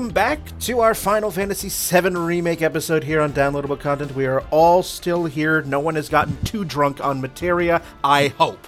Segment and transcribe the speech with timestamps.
[0.00, 4.14] Welcome back to our Final Fantasy VII Remake episode here on Downloadable Content.
[4.14, 5.60] We are all still here.
[5.60, 8.66] No one has gotten too drunk on materia, I hope.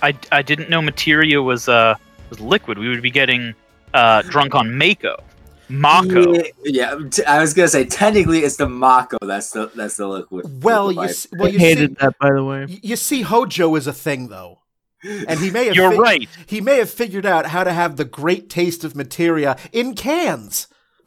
[0.00, 1.96] I, I didn't know materia was uh
[2.30, 2.78] was liquid.
[2.78, 3.52] We would be getting
[3.94, 5.24] uh drunk on Mako.
[5.68, 6.34] Mako.
[6.34, 10.06] Yeah, yeah, t- I was gonna say technically it's the Mako that's the that's the
[10.06, 10.62] liquid.
[10.62, 11.10] Well, liquid you, life.
[11.10, 12.66] s- well, you hated see, that, by the way.
[12.66, 14.60] y- you see, Hojo is a thing, though.
[15.28, 16.28] And he may have You're fig- right.
[16.46, 20.66] He may have figured out how to have the great taste of materia in cans.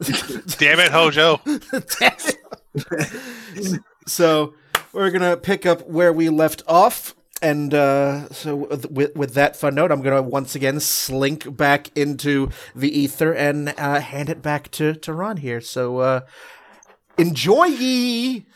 [0.58, 1.40] Damn it, Hojo.
[4.06, 4.54] so
[4.92, 9.56] we're gonna pick up where we left off and uh, so with, with, with that
[9.56, 14.40] fun note i'm gonna once again slink back into the ether and uh, hand it
[14.42, 16.20] back to, to ron here so uh,
[17.18, 18.46] enjoy ye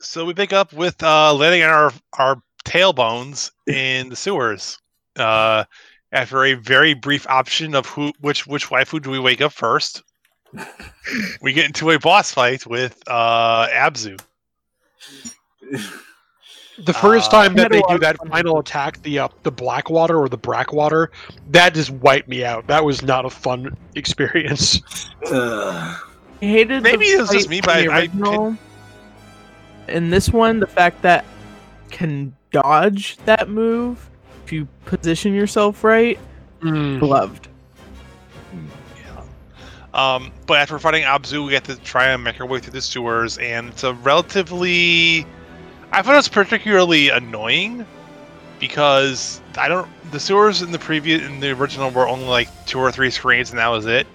[0.00, 4.78] So we pick up with uh, landing on our our tailbones in the sewers.
[5.16, 5.64] Uh,
[6.12, 10.02] after a very brief option of who which which waifu do we wake up first,
[11.42, 14.18] we get into a boss fight with uh, Abzu.
[16.84, 18.30] The first Uh, time that they do that fun.
[18.30, 21.08] final attack, the uh, the Blackwater or the Brackwater,
[21.50, 22.66] that just wiped me out.
[22.68, 24.80] That was not a fun experience.
[25.26, 25.32] Ugh.
[26.40, 28.56] I hated Maybe it was just me, in but the I- I original.
[29.88, 31.24] In this one, the fact that
[31.90, 34.08] can dodge that move
[34.44, 36.18] if you position yourself right,
[36.62, 37.00] Mm.
[37.02, 37.48] loved.
[39.94, 42.80] Um, but after fighting Abzu, we get to try and make our way through the
[42.82, 45.26] sewers, and it's a relatively.
[45.90, 47.86] I found it was particularly annoying
[48.60, 49.88] because I don't.
[50.12, 53.50] The sewers in the previous, in the original, were only like two or three screens,
[53.50, 54.06] and that was it.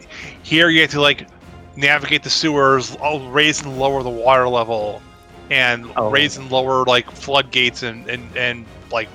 [0.44, 1.28] Here, you get to like
[1.76, 5.02] navigate the sewers, all- raise and lower the water level,
[5.50, 6.10] and Oh.
[6.10, 9.10] raise and lower like floodgates and and and like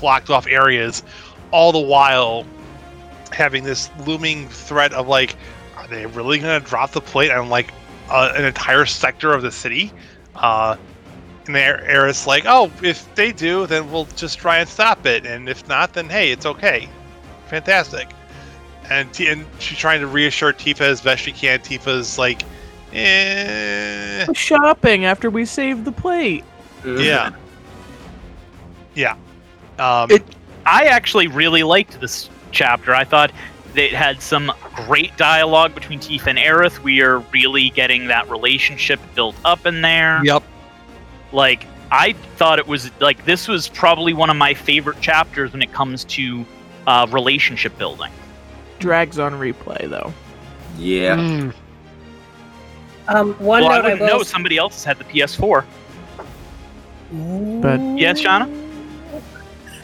[0.00, 1.02] blocked off areas,
[1.50, 2.44] all the while
[3.32, 5.36] having this looming threat of like
[5.76, 7.72] are they really going to drop the plate on like
[8.08, 9.92] uh, an entire sector of the city?
[10.34, 10.76] Uh,
[11.46, 15.26] and there, Aerith like, oh, if they do, then we'll just try and stop it,
[15.26, 16.88] and if not, then hey, it's okay,
[17.48, 18.08] fantastic.
[18.90, 21.58] And T- and she's trying to reassure Tifa as best she can.
[21.60, 22.42] Tifa's like,
[22.94, 26.44] eh, Shopping after we saved the plate.
[26.84, 27.30] yeah,
[28.94, 29.16] yeah.
[29.78, 30.24] Um, It-
[30.66, 32.94] I actually really liked this chapter.
[32.94, 33.32] I thought
[33.74, 34.50] it had some
[34.86, 36.78] great dialogue between Tifa and Aerith.
[36.78, 40.20] We are really getting that relationship built up in there.
[40.24, 40.42] Yep.
[41.32, 45.60] Like I thought it was like this was probably one of my favorite chapters when
[45.60, 46.46] it comes to
[46.86, 48.12] uh, relationship building.
[48.78, 50.12] Drags on replay though.
[50.78, 51.16] Yeah.
[51.16, 51.54] Mm.
[53.08, 54.18] Um, one well, I note I, wouldn't will.
[54.18, 54.22] know.
[54.22, 55.64] Somebody else has had the PS4.
[57.60, 58.62] But Yes, Shauna.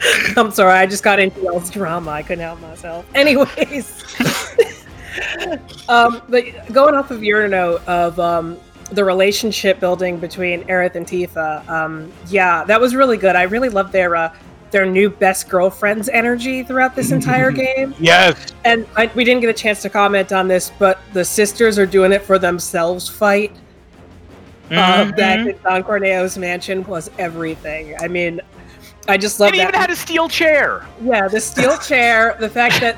[0.37, 2.11] I'm sorry, I just got into y'all's drama.
[2.11, 3.07] I couldn't help myself.
[3.15, 4.03] Anyways,
[5.89, 8.59] um, but going off of your note of um,
[8.93, 13.37] the relationship building between Aerith and Tifa, um, yeah, that was really good.
[13.37, 14.35] I really loved their uh,
[14.71, 17.95] their new best girlfriends energy throughout this entire game.
[17.99, 18.53] Yes.
[18.65, 21.87] And I, we didn't get a chance to comment on this, but the sisters are
[21.87, 23.53] doing it for themselves fight
[24.71, 27.97] uh, back in Don Corneo's mansion was everything.
[27.99, 28.41] I mean,
[29.09, 29.63] I just love It that.
[29.69, 30.87] even had a steel chair.
[31.03, 32.97] Yeah, the steel chair, the fact that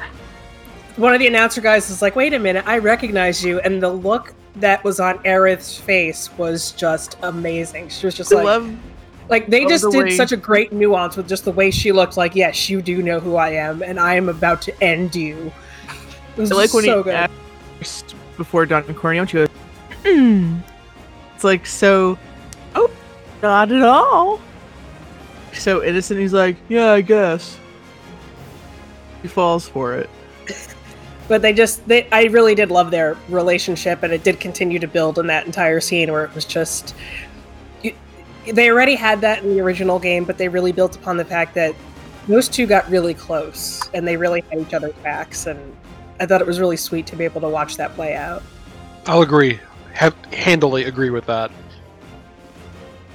[0.96, 3.60] one of the announcer guys is like, wait a minute, I recognize you.
[3.60, 7.88] And the look that was on Aerith's face was just amazing.
[7.88, 8.76] She was just I like, love
[9.32, 11.90] like they just the did way- such a great nuance with just the way she
[11.90, 15.16] looked like, yes, you do know who I am, and I am about to end
[15.16, 15.50] you.
[16.36, 17.30] It was I like when so he good.
[17.80, 19.48] asked before Don Corneo, she goes,
[20.04, 20.58] "Hmm."
[21.34, 22.18] It's like so.
[22.74, 22.90] Oh,
[23.42, 24.38] not at all.
[25.54, 26.20] So innocent.
[26.20, 27.58] He's like, yeah, I guess.
[29.22, 30.10] He falls for it.
[31.28, 34.88] but they just they i really did love their relationship and it did continue to
[34.88, 37.31] build in that entire scene where it was just you-
[38.52, 41.54] they already had that in the original game but they really built upon the fact
[41.54, 41.74] that
[42.28, 45.76] those two got really close and they really had each other's backs and
[46.20, 48.42] i thought it was really sweet to be able to watch that play out
[49.06, 49.58] I'll agree.
[49.94, 51.50] Have handily agree with that.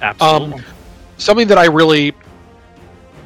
[0.02, 0.58] Absolutely.
[0.58, 0.64] Um,
[1.16, 2.14] something that I really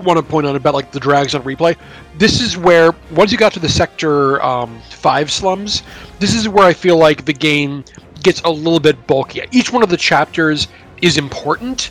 [0.03, 1.77] want to point out about like the drags on replay.
[2.19, 5.83] This is where once you got to the sector um, five slums,
[6.19, 7.85] this is where I feel like the game
[8.23, 9.43] gets a little bit bulky.
[9.51, 10.69] Each one of the chapters
[11.03, 11.91] is important,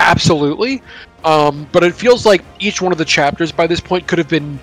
[0.00, 0.82] absolutely,
[1.24, 4.28] um, but it feels like each one of the chapters by this point could have
[4.28, 4.58] been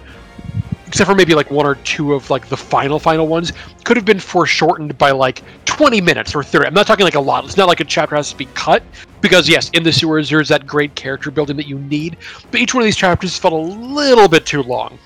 [0.88, 3.51] except for maybe like one or two of like the final final ones
[3.83, 7.19] could have been foreshortened by like 20 minutes or 30 i'm not talking like a
[7.19, 7.44] lot.
[7.44, 8.83] It's not like a chapter has to be cut
[9.19, 12.18] because yes in the sewers there's that great character building that you need.
[12.51, 14.97] But each one of these chapters felt a little bit too long.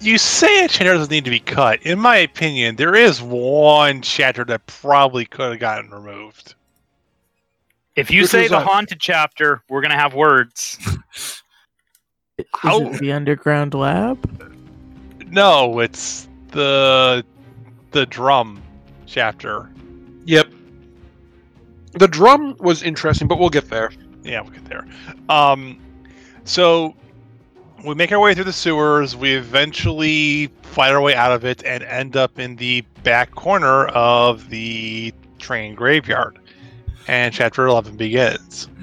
[0.00, 1.80] You say a chapter doesn't need to be cut.
[1.82, 6.56] In my opinion, there is one chapter that probably could have gotten removed.
[7.96, 10.78] If you Which say the a- haunted chapter, we're gonna have words.
[12.38, 14.18] Is How- it the underground lab?
[15.30, 17.24] No, it's the
[17.92, 18.62] the drum
[19.06, 19.70] chapter.
[20.24, 20.48] Yep.
[21.92, 23.90] The drum was interesting, but we'll get there.
[24.22, 24.86] Yeah, we'll get there.
[25.28, 25.78] Um,
[26.44, 26.94] so
[27.84, 29.14] we make our way through the sewers.
[29.14, 33.86] We eventually fight our way out of it and end up in the back corner
[33.88, 36.38] of the train graveyard.
[37.08, 38.68] And chapter 11 begins.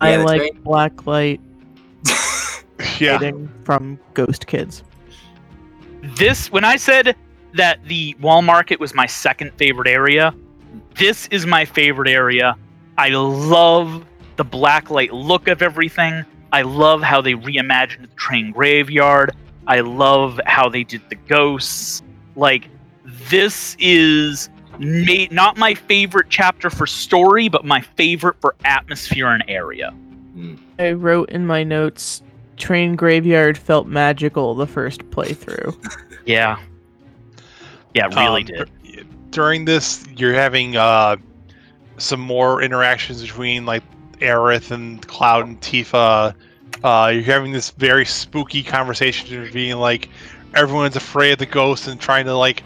[0.00, 1.40] I Yeah, the like train- black light
[3.00, 3.30] Yeah.
[3.64, 4.82] from Ghost Kids.
[6.16, 7.16] This, when I said
[7.54, 10.34] that the wall market was my second favorite area,
[10.96, 12.56] this is my favorite area.
[12.98, 14.04] I love
[14.36, 16.24] the blacklight look of everything.
[16.52, 19.34] I love how they reimagined the train graveyard.
[19.66, 22.02] I love how they did the ghosts.
[22.36, 22.68] Like,
[23.30, 29.44] this is ma- not my favorite chapter for story, but my favorite for atmosphere and
[29.48, 29.94] area.
[30.78, 32.22] I wrote in my notes,
[32.58, 35.74] train graveyard felt magical the first playthrough.
[36.26, 36.58] Yeah.
[37.94, 39.30] Yeah, it really Um, did.
[39.30, 41.16] During this, you're having uh,
[41.98, 43.84] some more interactions between like
[44.18, 46.34] Aerith and Cloud and Tifa.
[46.82, 50.08] Uh, you're having this very spooky conversation, being like
[50.54, 52.64] everyone's afraid of the ghost and trying to like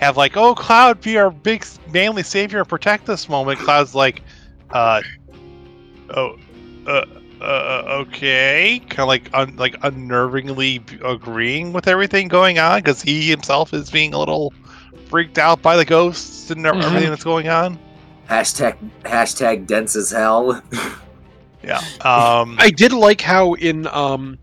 [0.00, 3.58] have like, oh, Cloud, be our big manly savior and protect this moment.
[3.60, 4.22] Cloud's like,
[4.70, 5.02] uh,
[6.16, 6.36] oh,
[6.86, 7.04] uh,
[7.40, 13.30] uh, okay, kind of like un- like unnervingly agreeing with everything going on because he
[13.30, 14.52] himself is being a little
[15.08, 16.82] freaked out by the ghosts and Mhm.
[16.84, 17.78] everything that's going on.
[18.28, 20.62] hashtag hashtag dense as hell.
[21.62, 21.76] Yeah.
[22.00, 22.56] Um.
[22.58, 24.38] I did like how in um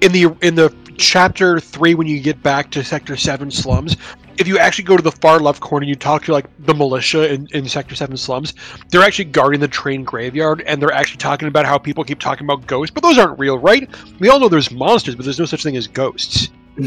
[0.00, 3.98] in the in the chapter three when you get back to Sector Seven slums,
[4.38, 6.74] if you actually go to the far left corner, and you talk to like the
[6.74, 8.54] militia in, in Sector Seven slums.
[8.90, 12.46] They're actually guarding the train graveyard, and they're actually talking about how people keep talking
[12.46, 13.88] about ghosts, but those aren't real, right?
[14.20, 16.50] We all know there's monsters, but there's no such thing as ghosts.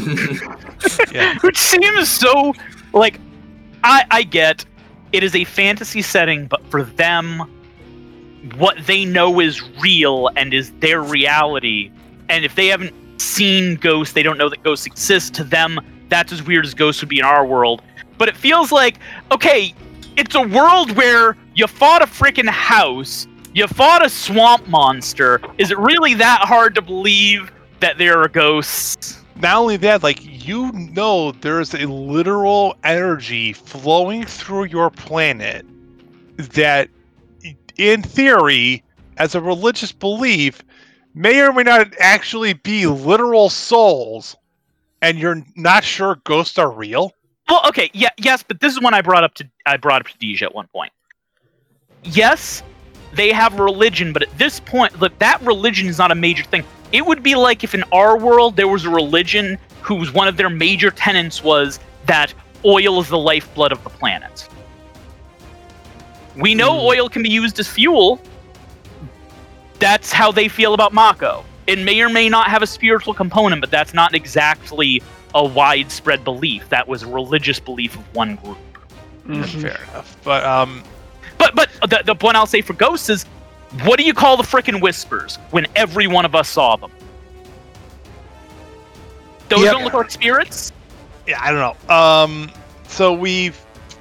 [1.12, 1.38] yeah.
[1.42, 2.54] Which seems so
[2.92, 3.20] like
[3.84, 4.64] I I get
[5.12, 7.42] it is a fantasy setting, but for them
[8.56, 11.92] what they know is real and is their reality.
[12.28, 15.34] And if they haven't seen ghosts, they don't know that ghosts exist.
[15.34, 15.80] To them,
[16.12, 17.82] that's as weird as ghosts would be in our world.
[18.18, 18.98] But it feels like,
[19.30, 19.74] okay,
[20.16, 25.40] it's a world where you fought a freaking house, you fought a swamp monster.
[25.58, 27.50] Is it really that hard to believe
[27.80, 29.22] that there are ghosts?
[29.36, 35.64] Not only that, like you know, there's a literal energy flowing through your planet
[36.36, 36.88] that,
[37.76, 38.84] in theory,
[39.16, 40.62] as a religious belief,
[41.14, 44.36] may or may not actually be literal souls,
[45.02, 47.12] and you're not sure ghosts are real.
[47.48, 50.08] Well, okay, yeah, yes, but this is one I brought up to I brought up
[50.08, 50.92] to Deja at one point.
[52.04, 52.62] Yes,
[53.12, 56.64] they have religion, but at this point, look, that religion is not a major thing.
[56.92, 60.36] It would be like if in our world there was a religion whose one of
[60.36, 62.32] their major tenets was that
[62.64, 64.48] oil is the lifeblood of the planet.
[66.36, 66.86] We know hmm.
[66.86, 68.20] oil can be used as fuel.
[69.78, 71.44] That's how they feel about Mako.
[71.66, 75.02] It may or may not have a spiritual component, but that's not exactly
[75.34, 76.68] a widespread belief.
[76.70, 78.58] That was a religious belief of one group.
[79.46, 80.16] Fair enough.
[80.24, 80.82] But um,
[81.38, 83.24] But but the, the point I'll say for ghosts is,
[83.84, 86.90] what do you call the frickin' whispers when every one of us saw them?
[89.48, 89.72] Those Yep.
[89.72, 90.72] don't look like spirits.
[91.26, 91.94] yeah, I don't know.
[91.94, 92.50] Um,
[92.88, 93.50] so we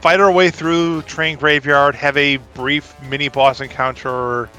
[0.02, 4.50] fight our way through train graveyard, have a brief mini boss encounter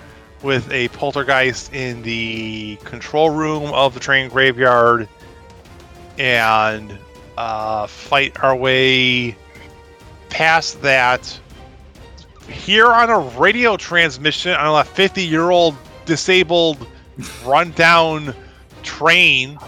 [0.42, 5.08] with a poltergeist in the control room of the train graveyard,
[6.18, 6.98] and
[7.36, 9.36] uh, fight our way
[10.28, 11.38] past that.
[12.48, 16.86] Here on a radio transmission on a 50 year old disabled,
[17.44, 18.34] rundown
[18.82, 19.58] train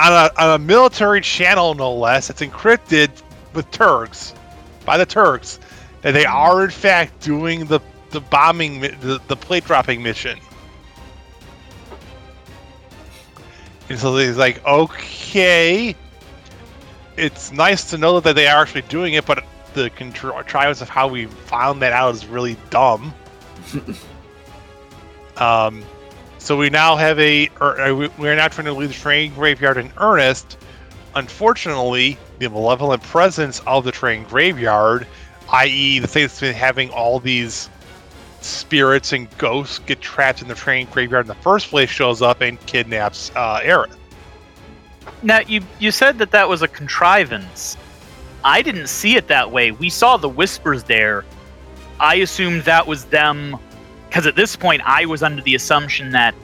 [0.00, 2.30] on a, on a military channel, no less.
[2.30, 3.10] It's encrypted
[3.54, 4.34] with Turks,
[4.84, 5.58] by the Turks,
[6.02, 10.38] that they are in fact doing the the bombing, the, the plate dropping mission.
[13.88, 15.96] And so he's like, okay,
[17.16, 21.08] it's nice to know that they are actually doing it, but the contrivance of how
[21.08, 23.14] we found that out is really dumb.
[25.38, 25.82] um,
[26.38, 28.94] so we now have a, or, uh, we- we are now trying to leave the
[28.94, 30.58] train graveyard in earnest.
[31.14, 35.06] Unfortunately, the malevolent presence of the train graveyard,
[35.52, 37.70] i.e., the thing that's been having all these
[38.40, 42.40] spirits and ghosts get trapped in the train graveyard in the first place shows up
[42.40, 43.96] and kidnaps uh, Aerith.
[45.22, 47.76] Now you you said that that was a contrivance.
[48.44, 49.72] I didn't see it that way.
[49.72, 51.24] We saw the whispers there.
[51.98, 53.56] I assumed that was them
[54.08, 56.34] because at this point I was under the assumption that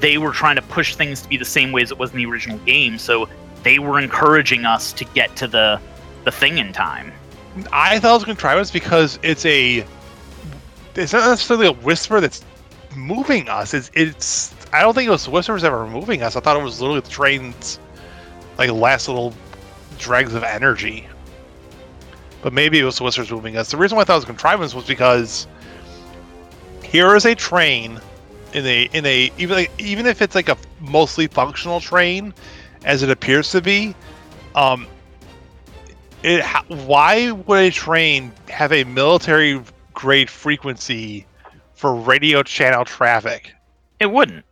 [0.00, 2.18] they were trying to push things to be the same way as it was in
[2.18, 2.98] the original game.
[2.98, 3.28] So
[3.62, 5.80] they were encouraging us to get to the
[6.24, 7.12] the thing in time.
[7.72, 9.84] I thought it was a contrivance because it's a
[10.94, 12.44] it's not necessarily a whisper that's
[12.96, 13.74] moving us.
[13.74, 16.36] It's it's I don't think it was whispers that were moving us.
[16.36, 17.78] I thought it was literally the train's
[18.58, 19.34] like last little
[19.98, 21.06] dregs of energy.
[22.42, 23.70] But maybe it was the whispers moving us.
[23.70, 25.46] The reason why I thought it was contrivance was because
[26.82, 28.00] here is a train
[28.54, 32.32] in a in a even like, even if it's like a mostly functional train
[32.84, 33.94] as it appears to be
[34.54, 34.86] um
[36.22, 39.60] it why would a train have a military
[39.98, 41.26] grade frequency
[41.74, 43.50] for radio channel traffic
[43.98, 44.44] It wouldn't.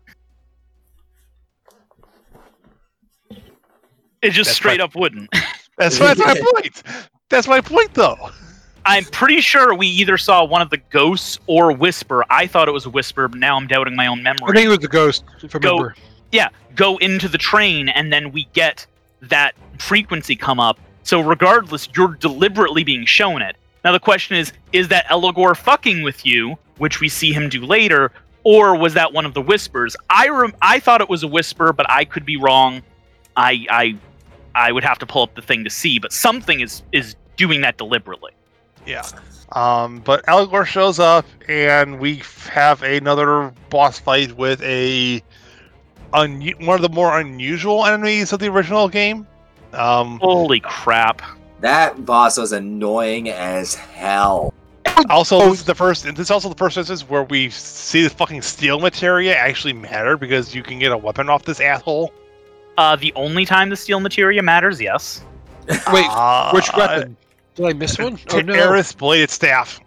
[4.22, 4.80] It just That's straight right.
[4.80, 5.30] up wouldn't.
[5.78, 6.82] that's, that's my point
[7.28, 8.16] that's my point though
[8.84, 12.24] I'm pretty sure we either saw one of the ghosts or Whisper.
[12.28, 14.48] I thought it was a Whisper, but now I'm doubting my own memory.
[14.48, 15.96] I think it was the ghost, if I Go- remember.
[16.30, 18.86] yeah, go into the train, and then we get
[19.22, 20.78] that frequency come up.
[21.02, 23.56] So regardless, you're deliberately being shown it.
[23.86, 27.64] Now the question is: Is that Eligor fucking with you, which we see him do
[27.64, 28.10] later,
[28.42, 29.94] or was that one of the whispers?
[30.10, 32.82] I rem- I thought it was a whisper, but I could be wrong.
[33.36, 33.96] I I
[34.56, 37.60] I would have to pull up the thing to see, but something is is doing
[37.60, 38.32] that deliberately.
[38.86, 39.06] yeah
[39.52, 45.22] um but Eligor shows up and we have another boss fight with a
[46.12, 49.24] un- one of the more unusual enemies of the original game
[49.74, 51.22] um Holy crap!
[51.60, 54.52] That boss was annoying as hell.
[55.10, 56.04] Also, this is the first.
[56.04, 60.16] This is also the first instance where we see the fucking steel materia actually matter
[60.16, 62.12] because you can get a weapon off this asshole.
[62.78, 65.22] Uh, the only time the steel materia matters, yes.
[65.92, 67.16] Wait, Uh, which weapon?
[67.54, 68.18] Did I miss one?
[68.30, 68.52] Oh no!
[68.52, 69.80] Aerith's bladed staff.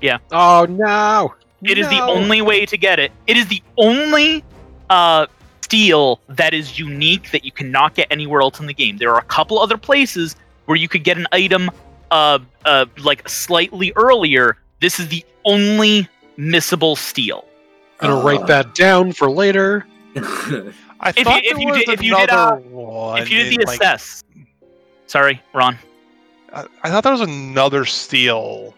[0.00, 0.18] Yeah.
[0.32, 1.34] Oh no!
[1.62, 3.10] It is the only way to get it.
[3.26, 4.44] It is the only
[4.90, 5.26] uh,
[5.62, 8.96] steel that is unique that you cannot get anywhere else in the game.
[8.98, 10.36] There are a couple other places
[10.70, 11.68] where you could get an item
[12.12, 14.56] uh, uh, like slightly earlier.
[14.80, 16.08] This is the only
[16.38, 17.44] missable steel.
[17.98, 19.84] Gonna Uh, write that down for later.
[20.14, 23.20] I If you- thought if there you was did- if you did, another uh, one.
[23.20, 24.22] if you did in, the like- assess,
[25.08, 25.76] sorry, Ron.
[26.54, 28.72] I, I thought there was another steel.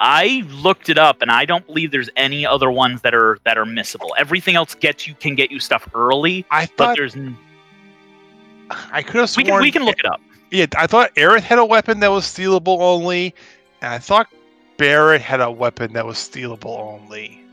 [0.00, 3.58] I looked it up, and I don't believe there's any other ones that are that
[3.58, 4.08] are missable.
[4.16, 7.36] Everything else gets you can get you stuff early, I but thought there's n-
[8.92, 9.46] I could have we sworn.
[9.46, 10.20] can we can look it up.
[10.50, 13.34] Yeah, I thought Aerith had a weapon that was stealable only,
[13.82, 14.26] and I thought
[14.78, 17.44] Barrett had a weapon that was stealable only.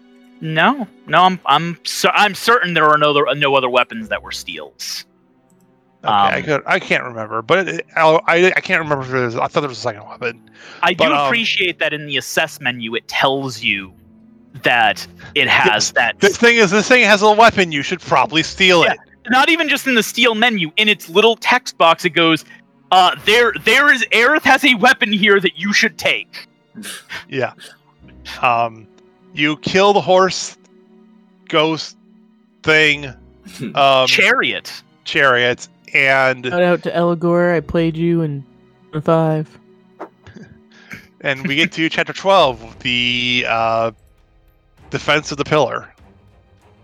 [0.42, 4.22] No, no, I'm I'm cer- I'm certain there are no other no other weapons that
[4.24, 5.06] were steals.
[6.04, 9.12] Okay, I Um, could I can't remember, but it, I, I I can't remember if
[9.12, 9.36] there was.
[9.36, 10.50] I thought there was a second weapon.
[10.84, 13.94] I do But, um, appreciate that in the assess menu it tells you
[14.64, 15.06] that
[15.36, 16.20] it has Yes, that.
[16.20, 17.72] The thing is, this thing has a weapon.
[17.72, 18.94] You should probably steal Yeah.
[18.94, 19.00] it.
[19.30, 22.46] Not even just in the steel menu, in its little text box, it goes,
[22.92, 26.48] uh, there there is Aerith has a weapon here that you should take.
[27.30, 27.54] Yeah.
[28.42, 28.88] Um,
[29.34, 30.58] you kill the horse,
[31.50, 31.98] ghost
[32.64, 33.06] thing,
[33.76, 34.84] um, Chariot.
[35.04, 37.56] chariot, and Shout out to Eligor.
[37.56, 38.46] I played you in
[39.04, 39.50] five.
[41.22, 43.92] and we get to chapter twelve, the uh,
[44.90, 45.94] defense of the pillar.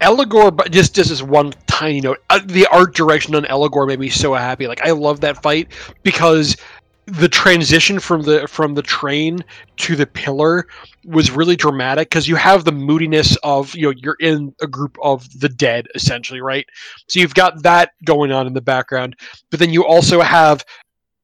[0.03, 3.99] Eligor, but just just as one tiny note, uh, the art direction on Eligor made
[3.99, 4.67] me so happy.
[4.67, 5.69] Like I love that fight
[6.03, 6.57] because
[7.05, 9.43] the transition from the from the train
[9.77, 10.67] to the pillar
[11.05, 14.97] was really dramatic because you have the moodiness of you know you're in a group
[15.01, 16.65] of the dead essentially right?
[17.07, 19.17] So you've got that going on in the background
[19.49, 20.65] but then you also have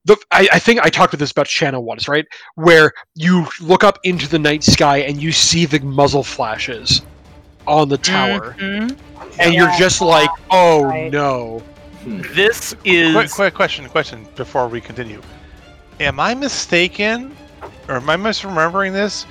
[0.03, 2.25] the I, I think I talked with this about channel once right?
[2.55, 7.01] Where you look up into the night sky and you see the muzzle flashes
[7.67, 8.95] on the tower Mhm.
[9.39, 11.11] and you're just like oh Right.
[11.11, 11.61] no
[12.05, 15.21] This is Quick, quick question, question before we continue.
[15.99, 17.35] Am I mistaken,
[17.89, 19.25] or am I misremembering this?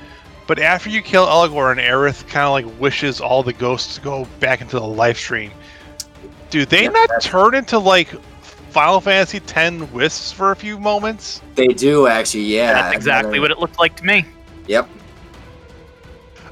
[0.46, 4.00] But after you kill Eligor and Aerith kind of like wishes all the ghosts to
[4.02, 5.50] go back into the Lifestream,
[6.50, 8.08] do they Yeah, not turn into like
[8.70, 11.40] Final Fantasy X wisps for a few moments?
[11.54, 12.74] They do actually, yeah.
[12.74, 14.26] that's exactly what it looked like to me.
[14.66, 14.88] Yep.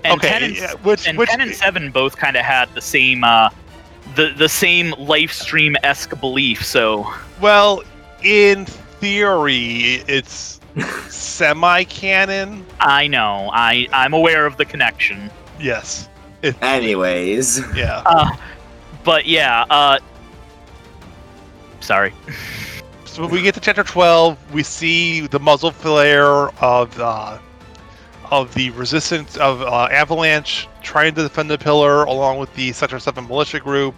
[0.07, 2.73] And okay, 10 and, yeah, which and which 10 and 7 both kind of had
[2.75, 3.51] the same uh
[4.15, 7.83] the the same Lifestream esque belief so well,
[8.23, 10.61] in theory, it's
[11.09, 12.65] semi-canon.
[12.81, 13.51] I know.
[13.53, 15.31] I I'm aware of the connection.
[15.61, 16.09] Yes.
[16.63, 18.03] Anyways, Yeah.
[18.07, 18.37] Uh,
[19.05, 19.65] but yeah.
[19.71, 19.99] Uh,
[21.81, 22.13] sorry.
[23.05, 27.39] So when we get to chapter 12, we see the muzzle flare of uh,
[28.31, 32.99] of the resistance of uh, Avalanche trying to defend the pillar, along with the Sector
[32.99, 33.95] 7 militia group,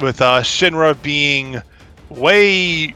[0.00, 1.60] with uh, Shinra being
[2.08, 2.94] way,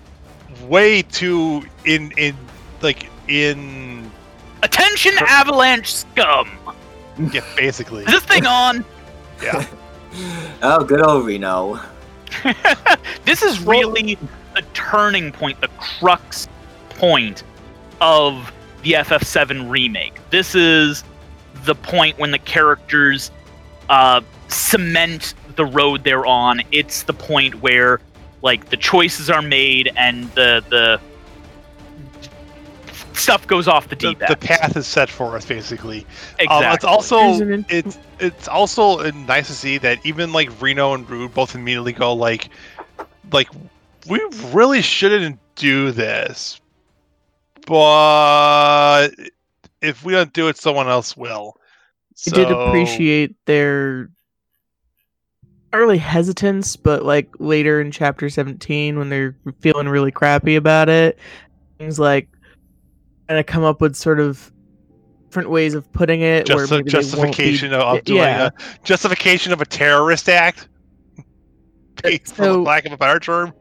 [0.68, 2.36] way too in in
[2.82, 4.10] like in
[4.62, 6.50] Attention, Avalanche scum!
[7.32, 8.84] yeah basically Is this thing on?
[9.42, 9.66] yeah
[10.62, 11.80] oh, good old Reno.
[13.24, 14.18] this is really
[14.54, 16.48] the turning point, the crux
[16.90, 17.42] point
[18.00, 20.14] of the FF7 remake.
[20.30, 21.04] This is
[21.64, 23.30] the point when the characters
[23.88, 26.62] uh, cement the road they're on.
[26.72, 28.00] It's the point where
[28.42, 31.00] like the choices are made and the the
[33.12, 34.40] stuff goes off the the, deep the end.
[34.40, 36.06] path is set for us basically.
[36.38, 36.66] exactly.
[36.66, 41.08] Um, it's also There's it's it's also nice to see that even like Reno and
[41.08, 42.48] Rude both immediately go like
[43.32, 43.48] like
[44.08, 44.20] we
[44.52, 46.59] really shouldn't do this,
[47.66, 49.08] but
[49.80, 51.56] if we don't do it, someone else will.
[52.26, 54.10] I did appreciate their
[55.72, 61.18] early hesitance, but like later in chapter 17 when they're feeling really crappy about it,
[61.78, 62.28] things like
[63.28, 64.52] kind of come up with sort of
[65.28, 68.48] different ways of putting it where Just, they won't be- justification of, doing yeah.
[68.48, 70.68] a justification of a terrorist act.
[72.02, 73.54] Based on So- lack of a better term.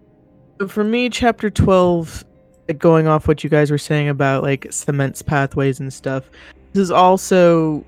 [0.68, 2.29] For me, chapter 12, like,
[2.78, 6.30] going off what you guys were saying about like cements pathways and stuff,
[6.74, 7.84] this is also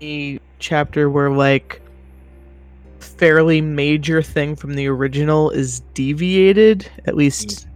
[0.00, 1.82] a chapter where like
[3.00, 7.66] fairly major thing from the original is deviated, at least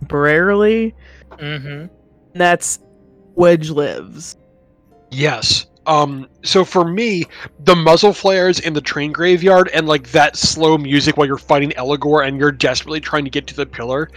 [0.00, 0.94] temporarily.
[1.38, 1.90] hmm And
[2.34, 2.80] that's
[3.34, 4.36] Wedge lives.
[5.10, 5.66] Yes.
[5.86, 7.24] Um, so for me,
[7.60, 11.70] the muzzle flares in the train graveyard and like that slow music while you're fighting
[11.70, 14.10] Eligor and you're desperately trying to get to the pillar,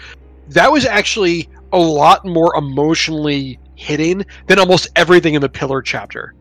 [0.54, 6.36] that was actually a lot more emotionally hitting than almost everything in the pillar chapter.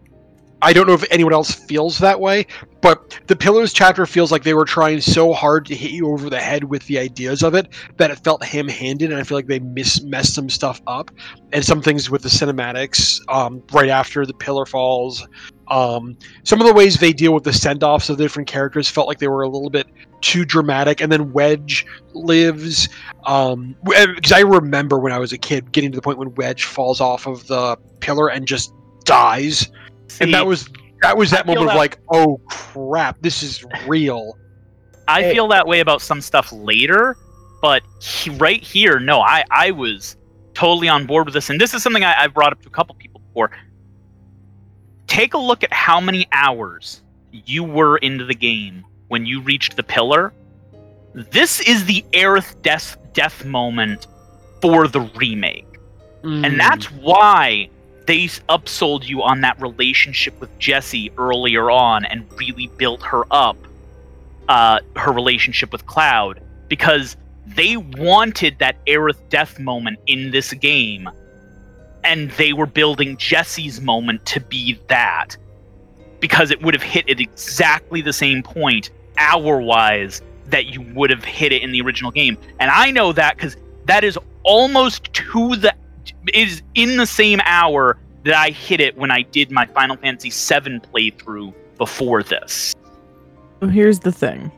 [0.62, 2.46] I don't know if anyone else feels that way,
[2.82, 6.28] but the pillars chapter feels like they were trying so hard to hit you over
[6.28, 9.46] the head with the ideas of it that it felt ham-handed, and I feel like
[9.46, 11.10] they mis- messed some stuff up
[11.54, 15.26] and some things with the cinematics um, right after the pillar falls.
[15.68, 19.08] Um, some of the ways they deal with the send-offs of the different characters felt
[19.08, 19.86] like they were a little bit
[20.20, 21.00] too dramatic.
[21.00, 22.88] And then Wedge lives
[23.24, 26.64] um, because I remember when I was a kid getting to the point when Wedge
[26.64, 28.72] falls off of the pillar and just
[29.04, 29.70] dies,
[30.20, 30.68] and that was
[31.02, 34.36] that was that I feel moment of that- like, oh crap, this is real.
[35.08, 37.16] I feel that way about some stuff later,
[37.60, 40.16] but he, right here, no, I, I was
[40.54, 41.50] totally on board with this.
[41.50, 43.50] And this is something I, I've brought up to a couple people before.
[45.08, 47.02] Take a look at how many hours
[47.32, 50.32] you were into the game when you reached the pillar.
[51.14, 54.06] This is the Aerith death, death moment
[54.62, 55.66] for the remake.
[56.22, 56.46] Mm.
[56.46, 57.68] And that's why
[58.06, 63.56] they upsold you on that relationship with Jessie earlier on and really built her up,
[64.48, 71.08] uh, her relationship with Cloud, because they wanted that Aerith death moment in this game,
[72.04, 75.36] and they were building Jessie's moment to be that,
[76.20, 81.10] because it would have hit at exactly the same point, hour wise, that you would
[81.10, 82.36] have hit it in the original game.
[82.58, 85.74] And I know that because that is almost to the
[86.34, 90.30] is in the same hour that I hit it when I did my Final Fantasy
[90.30, 92.74] VII playthrough before this.
[93.60, 94.50] So here's the thing.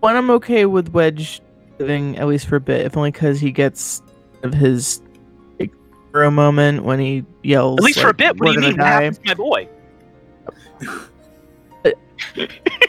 [0.00, 1.40] One, I'm okay with Wedge
[1.78, 4.02] living at least for a bit, if only because he gets
[4.42, 5.02] of his
[5.58, 5.72] like,
[6.12, 7.78] hero moment when he yells.
[7.78, 8.38] At least for a bit.
[8.38, 8.78] What do you mean?
[8.78, 9.68] What happens to my boy?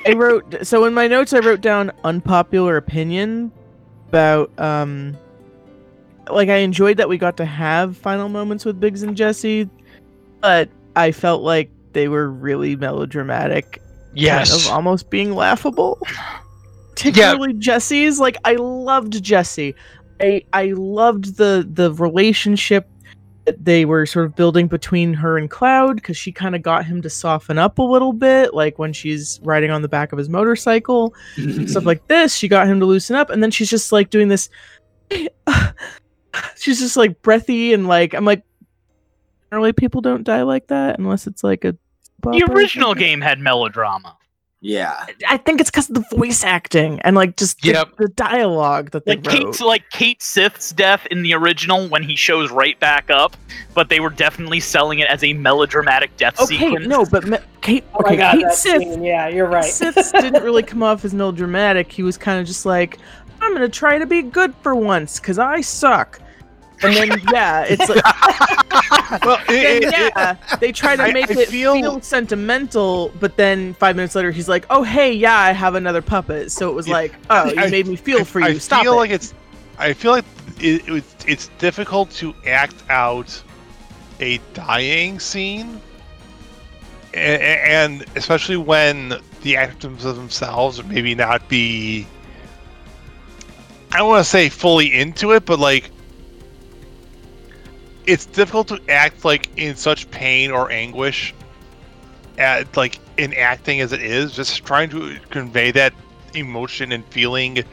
[0.06, 3.52] I wrote so in my notes I wrote down unpopular opinion
[4.08, 5.18] about um
[6.30, 9.70] like I enjoyed that we got to have final moments with Biggs and Jesse,
[10.42, 13.82] but I felt like they were really melodramatic,
[14.14, 14.52] yes.
[14.52, 16.00] kind of almost being laughable.
[16.92, 19.74] Particularly Jesse's like I loved Jesse.
[20.20, 22.88] I I loved the the relationship
[23.58, 27.02] they were sort of building between her and Cloud because she kind of got him
[27.02, 30.30] to soften up a little bit, like when she's riding on the back of his
[30.30, 31.14] motorcycle,
[31.68, 32.36] stuff like this.
[32.36, 34.50] She got him to loosen up, and then she's just like doing this.
[36.58, 38.44] she's just like breathy and like I'm like,
[39.50, 41.76] generally people don't die like that unless it's like a.
[42.22, 44.19] The original game had melodrama.
[44.62, 45.06] Yeah.
[45.28, 47.90] I think it's because of the voice acting and like just the, Yep.
[47.98, 49.36] the dialogue that they Like wrote.
[49.46, 53.38] Cait's like Cait Sith's death in the original when he shows right back up,
[53.74, 56.88] but they were definitely selling it as a melodramatic death Okay, sequence.
[56.88, 59.04] no, but me- Kate, Oh okay, god, Kate that Sith, scene.
[59.04, 59.64] Yeah, you're right.
[59.64, 61.90] Siths didn't really come off as melodramatic.
[61.92, 62.98] He was kind of just like,
[63.42, 66.20] I'm gonna try to be good for once because I suck.
[66.82, 68.04] And then yeah, it's like
[69.26, 72.02] Well, then, it, it- yeah, they try to I- make I it feel- feel...
[72.02, 76.52] sentimental, but then five minutes later he's like, "Oh hey, yeah, I have another puppet."
[76.52, 78.60] So it was Yeah, like, "Oh, you I- made me feel for I you.
[78.60, 79.34] Stop feel it." like it's.
[79.78, 80.26] I feel like
[80.60, 83.42] it, it, it's difficult to act out
[84.20, 85.82] a dying scene,
[87.14, 92.06] and, and especially when the actors themselves maybe not be.
[93.92, 95.90] I don't want to say fully into it, but like
[98.10, 101.34] it's difficult to act like in such pain or anguish
[102.40, 105.94] at like in acting as it is just trying to convey that
[106.34, 107.64] emotion and feeling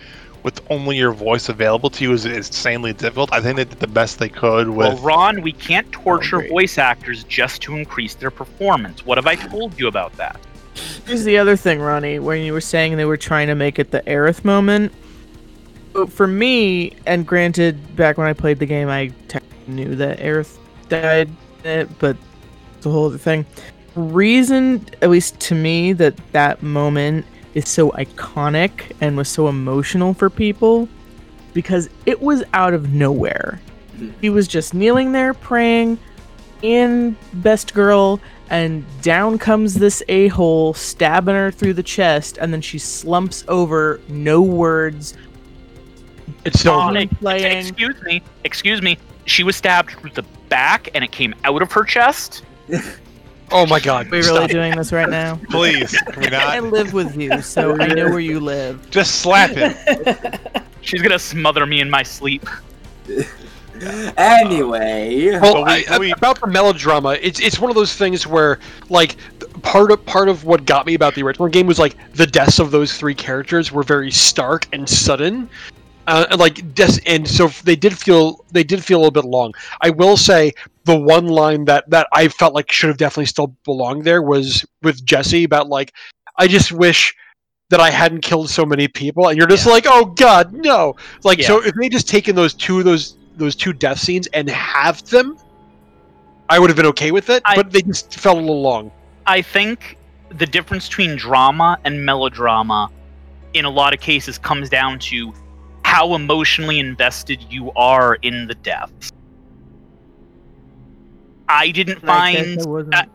[0.42, 3.86] with only your voice available to you is insanely difficult i think they did the
[3.86, 6.50] best they could with Well, Ron, we can't torture great.
[6.50, 9.06] voice actors just to increase their performance.
[9.06, 10.38] What have I told you about that?
[11.06, 13.90] Here's the other thing, Ronnie, when you were saying they were trying to make it
[13.90, 14.92] the Aerith moment.
[15.94, 20.18] So For me, and granted, back when I played the game, I technically knew that
[20.18, 21.30] Aerith died
[21.64, 22.16] it, but
[22.80, 23.44] the whole other thing.
[23.94, 27.24] Reason, at least to me, that that moment
[27.54, 30.88] is so iconic and was so emotional for people
[31.54, 33.60] because it was out of nowhere.
[33.94, 34.10] Mm-hmm.
[34.20, 35.98] He was just kneeling there praying
[36.60, 42.52] in Best Girl, and down comes this a hole, stabbing her through the chest, and
[42.52, 45.14] then she slumps over, no words,
[46.44, 47.58] It's so song Ex- playing.
[47.58, 48.22] Excuse me.
[48.44, 48.98] Excuse me.
[49.26, 52.42] She was stabbed through the back and it came out of her chest.
[53.52, 54.08] Oh my god.
[54.08, 55.38] Are we really doing this right now?
[55.50, 58.90] please can we I live with you, so I know where you live.
[58.90, 59.72] just slap him
[60.80, 62.44] She's gonna smother me in my sleep.
[64.16, 65.28] Anyway.
[65.30, 68.26] Uh, well, But we- I, we- about the melodrama, it's it's one of those things
[68.26, 68.58] where
[68.88, 69.14] like
[69.62, 72.58] part of part of what got me about the original game was like the deaths
[72.58, 75.48] of those three characters were very stark and sudden.
[76.06, 79.24] Uh, and like des- and so they did feel they did feel a little bit
[79.24, 79.52] long.
[79.80, 80.52] I will say
[80.84, 84.64] the one line that that I felt like should have definitely still belonged there was
[84.82, 85.92] with Jesse about like
[86.36, 87.14] I just wish
[87.70, 90.94] that I hadn't killed so many people, and you're just like, oh god, no!
[91.24, 95.10] Like so, if they just taken those two those those two death scenes and halved
[95.10, 95.36] them,
[96.48, 97.42] I would have been okay with it.
[97.44, 98.92] I- but they just felt a little long.
[99.26, 102.90] I think the difference between drama and melodrama
[103.54, 105.32] in a lot of cases comes down to
[105.86, 109.12] how emotionally invested you are in the deaths.
[111.48, 112.60] I didn't find
[112.92, 112.98] I.
[113.02, 113.06] I-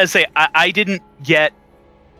[0.00, 1.52] I say I, I didn't get.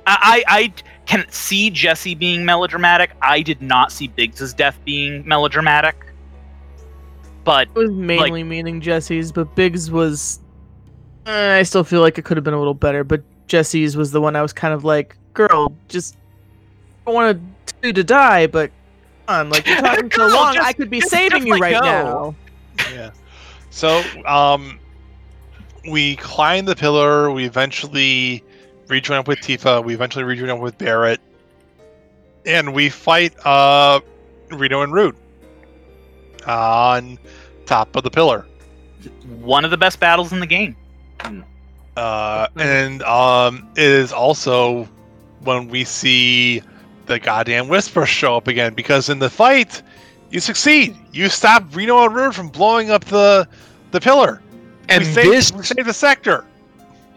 [0.04, 0.72] I, I
[1.07, 3.11] can see Jesse being melodramatic.
[3.22, 5.94] I did not see Biggs's death being melodramatic.
[7.44, 10.40] But It was mainly meaning Jesse's, but Biggs was.
[11.26, 14.11] eh, I still feel like it could have been a little better, but Jesse's was
[14.11, 16.16] the one I was kind of like, girl, just
[17.07, 17.40] I want
[17.85, 18.72] you to die, but
[19.28, 21.80] on, like you're talking so long, just- I could be just saving you right go.
[21.80, 22.34] now.
[22.92, 23.10] yeah.
[23.70, 24.78] So, um,
[25.90, 27.30] we climb the pillar.
[27.30, 28.42] We eventually
[28.88, 29.84] rejoin up with Tifa.
[29.84, 31.20] We eventually rejoin up with Barrett,
[32.46, 34.00] and we fight uh
[34.50, 35.14] Reno and Rude
[36.46, 37.18] on
[37.66, 38.46] top of the pillar.
[39.40, 40.74] one of the best battles in the game.
[41.96, 44.88] Uh, and um, it is also
[45.42, 46.62] when we see
[47.09, 49.83] the goddamn Whisper show up again because in the fight,
[50.31, 50.97] you succeed.
[51.12, 53.49] You stop Reno and Rude from blowing up the
[53.92, 54.42] the pillar.
[54.88, 56.47] And we save, this we save the sector.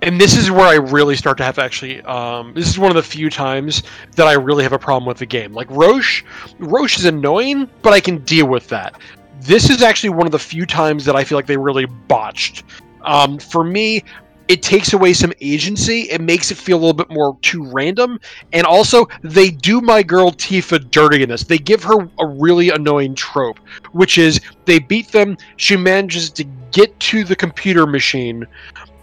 [0.01, 2.01] and this is where I really start to have actually.
[2.03, 3.83] Um, this is one of the few times
[4.15, 5.53] that I really have a problem with the game.
[5.53, 6.23] Like Roche,
[6.59, 8.99] Roche is annoying, but I can deal with that.
[9.41, 12.63] This is actually one of the few times that I feel like they really botched.
[13.03, 14.03] Um, for me,
[14.51, 16.09] it takes away some agency.
[16.09, 18.19] It makes it feel a little bit more too random,
[18.51, 21.45] and also they do my girl Tifa dirty in this.
[21.45, 23.59] They give her a really annoying trope,
[23.93, 25.37] which is they beat them.
[25.55, 28.45] She manages to get to the computer machine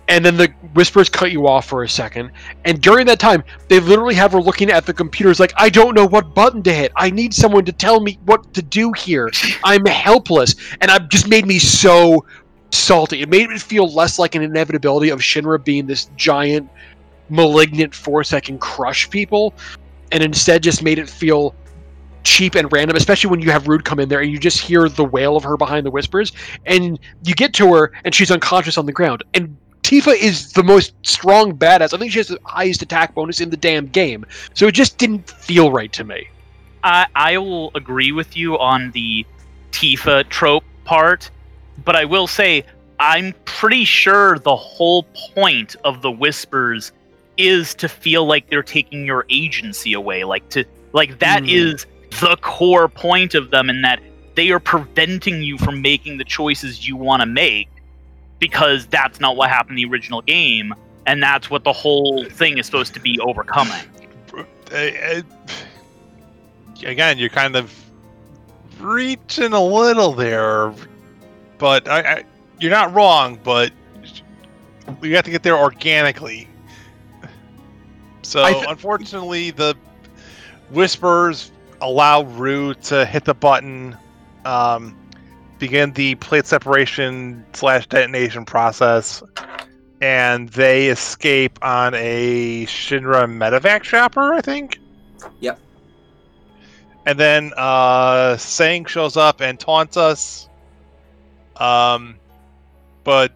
[0.09, 2.31] and then the whispers cut you off for a second
[2.65, 5.95] and during that time they literally have her looking at the computers like i don't
[5.95, 9.31] know what button to hit i need someone to tell me what to do here
[9.65, 12.25] i'm helpless and it just made me so
[12.71, 16.69] salty it made me feel less like an inevitability of shinra being this giant
[17.29, 19.55] malignant force that can crush people
[20.13, 21.55] and instead just made it feel
[22.25, 24.89] cheap and random especially when you have rude come in there and you just hear
[24.89, 26.33] the wail of her behind the whispers
[26.67, 29.57] and you get to her and she's unconscious on the ground and
[29.89, 31.95] Tifa is the most strong badass.
[31.95, 34.27] I think she has the highest attack bonus in the damn game.
[34.53, 36.29] So it just didn't feel right to me.
[36.85, 39.25] I, I will agree with you on the
[39.73, 41.31] Tifa trope part,
[41.85, 42.65] but I will say
[43.01, 46.93] I'm pretty sure the whole point of the whispers
[47.37, 50.25] is to feel like they're taking your agency away.
[50.25, 51.49] Like to like that Hmm.
[51.49, 51.87] is
[52.21, 54.01] the core point of them, in that
[54.35, 57.69] they are preventing you from making the choices you want to make
[58.41, 60.73] because that's not what happened in the original game,
[61.07, 63.73] and that's what the whole thing is supposed to be overcoming.
[64.73, 65.23] Uh, uh,
[66.85, 67.73] again, you're kind of
[68.81, 70.73] reaching a little there,
[71.59, 72.25] but I, I,
[72.59, 73.39] you're not wrong.
[73.43, 73.73] But
[75.03, 76.49] you have to get there organically.
[78.23, 79.75] So, th- unfortunately, the
[80.71, 83.97] whispers allow Rude to hit the button,
[84.45, 84.97] um,
[85.59, 89.23] begin the plate separation slash detonation process,
[90.01, 94.79] and they escape on a Shinra medevac chopper, I think.
[95.41, 95.59] Yep.
[97.07, 100.48] And then uh, Tseng shows up and taunts us.
[101.59, 102.17] Um,
[103.05, 103.33] but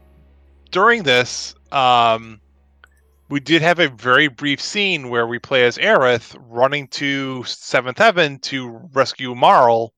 [0.71, 2.41] during this, um,
[3.29, 7.99] we did have a very brief scene where we play as Aerith running to Seventh
[7.99, 9.93] Heaven to rescue Marl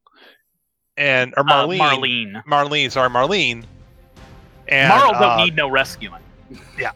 [0.97, 1.79] and or Uh, Marlene.
[1.79, 2.45] Marlene.
[2.45, 3.65] Marlene, sorry, Marlene.
[4.69, 6.23] And Marl uh, don't need no rescuing.
[6.79, 6.93] Yeah,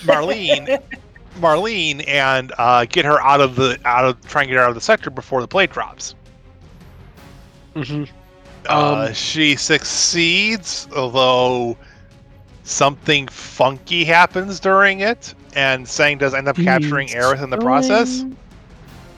[0.00, 0.82] Marlene,
[1.38, 4.70] Marlene, and uh, get her out of the out of try and get her out
[4.70, 6.14] of the sector before the plate drops.
[7.74, 8.04] hmm
[8.68, 11.76] Uh, Um, she succeeds, although
[12.64, 17.58] something funky happens during it, and Tseng does end up capturing He's Aerith in the
[17.58, 18.18] process.
[18.18, 18.36] showing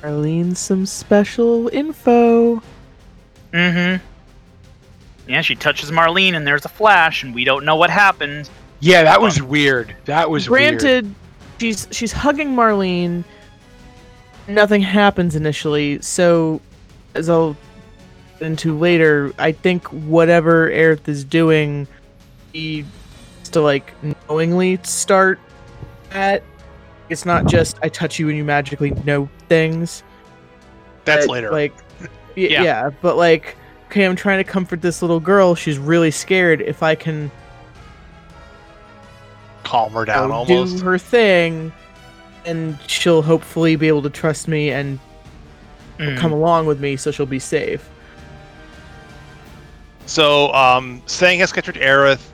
[0.02, 2.62] Arlene some special info.
[3.52, 4.02] Mm-hmm.
[5.30, 8.50] Yeah, she touches Marlene, and there's a flash, and we don't know what happened.
[8.80, 9.94] Yeah, that was weird.
[10.04, 10.80] That was weird.
[10.80, 11.14] Granted,
[11.58, 13.24] she's she's hugging Marlene.
[14.48, 16.60] Nothing happens initially, so
[17.14, 17.58] as I'll get
[18.40, 21.86] into later, I think whatever Aerith is doing,
[22.52, 22.84] he
[23.40, 23.92] has to like
[24.28, 25.38] knowingly start
[26.12, 26.42] at.
[27.10, 30.02] It's not just I touch you and you magically know things.
[31.04, 31.50] That's that, later.
[31.50, 31.74] Like,
[32.34, 32.62] Yeah.
[32.62, 32.90] yeah.
[33.02, 33.56] but like,
[33.90, 35.54] okay, I'm trying to comfort this little girl.
[35.54, 36.60] She's really scared.
[36.62, 37.30] If I can
[39.64, 40.78] Calm her down almost.
[40.78, 41.72] do her thing,
[42.44, 44.98] and she'll hopefully be able to trust me and
[45.98, 46.18] Mm.
[46.18, 47.88] come along with me, so she'll be safe.
[50.06, 52.30] So, um, Tseng has captured Aerith.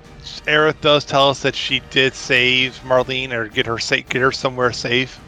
[0.46, 4.72] Aerith does tell us that she did save Marlene or get her get her somewhere
[4.72, 5.20] safe.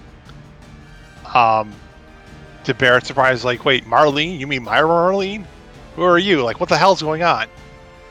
[1.35, 1.72] Um,
[2.64, 4.38] to Barrett's surprise, like, wait, Marlene?
[4.38, 5.44] You mean my Marlene?
[5.96, 6.42] Who are you?
[6.42, 7.46] Like, what the hell's going on?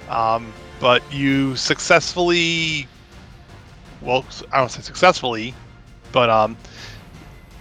[0.09, 2.87] Um, but you successfully,
[4.01, 5.53] well, I don't say successfully,
[6.11, 6.57] but um,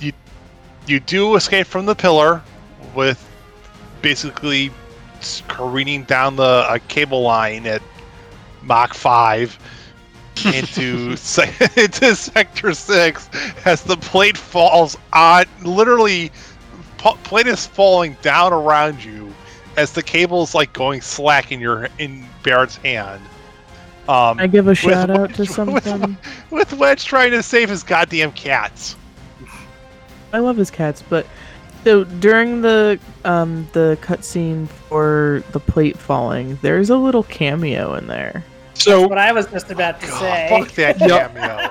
[0.01, 0.13] you
[0.87, 2.43] you do escape from the pillar
[2.95, 3.25] with
[4.03, 4.71] basically
[5.49, 7.83] careening down the uh, cable line at
[8.63, 9.59] Mach 5
[10.55, 13.31] into se- into sector 6
[13.67, 16.31] as the plate falls on literally
[16.99, 19.33] p- plate is falling down around you
[19.77, 23.23] as the cable is like going slack in your in Barrett's hand
[24.09, 26.17] um I give a shout out with- to with- something.
[26.51, 28.97] with Wedge trying to save his goddamn cats
[30.33, 31.27] I love his cats, but
[31.85, 38.07] so during the um the cutscene for the plate falling, there's a little cameo in
[38.07, 38.45] there.
[38.75, 40.49] So What I was just about to God, say.
[40.49, 41.35] fuck that Yep.
[41.35, 41.71] cameo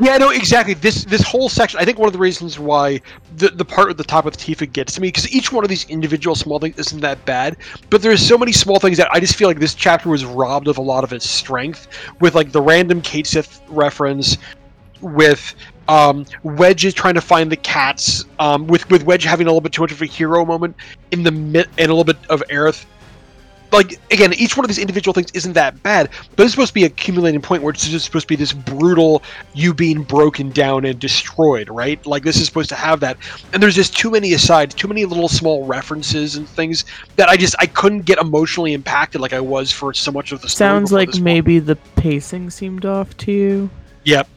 [0.00, 0.74] yeah, no, exactly.
[0.74, 3.00] This this whole section, I think one of the reasons why
[3.36, 5.70] the the part at the top with Tifa gets to me because each one of
[5.70, 7.56] these individual small things isn't that bad,
[7.90, 10.68] but there's so many small things that I just feel like this chapter was robbed
[10.68, 11.88] of a lot of its strength
[12.20, 14.38] with like the random Cait Sith reference,
[15.00, 15.54] with
[15.90, 19.60] um, Wedge is trying to find the cats, um, with with Wedge having a little
[19.60, 20.76] bit too much of a hero moment
[21.10, 22.86] in the mid and a little bit of Aerith
[23.72, 26.74] like again, each one of these individual things isn't that bad, but it's supposed to
[26.74, 29.22] be a accumulating point where it's just supposed to be this brutal
[29.54, 32.04] you being broken down and destroyed, right?
[32.06, 33.16] Like this is supposed to have that,
[33.52, 36.84] and there's just too many asides, too many little small references and things
[37.16, 40.42] that I just I couldn't get emotionally impacted like I was for so much of
[40.42, 40.68] the story.
[40.68, 43.70] Sounds like maybe the pacing seemed off to you.
[44.04, 44.28] Yep.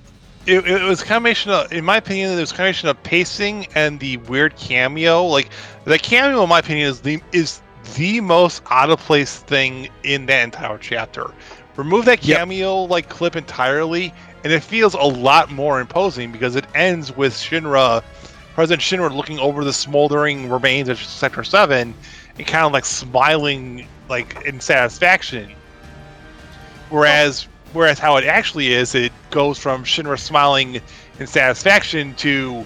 [0.45, 3.67] It, it was a combination of, in my opinion, it was a combination of pacing
[3.75, 5.25] and the weird cameo.
[5.25, 5.49] Like
[5.86, 7.62] the cameo, in my opinion, is the is
[7.95, 11.34] the most out of place thing in that entire chapter.
[11.75, 12.41] Remove that Yep.
[12.41, 17.34] cameo like clip entirely, and it feels a lot more imposing because it ends with
[17.34, 18.03] Shinra,
[18.53, 21.95] President Shinra, looking over the smoldering remains of Sector Seven
[22.38, 25.56] and kind of like smiling like in satisfaction.
[26.89, 30.79] Whereas Whereas how it actually is, it goes from Shinra smiling
[31.19, 32.65] in satisfaction to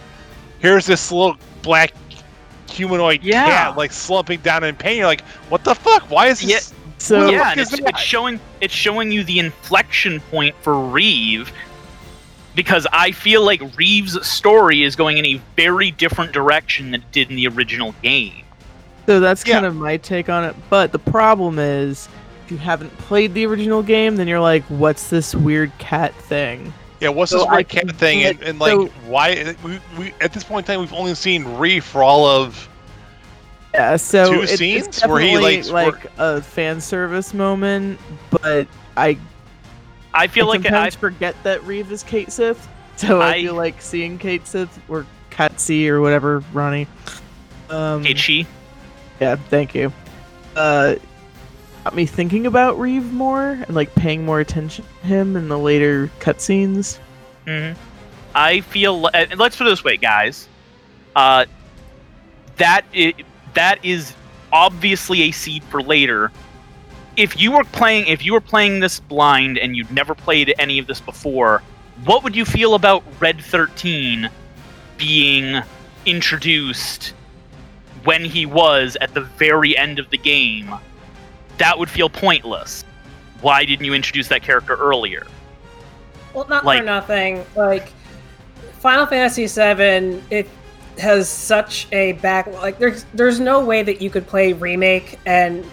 [0.60, 1.94] here's this little black
[2.70, 3.46] humanoid Yeah.
[3.46, 4.98] cat like slumping down in pain.
[4.98, 6.04] You're like, what the fuck?
[6.12, 6.74] Why is this?
[7.00, 11.52] So yeah, and it's, it's showing it's showing you the inflection point for Reeve
[12.56, 17.12] because I feel like Reeve's story is going in a very different direction than it
[17.12, 18.44] did in the original game.
[19.06, 19.54] So that's Yeah.
[19.56, 20.56] kind of my take on it.
[20.72, 22.10] But the problem is,
[22.48, 26.74] if you haven't played the original game, then you're like, "What's this weird cat thing?"
[27.02, 28.20] Yeah, what's So this I weird cat thing?
[28.20, 29.54] get- And, and like, so- why?
[29.64, 32.70] We, we at this point in time, we've only seen Reeve for all of.
[33.74, 33.98] Yeah.
[33.98, 38.00] So Two it- it's scenes where he, definitely like, like a fan service moment,
[38.32, 39.18] but I
[40.14, 42.68] I feel I like I, sometimes forget that Reeve is Cait Sith.
[42.98, 46.88] So I, I- feel like seeing Cait Sith or Katsy or whatever, Ronnie.
[47.70, 48.48] Um, Keiichi.
[49.20, 49.92] Yeah, thank you.
[50.56, 50.96] Uh,
[51.88, 55.58] got me thinking about Reeve more and like paying more attention to him in the
[55.58, 56.98] later cutscenes.
[57.46, 57.72] hmm
[58.36, 59.10] I feel.
[59.14, 60.50] uh, let's put it this way, guys.
[61.16, 61.46] Uh,
[62.58, 62.84] That
[63.54, 64.14] that is
[64.52, 66.30] obviously a seed for later.
[67.16, 70.80] If you were playing, if you were playing this blind and you'd never played any
[70.80, 71.64] of this before,
[72.04, 74.30] what would you feel about Red Thirteen
[74.98, 75.62] being
[76.06, 77.14] introduced
[78.04, 80.76] when he was at the very end of the game?
[81.58, 82.84] That would feel pointless.
[83.42, 85.26] Why didn't you introduce that character earlier?
[86.34, 87.46] Well, not Like- for nothing.
[87.56, 87.90] Like
[88.80, 90.48] Final Fantasy VII, it
[91.00, 92.48] has such a back.
[92.62, 95.66] Like there's there's no way that you could play remake and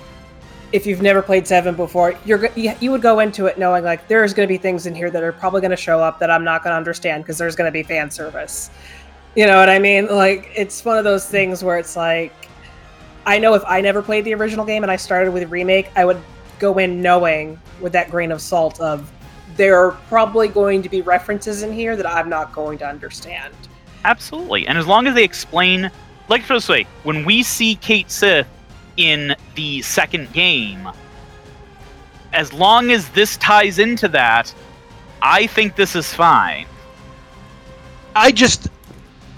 [0.73, 4.09] if you've never played seven before, you're you, you would go into it knowing like
[4.09, 6.31] there's going to be things in here that are probably going to show up that
[6.31, 8.71] I'm not going to understand because there's going to be fan service.
[9.37, 10.09] You know what I mean?
[10.09, 12.33] Like it's one of those things where it's like
[13.27, 15.91] I know if I never played the original game and I started with a remake,
[15.97, 16.21] I would
[16.59, 19.11] go in knowing with that grain of salt of
[19.57, 23.55] there are probably going to be references in here that I'm not going to understand.
[24.05, 24.67] Absolutely.
[24.67, 25.91] And as long as they explain,
[26.29, 28.47] like put it this way, when we see Cait Sith
[28.97, 30.89] in the second game,
[32.33, 34.53] as long as this ties into that,
[35.23, 36.67] I think this is fine.
[38.17, 38.69] I just,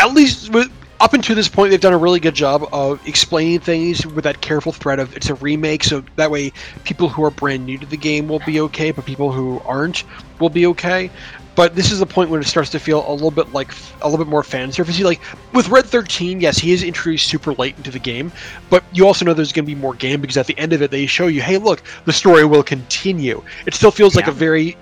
[0.01, 3.61] at least with, up until this point, they've done a really good job of explaining
[3.61, 6.53] things with that careful thread of it's a remake, so that way
[6.85, 10.05] people who are brand new to the game will be okay, but people who aren't
[10.41, 11.11] will be okay.
[11.55, 14.09] But this is the point when it starts to feel a little bit like a
[14.09, 15.05] little bit more fan servicey.
[15.05, 15.21] Like
[15.55, 18.31] with Red 13, yes, he is introduced super late into the game,
[18.69, 20.83] but you also know there's going to be more game because at the end of
[20.83, 23.43] it they show you, hey, look, the story will continue.
[23.67, 24.77] It still feels like a very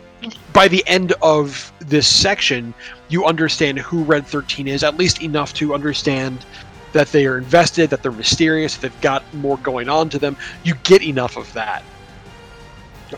[0.53, 2.73] by the end of this section,
[3.09, 6.45] you understand who Red 13 is, at least enough to understand
[6.93, 10.37] that they are invested, that they're mysterious, that they've got more going on to them.
[10.63, 11.83] You get enough of that.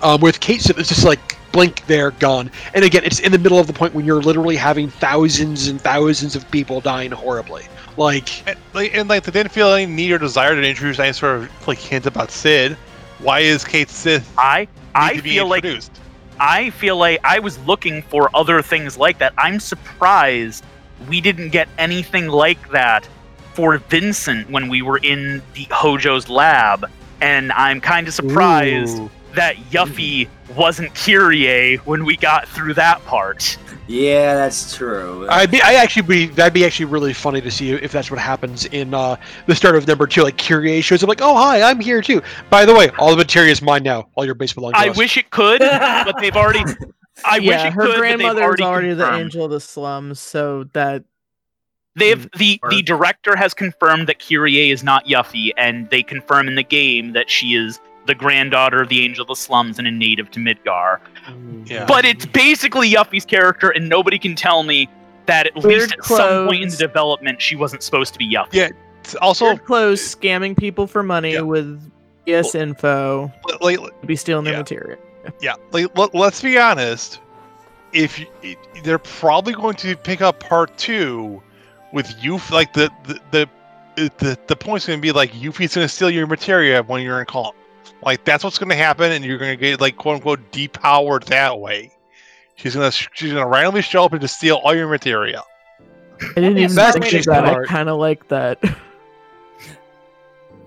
[0.02, 2.50] Um, with Cait Sith, it's just like blink, there, gone.
[2.74, 5.80] And again, it's in the middle of the point when you're literally having thousands and
[5.80, 7.64] thousands of people dying horribly.
[7.96, 11.14] Like, And like, and, like they didn't feel any need or desire to introduce any
[11.14, 12.76] sort of like hint about Sid.
[13.20, 15.92] Why is Cait Sith I I to be feel like introduced?
[16.38, 19.32] I feel like I was looking for other things like that.
[19.38, 20.64] I'm surprised
[21.08, 23.08] we didn't get anything like that
[23.54, 26.90] for Vincent when we were in the Hojo's lab.
[27.20, 29.10] And I'm kind of surprised ooh.
[29.34, 33.56] that Yuffie wasn't Kyrie when we got through that part.
[33.88, 35.26] Yeah, that's true.
[35.28, 38.18] I'd be, I actually be, that'd be actually really funny to see if that's what
[38.18, 40.22] happens in uh, the start of number two.
[40.22, 42.20] Like Kyrie shows up, like, "Oh hi, I'm here too."
[42.50, 44.08] By the way, all the materia is mine now.
[44.14, 44.96] All your base belongs to I us.
[44.96, 46.64] wish it could, but they've already.
[47.24, 50.20] I wish it her could, but grandmother already, is already the angel of the slums,
[50.20, 51.04] so that
[51.96, 56.54] They've the the director has confirmed that Kyrie is not Yuffie, and they confirm in
[56.54, 59.90] the game that she is the granddaughter of the Angel of the Slums and a
[59.90, 60.98] native to Midgar.
[61.28, 61.68] Mm.
[61.68, 61.84] Yeah.
[61.86, 64.88] But it's basically Yuffie's character, and nobody can tell me
[65.26, 68.32] that at Weird least at some point in the development she wasn't supposed to be
[68.32, 68.52] Yuffie.
[68.52, 68.70] Yeah.
[69.00, 71.42] It's also, weird clothes scamming people for money Yeah.
[71.42, 71.80] with
[72.26, 74.58] yes info like, to be stealing their Yeah.
[74.60, 74.98] materia.
[75.40, 77.20] yeah, like let, let's be honest.
[77.92, 81.40] If you, it, they're probably going to pick up part two
[81.92, 83.48] with you, like the the the
[84.18, 87.20] the, the point's going to be like Yuffie's going to steal your materia when you're
[87.20, 87.52] in Kalm.
[88.06, 91.24] Like that's what's going to happen, and you're going to get like quote unquote depowered
[91.24, 91.92] that way.
[92.54, 95.42] She's gonna she's gonna randomly show up and just steal all your materia.
[96.20, 97.44] I didn't even that's think pretty of that.
[97.44, 98.58] I kind of like that.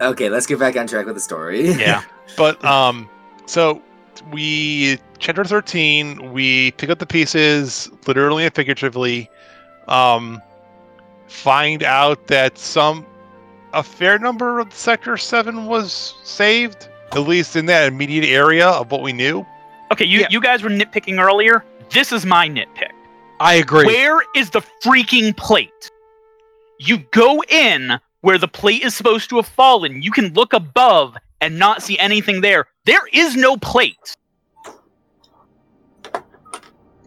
[0.01, 1.71] okay, let's get back on track with the story.
[1.71, 2.03] Yeah.
[2.37, 3.09] But um,
[3.47, 3.81] so
[4.31, 9.27] we chapter thirteen, we pick up the pieces, literally and figuratively.
[9.87, 10.39] Um,
[11.27, 13.03] find out that some
[13.73, 18.91] a fair number of sector seven was saved, at least in that immediate area of
[18.91, 19.45] what we knew.
[19.91, 20.27] Okay, you Yeah.
[20.29, 21.63] you guys were nitpicking earlier.
[21.89, 22.91] This is my nitpick.
[23.39, 23.85] I agree.
[23.85, 25.89] Where is the freaking plate?
[26.79, 30.01] You go in where the plate is supposed to have fallen.
[30.01, 32.65] You can look above and not see anything there.
[32.85, 34.15] There is no plate.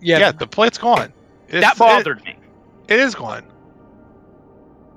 [0.01, 1.13] yeah, Yeah, the plate's gone.
[1.49, 2.37] It's, that bothered me.
[2.89, 3.45] It, it is gone.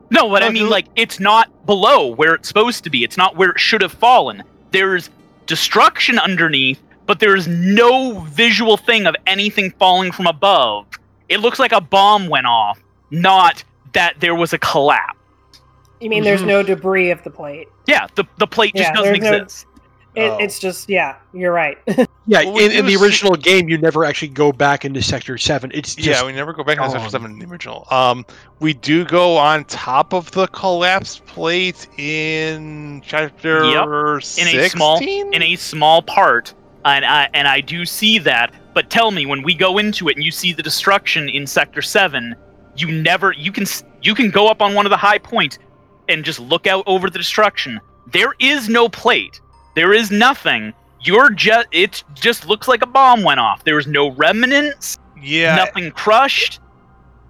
[0.09, 3.03] No, but I Oh, mean, like, it's not below where it's supposed to be.
[3.03, 4.43] It's not where it should have fallen.
[4.75, 5.09] There's
[5.45, 10.85] destruction underneath, but there's no visual thing of anything falling from above.
[11.29, 12.77] It looks like a bomb went off,
[13.09, 13.63] not
[13.93, 15.17] that there was a collapse.
[16.01, 16.47] You mean there's Mhm.
[16.47, 17.69] no debris of the plate?
[17.87, 19.65] Yeah, the, the plate just Yeah, doesn't there's no- exist.
[20.15, 20.37] It, Oh.
[20.37, 21.77] It's just yeah, you're right.
[21.87, 22.05] yeah.
[22.45, 25.37] Well, in, in do the see- original game, you never actually go back into Sector
[25.37, 25.71] Seven.
[25.73, 27.09] It's just yeah, we never go back to Sector.
[27.09, 27.85] Seven in the original.
[27.91, 28.25] Um,
[28.59, 34.69] we do go on top of the collapsed plate in chapter Yep, in a 16?
[34.69, 36.53] small in a small part,
[36.85, 38.53] and I and I do see that.
[38.73, 41.81] But tell me, when we go into it and you see the destruction in Sector
[41.81, 42.35] Seven,
[42.77, 43.65] you never you can
[44.01, 45.59] you can go up on one of the high points
[46.07, 47.79] and just look out over the destruction.
[48.07, 49.41] There is no plate.
[49.75, 50.73] There is nothing.
[51.01, 53.63] You're just it just looks like a bomb went off.
[53.63, 56.59] There is no remnants, yeah, nothing crushed.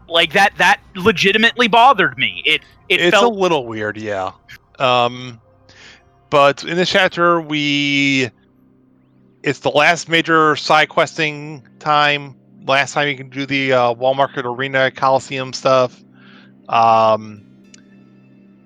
[0.08, 2.42] Like that that legitimately bothered me.
[2.46, 4.32] It it it's felt a little weird, yeah.
[4.80, 5.42] Um,
[6.30, 8.30] but in this chapter, we
[9.44, 12.36] it's the last major side questing time.
[12.66, 16.04] Last time you can do the uh, Wall Market Arena Coliseum stuff.
[16.70, 17.46] Um,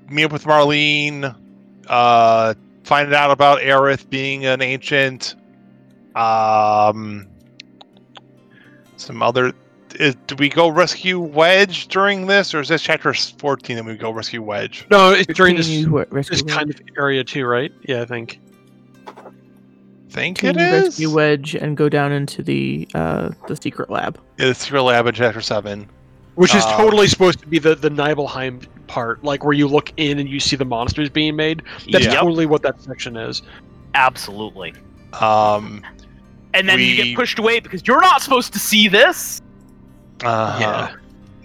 [0.10, 1.36] meet up with Marlene.
[1.88, 2.54] Uh,
[2.90, 5.36] find out about Aerith being an ancient.
[6.16, 7.28] Um,
[8.98, 9.54] some other
[9.96, 13.96] is, do we go rescue Wedge during this, or is this chapter fourteen and we
[13.96, 14.88] go rescue Wedge?
[14.90, 15.12] no.
[15.12, 17.72] It's during this Can you what, rescue this kind of area too, right?
[17.88, 18.42] Yeah, I think.
[20.10, 20.84] Think Can it you is.
[20.86, 24.20] rescue Wedge and go down into the uh the secret lab.
[24.40, 25.88] Yeah, the Secret Lab in chapter seven.
[26.36, 29.94] Which is Uh, totally supposed to be the the Nibelheim part, like where you look
[29.96, 31.62] in and you see the monsters being made.
[31.90, 32.16] That's Yeah.
[32.20, 33.42] totally what that section is.
[33.96, 34.74] absolutely.
[35.14, 35.82] Um.
[36.54, 39.42] And then you get pushed away because you're not supposed to see this.
[40.24, 40.92] Uh, Yeah.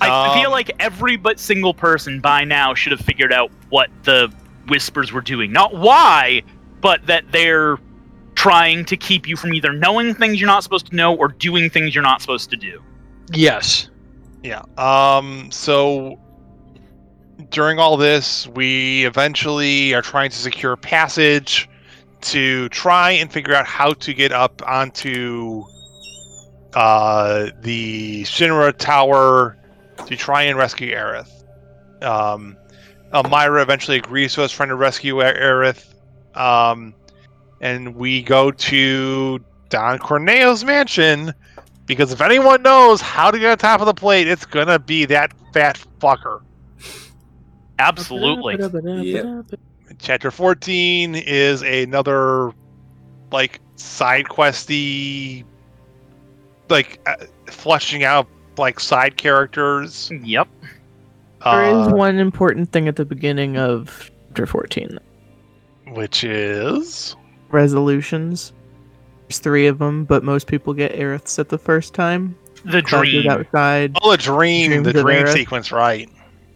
[0.00, 3.88] I Um, feel like every but single person by now should have figured out what
[4.02, 4.30] the
[4.68, 5.52] whispers were doing.
[5.52, 6.42] Not why,
[6.80, 7.78] but that they're
[8.34, 11.70] trying to keep you from either knowing things you're not supposed to know or doing
[11.70, 12.82] things you're not supposed to do.
[13.32, 13.88] Yes.
[14.42, 14.62] Yeah.
[14.76, 15.48] Um.
[15.50, 16.18] So
[17.50, 21.68] during all this, we eventually are trying to secure passage
[22.22, 25.64] to try and figure out how to get up onto
[26.74, 29.56] uh, the Shinra Tower
[30.06, 31.30] to try and rescue Aerith.
[32.02, 32.56] Um,
[33.12, 35.94] Elmyra eventually agrees to us trying to rescue Aerith.
[36.34, 36.94] Um,
[37.60, 41.32] and we go to Don Corneo's mansion
[41.86, 45.04] because if anyone knows how to get on top of the plate, it's gonna be
[45.06, 46.42] that fat fucker.
[47.78, 48.56] Absolutely.
[49.10, 49.46] Yep.
[49.98, 52.52] Chapter 14 is another
[53.32, 55.44] like side questy
[56.68, 57.16] like uh,
[57.46, 60.10] fleshing out like side characters.
[60.22, 60.48] Yep.
[61.44, 64.98] There is uh, one important thing at the beginning of chapter 14.
[65.88, 67.14] which is
[67.50, 68.52] Resolutions.
[69.28, 72.36] There's three of them, but most people get Aeriths at the first time.
[72.64, 73.28] The Cloud dream.
[73.30, 73.96] outside.
[74.02, 75.32] oh the dream, Dreams the dream Aerith.
[75.32, 76.08] sequence, right?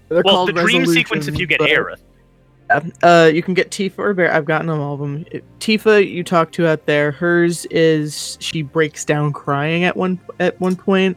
[0.09, 2.05] They're Well, the dream sequence if you get resolutions, but- Aerith.
[3.03, 4.33] Uh, you can get Tifa or Bear.
[4.33, 5.25] I've gotten them all of them.
[5.59, 7.13] Tifa, you talk to out there.
[7.13, 11.17] Hers is she breaks down crying at one at one point,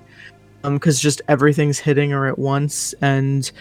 [0.63, 3.51] um, because just everything's hitting her at once, and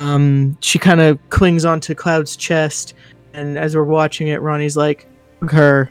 [0.00, 2.92] um, she kind of clings onto Cloud's chest.
[3.32, 5.08] And as we're watching it, Ronnie's like,
[5.40, 5.90] "Hug her,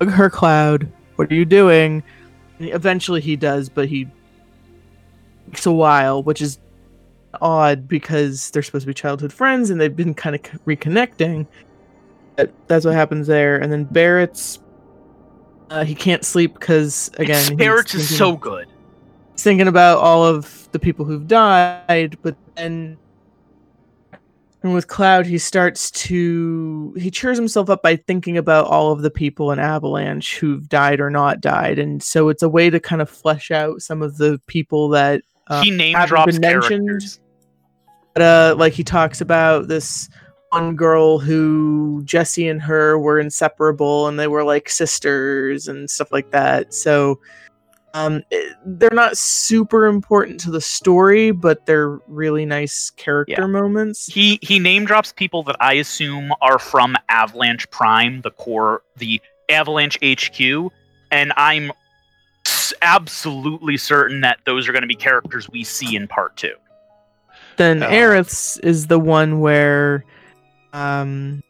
[0.00, 0.90] hug her, Cloud.
[1.16, 2.02] What are you doing?"
[2.58, 4.06] And eventually, he does, but he
[5.46, 6.58] takes a while, which is
[7.40, 11.46] odd because they're supposed to be childhood friends and they've been kind of reconnecting.
[12.66, 13.56] That's what happens there.
[13.58, 14.60] And then Barrett's
[15.70, 18.68] uh, he can't sleep because again, Spirits is so good.
[19.32, 22.98] he's thinking about all of the people who've died, but then
[24.62, 29.00] and with Cloud, he starts to he cheers himself up by thinking about all of
[29.00, 32.78] the people in Avalanche who've died or not died, and so it's a way to
[32.78, 36.86] kind of flesh out some of the people that uh, he name drops been mentioned.
[36.88, 37.20] characters.
[38.14, 40.08] But, uh, like he talks about this
[40.50, 46.10] one girl who Jesse and her were inseparable and they were like sisters and stuff
[46.10, 46.74] like that.
[46.74, 47.20] So
[47.94, 53.46] um, it- they're not super important to the story, but they're really nice character Yeah.
[53.46, 54.06] moments.
[54.06, 59.20] He he name drops people that I assume are from Avalanche Prime, the core, the
[59.48, 60.70] Avalanche HQ,
[61.10, 61.72] and I'm
[62.82, 66.54] absolutely certain that those are going to be characters we see in part two.
[67.56, 70.04] Then Uh, Aerith's is the one where
[70.72, 71.42] um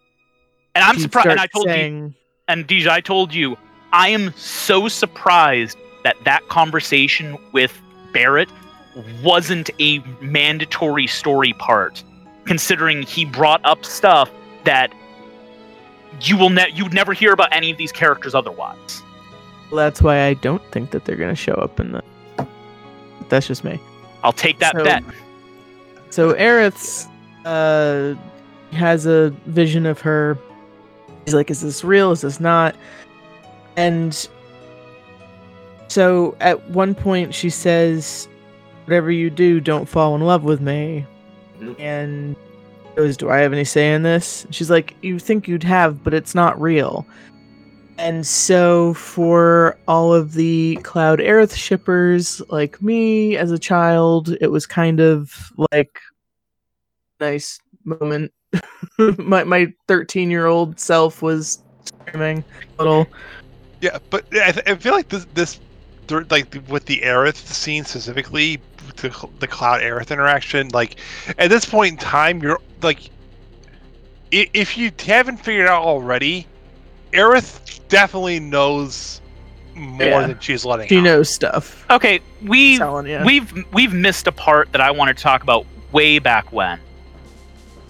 [0.75, 1.29] And I'm surprised.
[1.29, 2.15] And I starts told you,
[2.49, 3.57] and Deja, I told you,
[3.93, 7.79] I am so surprised that that conversation with
[8.13, 8.49] Barrett
[9.23, 12.03] wasn't a mandatory story part,
[12.45, 14.31] considering he brought up stuff
[14.65, 14.93] that
[16.23, 19.03] you will ne- you'd never hear about any of these characters otherwise.
[19.73, 22.03] That's why I don't think that they're gonna show up in the.
[23.29, 23.81] That's just me.
[24.25, 25.03] I'll take that So- bet.
[26.11, 27.07] So Aerith's
[27.45, 28.15] uh
[28.73, 30.37] has a vision of her.
[31.25, 32.11] He's like, "Is this real?
[32.11, 32.75] Is this not?"
[33.77, 34.29] And
[35.89, 38.29] so at one point she says,
[38.87, 41.07] "Whatever you do, don't fall in love with me."
[41.61, 41.77] Mhm.
[41.81, 42.37] And
[42.97, 46.13] goes, "Do I have any say in this?" She's like, "You think you'd have, but
[46.15, 47.07] it's not real."
[48.01, 54.47] And so, for all of the Cloud Aerith shippers like me as a child, it
[54.47, 56.01] was kind of like
[57.21, 58.33] nice moment.
[59.19, 62.43] my my 13 year old self was screaming
[62.79, 63.07] little.
[63.83, 65.61] Yeah, but I, th- I feel like this this
[66.31, 68.63] like with the Aerith scene specifically,
[68.97, 70.97] the the Cloud Aerith interaction, like
[71.37, 73.11] at this point in time, you're like,
[74.31, 76.47] if you haven't figured out already,
[77.13, 79.21] Aerith definitely knows
[79.75, 80.27] more Yeah.
[80.27, 80.89] than she's letting.
[80.89, 81.05] She on.
[81.05, 81.85] knows stuff.
[81.91, 82.79] Okay, we
[83.25, 86.79] we've we've missed a part that I want to talk about way back when.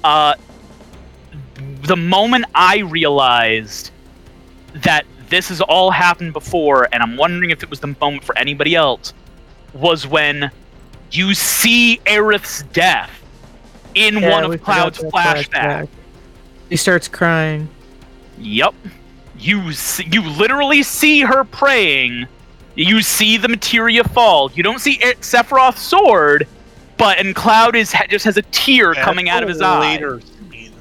[0.02, 0.34] Uh,
[1.82, 3.90] the moment I realized
[4.74, 8.36] that this has all happened before, and I'm wondering if it was the moment for
[8.38, 9.12] anybody else,
[9.74, 10.50] was when
[11.12, 13.10] you see Aerith's death
[13.94, 15.88] in Yeah, one of Cloud's that flashbacks.
[16.68, 17.68] He starts crying.
[18.38, 18.74] Yep.
[19.40, 22.26] You see, you literally see her praying.
[22.74, 24.50] You see the materia fall.
[24.52, 26.46] You don't see Sephiroth's sword,
[26.98, 29.80] but and Cloud is just has a tear That's coming out of a his eye.
[29.92, 30.72] later scene.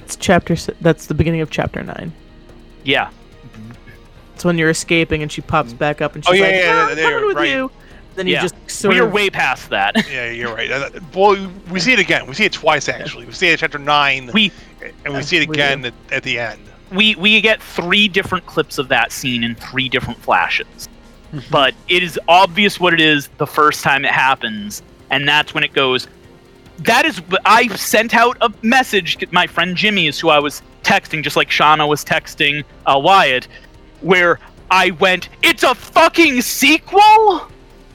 [0.00, 0.54] It's chapter.
[0.80, 2.12] That's the beginning of chapter nine.
[2.84, 3.10] Yeah.
[4.34, 6.72] It's when you're escaping and she pops back up and Oh, she's yeah, like, yeah,
[6.72, 7.48] "No, yeah, I'm coming with right.
[7.48, 7.70] you."
[8.16, 8.42] Then you Yeah.
[8.42, 9.94] just sort we are of way past that.
[10.10, 10.70] Yeah, you're right.
[10.70, 12.26] Uh, Well, we see it again.
[12.26, 13.26] We see it twice actually.
[13.26, 14.52] We see it in chapter nine, We
[15.04, 16.60] and we see it we again at, at the end.
[16.92, 20.88] We we get three different clips of that scene in three different flashes.
[21.50, 25.64] but it is obvious what it is the first time it happens, and that's when
[25.64, 26.06] it goes.
[26.78, 29.16] That is, I sent out a message.
[29.32, 33.46] My friend Jimmy is who I was texting, just like Shauna was texting uh, Wyatt,
[34.00, 34.38] where
[34.70, 37.50] I went, "It's a fucking sequel."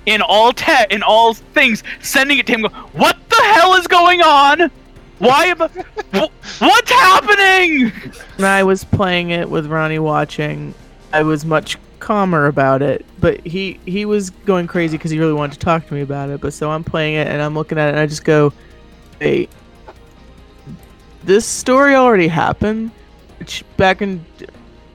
[0.05, 2.61] In all te- in all things, sending it to him.
[2.61, 4.71] Go, what the hell is going on?
[5.19, 7.91] Why am I, wh- what's happening?
[8.37, 10.73] When I was playing it with Ronnie watching,
[11.13, 13.05] I was much calmer about it.
[13.19, 16.29] But he he was going crazy because he really wanted to talk to me about
[16.29, 16.41] it.
[16.41, 18.53] But so I'm playing it and I'm looking at it and I just go,
[19.19, 19.49] "Hey,
[21.23, 22.91] this story already happened."
[23.39, 24.25] Which back in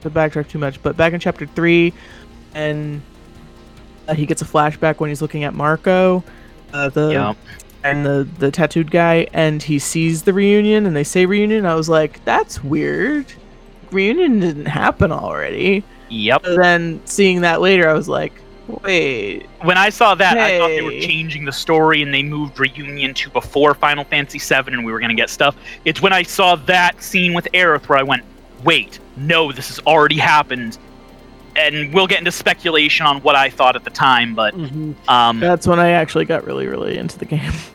[0.01, 1.93] the backtrack too much, but back in chapter three,
[2.53, 3.01] and
[4.07, 6.23] uh, he gets a flashback when he's looking at Marco,
[6.73, 7.35] uh, the
[7.85, 11.75] and the the tattooed guy and he sees the reunion and they say reunion i
[11.75, 13.25] was like that's weird
[13.91, 16.43] reunion didn't happen already Yep.
[16.43, 18.33] But then seeing that later i was like
[18.67, 22.59] wait when I saw that, I thought they were changing the story and they moved
[22.59, 25.55] reunion to before Final Fantasy VII, and we were gonna get stuff.
[25.85, 28.23] It's when I saw that scene with Aerith where I went,
[28.63, 30.77] "Wait, no, this has already happened."
[31.55, 34.53] And we'll get into speculation on what I thought at the time, but
[35.07, 37.53] um, that's when i actually got really really into the game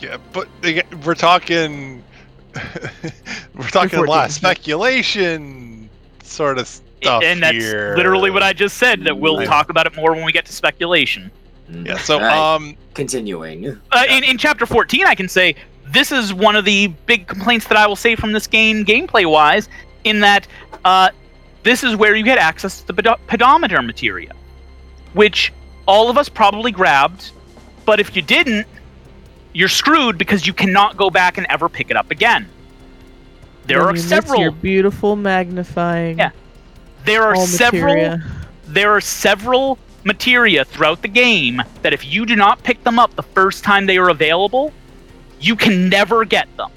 [0.00, 2.02] Yeah, but again, we're talking,
[3.54, 5.90] we're talking a lot of speculation
[6.22, 7.96] sort of stuff and that's here.
[7.96, 9.04] literally what I just said.
[9.04, 9.46] That we'll Right.
[9.46, 11.30] talk about it more when we get to speculation.
[11.70, 11.98] Yeah.
[11.98, 13.78] So, Alright, um, continuing.
[13.92, 15.54] Uh, in, in chapter 14, I can say
[15.86, 19.28] this is one of the big complaints that I will say from this game, gameplay
[19.30, 19.68] wise,
[20.04, 20.46] in that
[20.84, 21.10] uh,
[21.64, 24.32] this is where you get access to the pedo- pedometer materia,
[25.12, 25.52] which
[25.86, 27.32] all of us probably grabbed,
[27.84, 28.66] but if you didn't,
[29.52, 32.48] you're screwed because you cannot go back and ever pick it up again.
[33.66, 34.40] There Then are several.
[34.40, 36.30] your beautiful magnifying Yeah.
[37.04, 38.22] There are several materia.
[38.66, 43.14] there are several materia throughout the game that if you do not pick them up
[43.16, 44.72] the first time they are available,
[45.40, 46.70] you can never get them.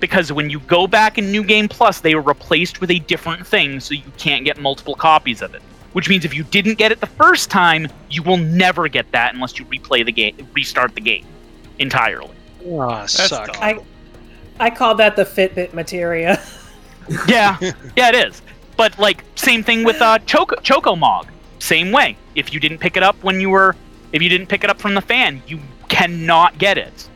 [0.00, 3.44] Because when you go back in New Game Plus, they are replaced with a different
[3.46, 5.62] thing, so you can't get multiple copies of it.
[5.92, 9.34] Which means if you didn't get it the first time, you will never get that
[9.34, 11.24] unless you replay the game, restart the game
[11.78, 12.30] entirely.
[12.64, 13.52] That's suck.
[13.52, 13.62] dumb.
[13.62, 13.78] I
[14.60, 16.40] I call that the Fitbit materia.
[17.26, 17.56] Yeah,
[17.96, 18.42] yeah, it is.
[18.76, 21.26] But like, same thing with uh, Choco Choco Mog.
[21.58, 22.18] Same way.
[22.34, 23.74] If you didn't pick it up when you were,
[24.12, 25.58] if you didn't pick it up from the fan, you
[25.88, 27.08] cannot get it.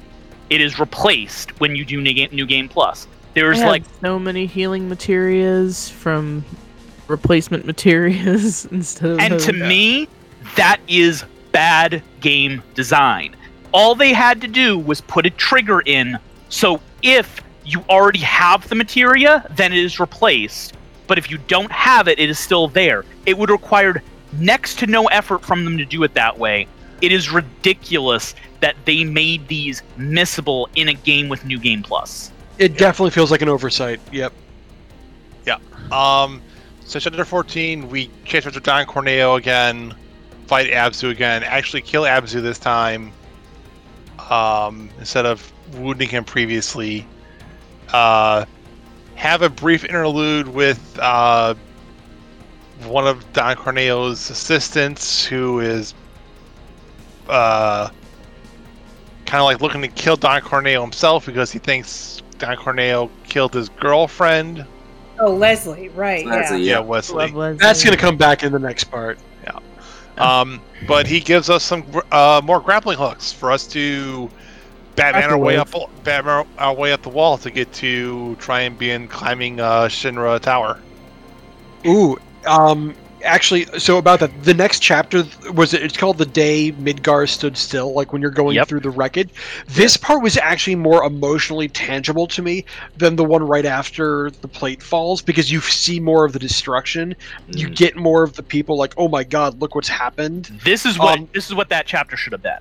[0.49, 3.07] It is replaced when you do New Game, New Game Plus.
[3.35, 6.43] There's I like so many healing materials from
[7.07, 9.61] replacement materials instead of And to those.
[9.61, 10.09] me,
[10.57, 13.37] that is bad game design.
[13.73, 16.19] All they had to do was put a trigger in,
[16.49, 20.75] so if you already have the materia, then it is replaced.
[21.07, 23.05] But if you don't have it, it is still there.
[23.27, 24.03] It would require
[24.33, 26.67] next to no effort from them to do it that way.
[27.01, 32.31] It is ridiculous that they made these missable in a game with New Game Plus.
[32.59, 34.01] It definitely feels like an oversight.
[34.13, 34.33] Yep.
[35.47, 35.59] Yeah.
[35.91, 36.41] Um,
[36.85, 39.95] so chapter 14, we chase after Don Corneo again,
[40.47, 43.13] fight Abzu again, actually kill Abzu this time,
[44.33, 47.07] um, instead of wounding him previously.
[47.93, 48.47] Uh,
[49.15, 51.55] have a brief interlude with uh,
[52.85, 55.95] one of Don Corneo's assistants, who is
[57.29, 57.91] uh,
[59.27, 63.53] kind of like looking to kill Don Corneo himself because he thinks Don Corneo killed
[63.53, 64.67] his girlfriend.
[65.21, 66.27] Oh, Leslie, right?
[66.27, 66.79] Leslie, yeah.
[66.79, 67.31] Yeah, Wesley.
[67.31, 67.59] Leslie.
[67.59, 69.19] That's going to come back in the next part.
[70.19, 74.31] Um, but he gives us some uh, more grappling hooks for us to
[74.95, 75.71] Batman our way up,
[76.05, 79.85] Batman our way up the wall to get to try and be in climbing uh,
[79.85, 80.79] Shinra Tower.
[81.87, 87.29] Ooh, um, actually, so about that, the next chapter was it's called the day Midgar
[87.29, 87.93] stood still.
[87.95, 88.69] Like when you're going Yep.
[88.69, 89.31] through the wreckage.
[89.69, 92.65] This part was actually more emotionally tangible to me
[92.97, 97.15] than the one right after the plate falls because you see more of the destruction.
[97.49, 97.75] You Mm.
[97.77, 100.51] get more of the people like, oh my god, look what's happened.
[100.65, 102.59] This is what Um, this is what that chapter should have been.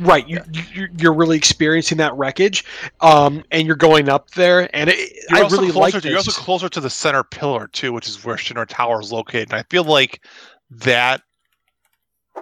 [0.00, 0.40] Right, you,
[0.74, 2.64] you you're really experiencing that wreckage,
[3.00, 6.32] um, and you're going up there, and it, I really closer like to, You're also
[6.32, 9.50] closer to the center pillar too, which is where Shinra Tower is located.
[9.50, 10.24] And I feel like
[10.70, 11.22] that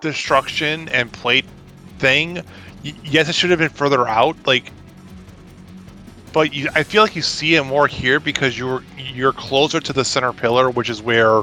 [0.01, 1.45] destruction and plate
[1.99, 2.37] thing.
[2.85, 4.37] y- Yes, it should have been further out.
[4.47, 4.73] Like,
[6.33, 9.93] but you, I feel like you see it more here because you're you're closer to
[9.93, 11.43] the center pillar, which is where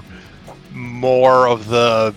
[0.72, 2.16] more of the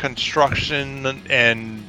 [0.00, 1.86] construction and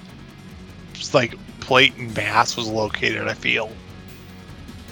[0.93, 3.27] just like plate and mass was located.
[3.27, 3.71] I feel.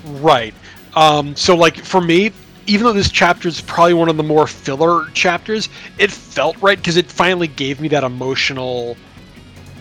[0.05, 0.53] Right.
[0.95, 2.31] Um, so, like, for me,
[2.65, 5.67] even though this chapter is probably one of the more filler chapters,
[5.97, 8.95] it felt right because it finally gave me that emotional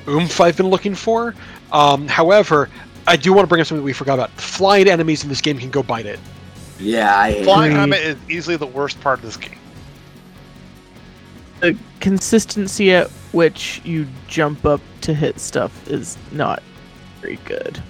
[0.09, 1.35] oomph I've been looking for.
[1.71, 2.69] Um, however,
[3.07, 4.31] I do want to bring up something we forgot about.
[4.33, 6.19] Flying enemies in this game can go bite it.
[6.81, 7.75] Yeah, I Flying it.
[7.75, 7.81] Agreed.
[7.81, 9.59] combat is easily the worst part of this game.
[11.61, 16.63] the consistency at which you jump up to hit stuff is not
[17.21, 17.83] very good.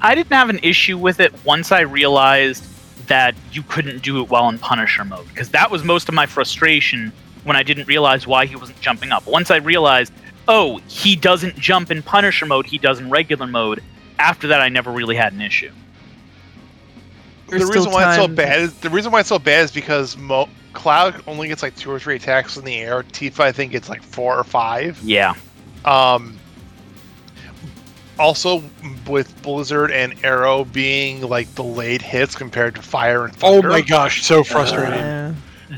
[0.00, 2.64] I didn't have an issue with it once I realized
[3.08, 6.26] that you couldn't do it well in Punisher mode because that was most of my
[6.26, 7.12] frustration
[7.44, 9.26] when I didn't realize why he wasn't jumping up.
[9.26, 10.12] Once I realized,
[10.48, 13.82] oh, he doesn't jump in Punisher mode, he does in regular mode.
[14.18, 15.72] After that, I never really had an issue.
[17.48, 19.70] There's the reason why it's so bad is the reason why it's so bad is
[19.70, 23.02] because Mo- Cloud only gets like two or three attacks in the air.
[23.04, 24.98] Tifa I think gets like four or five.
[25.02, 25.34] Yeah,
[25.84, 26.38] Um,
[28.18, 28.62] also
[29.06, 33.68] with Blizzard and Aero being like delayed hits compared to Fire and Thunder.
[33.68, 34.94] Oh my gosh, so frustrating.
[34.98, 35.34] Yeah.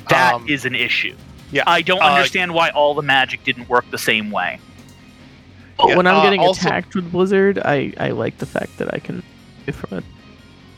[0.08, 1.16] that is Um, an issue.
[1.50, 4.58] yeah, I don't uh, understand why all the magic didn't work the same way.
[5.86, 8.92] Yeah, when I'm uh, getting also- attacked with Blizzard, I, I like the fact that
[8.94, 9.22] I can
[9.66, 10.04] do from it.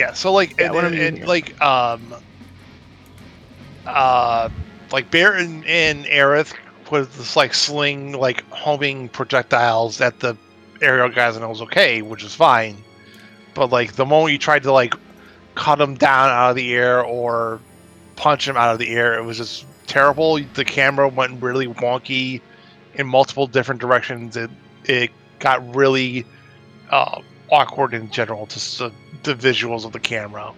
[0.01, 2.15] Yeah, so like Yeah, and, and- and, like um
[3.87, 4.49] uh
[4.93, 6.55] like Bear and, and Aerith
[6.91, 10.37] with this like sling like homing projectiles at the
[10.81, 12.83] aerial guys and it was okay, which is fine.
[13.55, 14.95] But like the moment you tried to like
[15.55, 17.61] cut them down out of the air or
[18.17, 20.39] punch them out of the air, it was just terrible.
[20.55, 22.41] The camera went really wonky
[22.95, 24.35] in multiple different directions.
[24.37, 24.51] It
[24.85, 26.25] it got really
[26.91, 27.21] uh,
[27.51, 28.93] awkward in general, just the,
[29.23, 30.53] the visuals of the camera,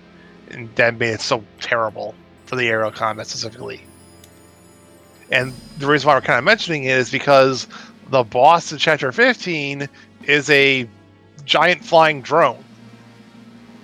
[0.50, 2.14] and that made it so terrible
[2.46, 3.82] for the aerial combat specifically.
[5.30, 7.66] And the reason why we're kind of mentioning it is because
[8.10, 9.88] the boss in Chapter 15
[10.24, 10.86] is a
[11.44, 12.62] giant flying drone,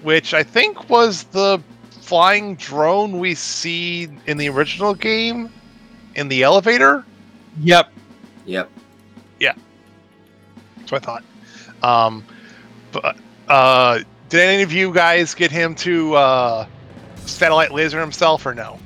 [0.02, 5.50] which I think was the flying drone we see in the original game
[6.14, 7.04] in the elevator.
[7.61, 7.90] Yep.
[8.44, 8.70] Yep.
[9.40, 9.54] Yeah.
[10.76, 11.24] That's what I thought.
[11.82, 12.38] Um, but
[13.49, 16.66] uh, did any of you guys get him to uh,
[17.16, 18.78] satellite laser himself or no?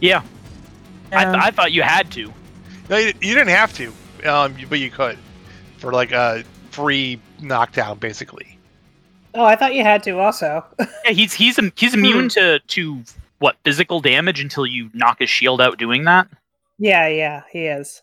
[0.00, 0.22] Yeah,
[1.12, 2.32] I, th- I thought you had to.
[2.88, 3.92] No, you, you didn't have to,
[4.24, 5.18] um, but you could
[5.78, 8.58] for like a free knockdown, basically.
[9.34, 10.64] Oh, I thought you had to also.
[11.04, 13.02] Yeah, he's he's he's immune to to
[13.38, 16.26] what physical damage until you knock his shield out doing that.
[16.78, 18.02] Yeah, yeah, he is.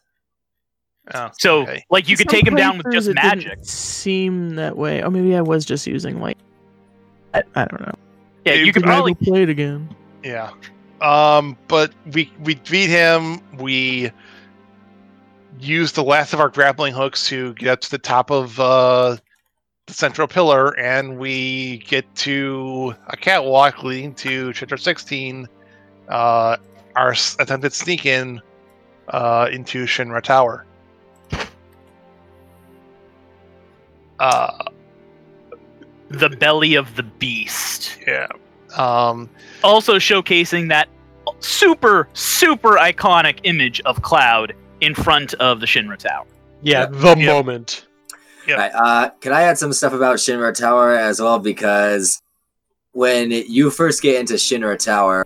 [1.13, 1.85] Oh, So, okay.
[1.89, 3.59] like, you could Some take him down with just it didn't magic.
[3.63, 5.01] Seem that way.
[5.01, 6.37] Oh, maybe I was just using like.
[7.33, 7.95] I, I don't know.
[8.45, 9.15] Yeah, You you could probably.
[9.15, 9.93] play it again.
[10.23, 10.51] Yeah.
[11.01, 13.41] Um, but we we beat him.
[13.57, 14.11] We
[15.59, 19.17] used the last of our grappling hooks to get up to the top of uh,
[19.87, 25.47] the central pillar, and we get to a catwalk leading to chapter 16.
[26.07, 26.57] Uh,
[26.95, 28.39] our attempted sneak in
[29.09, 30.65] uh, into Shinra Tower.
[34.23, 34.51] Uh,
[36.09, 37.97] The belly of the beast.
[38.07, 38.27] yeah.
[38.77, 39.29] Um,
[39.63, 40.87] Also showcasing that
[41.39, 46.25] super, super iconic image of Cloud in front of the Shinra Tower.
[46.61, 47.17] Yeah, the Yep.
[47.17, 47.85] moment.
[48.47, 48.57] Yep.
[48.57, 51.39] Right, uh, can I add some stuff about Shinra Tower as well?
[51.39, 52.21] Because
[52.91, 55.25] when you first get into Shinra Tower,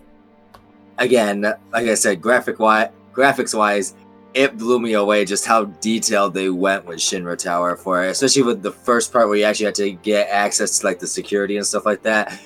[0.98, 1.42] again,
[1.72, 3.94] like I said, graphic wi- graphics wise,
[4.34, 8.42] it blew me away just how detailed they went with Shinra Tower for it, especially
[8.42, 11.56] with the first part where you actually had to get access to like the security
[11.56, 12.38] and stuff like that.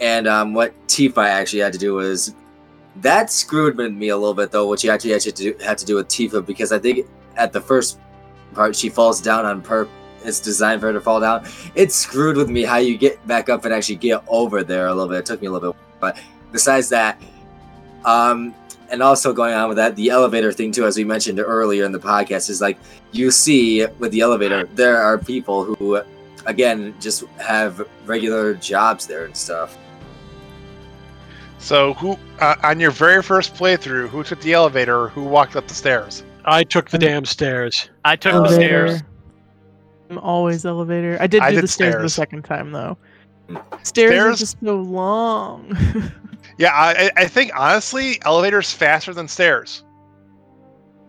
[0.00, 2.34] And um, what Tifa actually had to do was
[2.96, 5.78] that screwed with me a little bit though, what you actually had to do, had
[5.78, 7.06] to do with Tifa because I think
[7.36, 7.98] at the first
[8.54, 9.94] part she falls down on purpose
[10.24, 11.46] it's designed for her to fall down.
[11.74, 14.94] It screwed with me how you get back up and actually get over there a
[14.94, 15.20] little bit.
[15.20, 16.18] It took me a little bit, but
[16.52, 17.20] besides that,
[18.04, 18.54] um,
[18.90, 21.92] and also going on with that, the elevator thing too, as we mentioned earlier in
[21.92, 22.78] the podcast, is like
[23.12, 26.02] you see with the elevator, there are people who,
[26.46, 29.78] again, just have regular jobs there and stuff.
[31.58, 35.08] so, who uh, on your very first playthrough, who took the elevator?
[35.08, 36.24] Who walked up the stairs?
[36.44, 37.90] I took the damn stairs.
[38.04, 39.02] I took the stairs.
[40.08, 41.16] I'm always elevator.
[41.20, 42.96] I did I do did the stairs, the second time though.
[43.82, 45.76] Stairs, are just so long.
[46.60, 49.82] Yeah, I, I- I think honestly, elevators faster than stairs.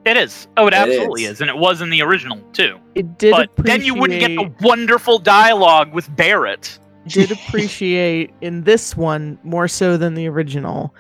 [0.05, 0.47] It is.
[0.57, 1.33] Oh, it It absolutely is.
[1.33, 1.41] is.
[1.41, 2.79] And it was in the original, too.
[2.95, 6.79] it did but then you wouldn't get the wonderful dialogue with Barrett.
[7.07, 10.95] did appreciate in this one more so than the original.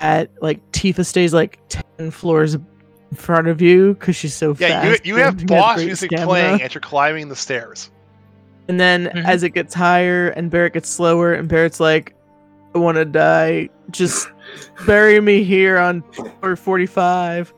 [0.00, 2.64] At like Tifa stays like ten floors in
[3.16, 5.04] front of you because she's so Yeah, fast.
[5.04, 6.26] you, you have and boss music stamina.
[6.28, 7.90] playing as you're climbing the stairs.
[8.68, 9.24] And then Mhm.
[9.24, 12.14] as it gets higher and Barrett gets slower, and Barrett's like,
[12.78, 13.68] I want to die.
[13.90, 14.28] Just
[14.86, 17.52] bury me here on floor 45.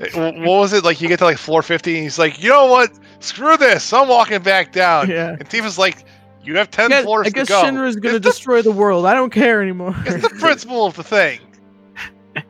[0.00, 1.00] Uh, What was it like?
[1.00, 2.90] You get to like floor 50, and he's like, "You know what?
[3.20, 3.90] Screw this!
[3.92, 5.30] I'm walking back down." Yeah.
[5.30, 6.04] And Tifa's like,
[6.44, 8.72] "You have I ten guess, floors I guess to go." Shinra's going to destroy the
[8.72, 9.06] world.
[9.06, 9.94] I don't care anymore.
[10.04, 11.40] It's the principle of the thing.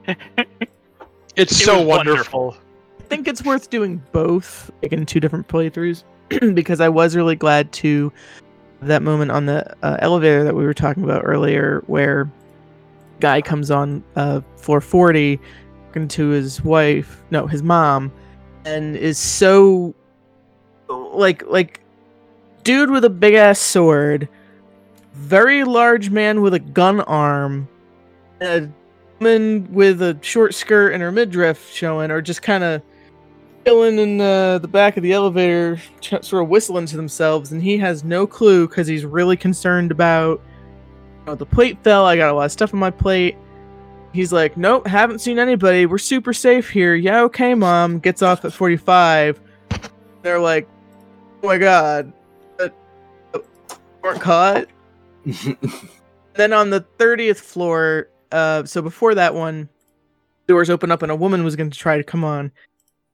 [1.36, 2.44] It's It so wonderful.
[2.46, 2.56] wonderful.
[2.98, 6.02] I think it's worth doing both, like in two different playthroughs,
[6.54, 8.10] because I was really glad to
[8.82, 12.30] that moment on the uh, elevator that we were talking about earlier, where
[13.20, 15.40] guy comes on uh, floor forty,
[15.88, 18.12] talking to his wife, no, his mom,
[18.64, 19.94] and is so
[20.88, 21.80] like like
[22.64, 24.28] dude with a big ass sword,
[25.14, 27.68] very large man with a gun arm,
[28.40, 28.68] a
[29.18, 32.82] woman with a short skirt and her midriff showing, or just kind of
[33.66, 37.60] chilling in the, the back of the elevator, ch- sort of whistling to themselves, and
[37.60, 40.40] he has no clue because he's really concerned about.
[41.20, 42.06] You know, the plate fell.
[42.06, 43.36] I got a lot of stuff on my plate.
[44.12, 45.84] He's like, nope, haven't seen anybody.
[45.84, 46.94] We're super safe here.
[46.94, 47.98] Yeah, okay, mom.
[47.98, 49.40] Gets off at 45.
[50.22, 50.68] They're like,
[51.42, 52.12] oh my god,
[52.60, 52.68] uh,
[54.02, 54.66] weren't caught
[56.34, 59.68] then on the 30th floor uh so before that one
[60.46, 62.52] doors open up and a woman was going to try to come on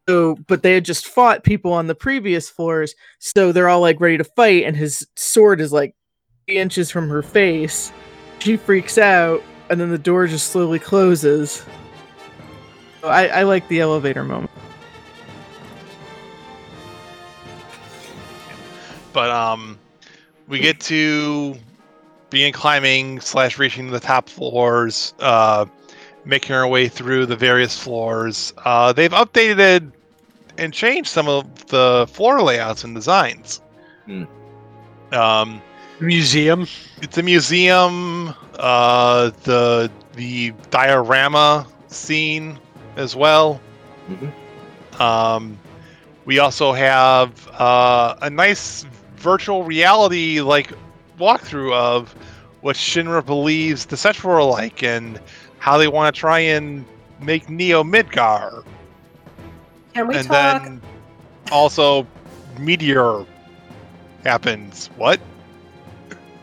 [0.08, 4.00] so but they had just fought people on the previous floors so they're all like
[4.00, 5.94] ready to fight and his sword is like
[6.46, 7.92] inches from her face.
[8.38, 11.64] She freaks out and then the door just slowly closes.
[13.00, 14.50] So I, I like the elevator moment.
[19.12, 19.78] But um,
[20.48, 21.54] we get to
[22.30, 25.66] begin climbing slash reaching the top floors, uh,
[26.24, 28.52] making our way through the various floors.
[28.64, 29.90] Uh, they've updated
[30.58, 33.60] and changed some of the floor layouts and designs.
[34.06, 34.24] Hmm.
[35.12, 35.62] Um,
[36.00, 36.66] Museum.
[37.00, 38.34] it's a museum.
[38.58, 42.58] Uh, the the diorama scene
[42.96, 43.60] as well.
[44.10, 45.00] Mhm.
[45.00, 45.58] Um,
[46.24, 48.84] we also have uh, a nice
[49.16, 50.72] virtual reality like
[51.18, 52.14] walkthrough of
[52.62, 55.20] what Shinra believes the Cetra are like and
[55.62, 56.84] how they want to try and
[57.20, 58.64] make Neo Midgar.
[59.94, 60.64] Can we and talk?
[60.64, 60.82] then
[61.52, 62.04] also
[62.58, 63.24] Meteor
[64.24, 64.90] happens.
[64.96, 65.20] What?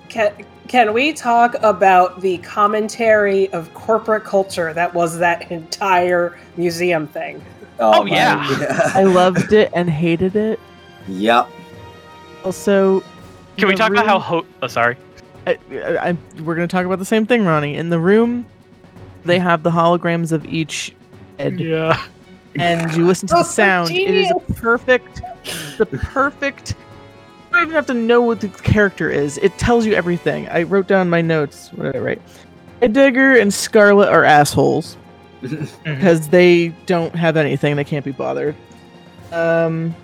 [0.08, 0.32] Can,
[0.70, 7.44] can we talk about the commentary of corporate culture that was that entire museum thing?
[7.78, 8.48] Oh, oh my yeah.
[8.58, 8.96] God.
[8.96, 10.62] I loved it and hated it.
[11.10, 11.50] yep.
[12.46, 13.02] Also,
[13.58, 14.18] Can we the talk about how?
[14.18, 14.96] Ho- oh, sorry.
[15.46, 17.76] I, I, we're going to talk about the same thing, Ronnie.
[17.76, 18.46] In the room,
[19.26, 20.94] they have the holograms of each
[21.38, 22.02] head, Yeah.
[22.56, 23.92] and you listen to the sound.
[23.92, 25.22] It is a perfect,
[25.78, 26.76] the perfect.
[27.52, 29.38] You don't even have to know what the character is.
[29.40, 30.48] It tells you everything.
[30.50, 31.70] I wrote down my notes.
[31.74, 32.22] What did I write?
[32.82, 34.96] Heidegger and Scarlet are assholes
[35.42, 37.76] because they don't have anything.
[37.76, 38.56] They can't be bothered.
[39.32, 39.96] Um,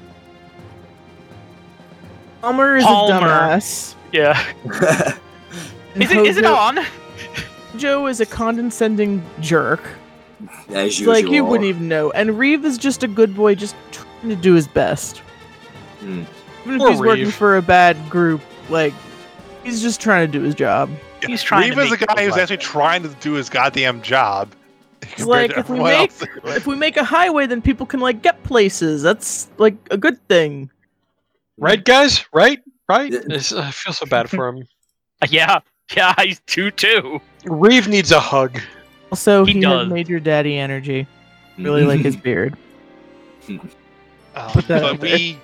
[2.41, 3.15] Palmer is Palmer.
[3.15, 3.95] a dumbass.
[4.11, 4.39] Yeah.
[5.95, 6.17] Is it?
[6.17, 6.79] Is it on?
[7.77, 9.81] Joe is a condescending jerk.
[10.69, 11.13] As usual.
[11.13, 12.11] like you wouldn't even know.
[12.11, 15.19] And Reeve is just a good boy, just trying to do his best.
[15.99, 16.23] Hmm.
[16.63, 18.93] Even if Poor he's working for a bad group, like
[19.63, 20.89] he's just trying to do his job.
[21.25, 22.41] He's trying Reeve to is a guy who's laugh.
[22.41, 24.51] actually trying to do his goddamn job.
[25.01, 26.23] It's like if we make else.
[26.45, 29.01] if we make a highway, then people can like get places.
[29.01, 30.69] That's like a good thing.
[31.57, 32.25] Right, guys?
[32.33, 32.59] Right?
[32.89, 33.11] Right?
[33.11, 33.19] Yeah.
[33.19, 34.67] It's- I feel so bad for him.
[35.29, 35.59] Yeah.
[35.95, 36.13] Yeah.
[36.21, 37.21] He's two two.
[37.45, 38.59] Reeve needs a hug.
[39.11, 39.83] Also, He he, does.
[39.83, 41.07] has major daddy energy.
[41.57, 42.57] Really like his beard.
[44.37, 45.39] Um, Put that but we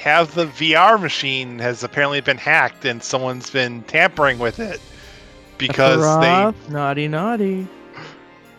[0.00, 4.80] have the VR machine has apparently been hacked and someone's been tampering with it
[5.56, 7.68] because they naughty naughty.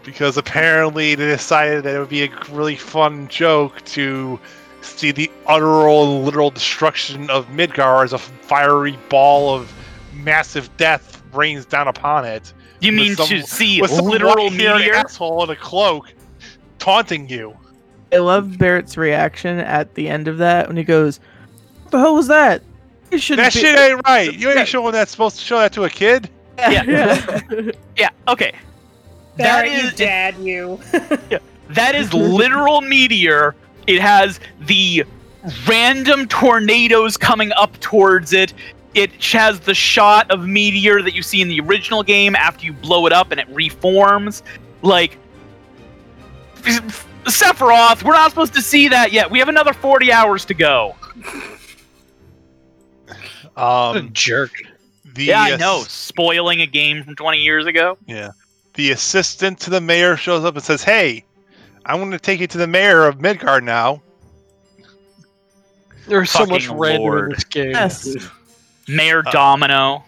[0.04, 4.40] because apparently they decided that it would be a really fun joke to
[4.80, 9.74] see the utter and literal destruction of Midgar as a fiery ball of
[10.14, 12.54] massive death rains down upon it.
[12.80, 14.94] You mean some- to see with some literal meteor?
[14.96, 16.14] asshole in a cloak
[16.80, 17.56] taunting you.
[18.14, 21.20] I love Barrett's reaction at the end of that when he goes,
[21.84, 22.62] "What the hell was that?
[23.12, 24.34] It should That shit ain't right.
[24.34, 26.30] You ain't showing that supposed to show that to a kid.
[26.58, 27.42] Yeah.
[27.98, 28.10] Yeah.
[28.28, 28.54] Okay.
[29.38, 30.80] That Barrett, you dad, you.
[31.70, 33.56] that is literal meteor.
[33.86, 35.04] It has the
[35.68, 38.54] random tornadoes coming up towards it.
[38.96, 42.72] It has the shot of meteor that you see in the original game after you
[42.74, 44.42] blow it up and it reforms.
[44.82, 45.18] Like
[46.64, 49.30] Sephiroth, we're not supposed to see that yet.
[49.30, 50.96] We have another 40 hours to go.
[53.58, 54.52] Um, jerk.
[55.14, 55.84] the yeah, I know.
[55.88, 57.98] Spoiling a game from 20 years ago.
[58.06, 58.32] Yeah.
[58.74, 61.24] The assistant to the mayor shows up and says, "Hey,
[61.86, 64.02] I'm going to take you to the mayor of Midgar now."
[66.08, 67.72] There's so much red in this game.
[67.72, 68.16] yes.
[68.88, 70.04] Mayor Uh, Domino.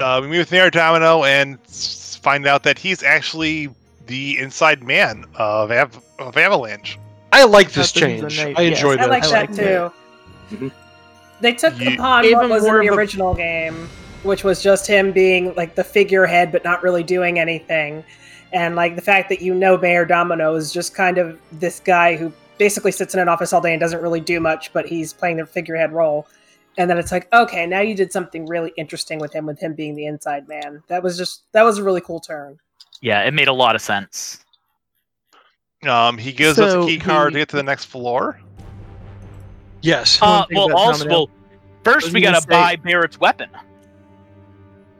[0.00, 3.68] Uh, we meet with Mayor Domino and find out that he's actually
[4.06, 6.96] the inside man of, Av- of Avalanche.
[7.32, 8.38] I like this change.
[8.38, 9.08] night- I yes, enjoy I this.
[9.08, 9.92] like I that too.
[10.56, 10.72] Mhm.
[11.40, 13.88] They took You- upon Gave what was in the of a- original game,
[14.22, 18.04] which was just him being like the figurehead but not really doing anything.
[18.52, 22.14] And like the fact that you know Mayor Domino is just kind of this guy
[22.16, 25.12] who basically sits in an office all day and doesn't really do much, but he's
[25.12, 26.26] playing the figurehead role.
[26.78, 29.74] And then it's like, okay, now you did something really interesting with him, with him
[29.74, 30.82] being the inside man.
[30.86, 32.58] That was just that was a really cool turn.
[33.00, 34.44] Yeah, it made a lot of sense.
[35.86, 38.40] Um, he gives us a key card he- to get to the next floor.
[39.82, 40.18] Yes.
[40.20, 41.30] Uh, well, also, well,
[41.84, 43.50] first we gotta say- buy Barrett's weapon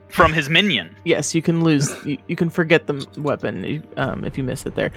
[0.09, 0.95] from his minion.
[1.05, 1.93] Yes, you can lose.
[2.05, 4.91] You, you can forget the weapon um, if you miss it there.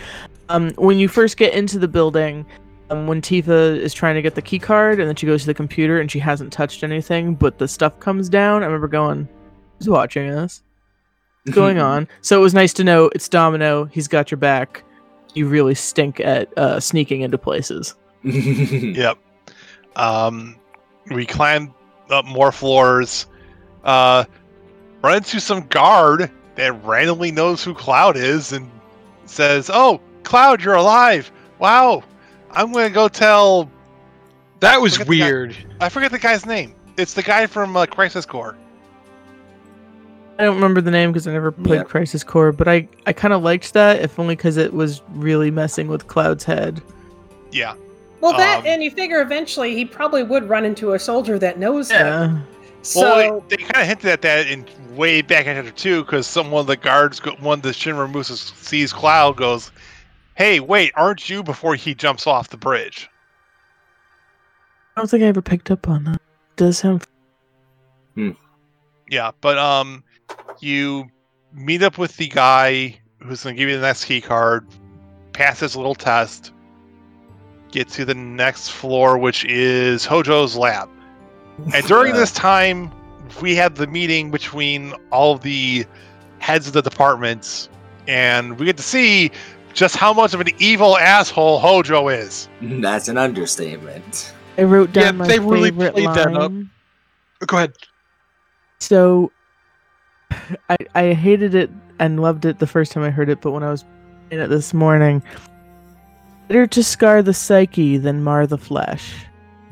[0.49, 2.47] Um, when you first get into the building,
[2.93, 5.47] um, when Tifa is trying to get the key card, and then she goes to
[5.47, 8.63] the computer and she hasn't touched anything, but the stuff comes down.
[8.63, 9.29] I remember going,
[9.79, 10.63] "Who's watching us?
[11.45, 13.87] What's going on?" So it was nice to know it's Domino.
[13.87, 14.85] He's got your back.
[15.35, 17.95] You really stink at uh, sneaking into places.
[18.25, 19.19] Yep.
[19.97, 20.57] Um,
[21.11, 21.75] we climb
[22.11, 23.27] up more floors.
[23.83, 24.25] Uh,
[25.03, 28.71] run into some guard that randomly knows who Cloud is and
[29.25, 31.33] says, "Oh, Cloud, you're alive!
[31.59, 32.05] Wow!
[32.53, 33.71] I'm gonna go tell."
[34.61, 35.57] that was Forget the guy- weird.
[35.81, 36.75] I forget the guy's name.
[36.97, 38.57] It's the guy from uh, Crisis Core.
[40.39, 41.85] I don't remember the name because I never played Yeah.
[41.85, 45.51] Crisis Core, but I, I kind of liked that, if only because it was really
[45.51, 46.81] messing with Cloud's head.
[47.51, 47.75] Yeah.
[48.21, 51.59] Well, that Um, and you figure eventually he probably would run into a soldier that
[51.59, 52.07] knows him.
[52.07, 52.39] Yeah.
[52.83, 54.65] So well, they kind of hinted at that in
[54.97, 58.11] way back in chapter two because some one of the guards, one of the Shinra
[58.13, 59.71] Musa sees Cloud, goes,
[60.35, 63.09] "Hey, wait, aren't you?" Before he jumps off the bridge.
[64.97, 66.21] I don't think I ever picked up on that.
[66.57, 67.07] does sound.
[69.09, 70.05] Yeah, but um,
[70.61, 71.07] you
[71.53, 74.67] meet up with the guy who's going to give you the next key card,
[75.33, 76.53] pass this little test,
[77.71, 80.89] get to the next floor, which is Hojo's lab.
[81.75, 82.91] And during this time,
[83.41, 85.87] we had the meeting between all of the
[86.39, 87.69] heads of the departments,
[88.07, 89.31] and we get to see
[89.75, 92.49] just how much of an evil asshole Hojo is.
[92.63, 94.33] That's an understatement.
[94.59, 96.51] I wrote down Yeah, my they really favorite played that up.
[96.53, 96.71] line.
[97.47, 97.75] Go ahead.
[98.81, 99.33] So,
[100.69, 103.63] I I hated it and loved it the first time I heard it, but when
[103.63, 103.85] I was
[104.31, 105.23] in it this morning,
[106.49, 109.15] better to scar the psyche than mar the flesh.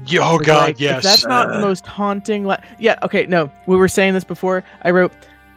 [0.06, 1.02] Yo, oh It's God, like, if yes.
[1.02, 1.60] that's not the Uh.
[1.60, 2.46] most haunting.
[2.46, 4.64] Li- yeah, okay, no, we were saying this before.
[4.82, 5.12] I wrote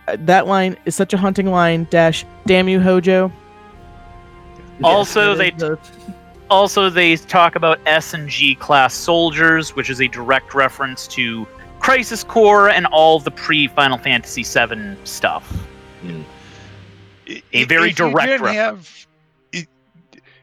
[0.07, 1.87] uh, that line is such a haunting line.
[1.89, 3.31] Dash, damn you, Hojo.
[4.83, 5.51] Also, they
[6.49, 11.47] also they talk about S and G class soldiers, which is a direct reference to
[11.79, 15.45] Crisis Core and all the pre Final Fantasy VII stuff.
[16.01, 16.21] Hmm.
[17.53, 18.55] A very If you direct didn't reference.
[18.57, 19.07] have
[19.53, 19.67] it-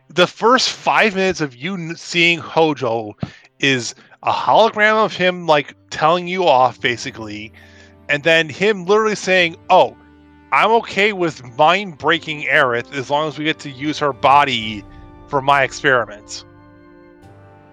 [0.08, 3.16] the first five minutes of you seeing Hojo
[3.58, 7.52] is a hologram of him like telling you off basically,
[8.08, 9.96] and then him literally saying, "Oh,
[10.52, 14.84] I'm okay with mind breaking Aerith as long as we get to use her body
[15.28, 16.44] for my experiments."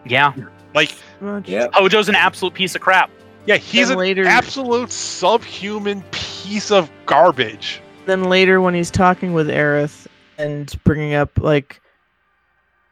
[0.06, 0.34] Yeah,
[0.74, 1.50] Like, much.
[1.50, 1.74] Yep.
[1.74, 3.10] Hojo's oh, an absolute piece of crap.
[3.46, 7.82] yeah, he's Then an later- absolute subhuman piece of garbage.
[8.06, 10.08] Then later, when he's talking with Aerith
[10.38, 11.82] and bringing up like,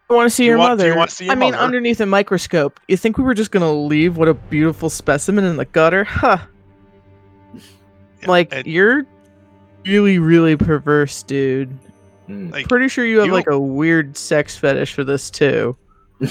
[0.10, 0.98] I want to see you your want- do you mother.
[0.98, 2.80] want to see your I mean, underneath a microscope.
[2.90, 6.04] You think we were just gonna leave what a beautiful specimen in the gutter?
[6.04, 6.38] Huh.
[7.54, 7.62] Yeah,
[8.28, 9.06] Like and- you're
[9.86, 11.78] really, really perverse, dude.
[12.30, 12.52] Mm.
[12.52, 15.78] like, Pretty sure you have you- like a weird sex fetish for this too.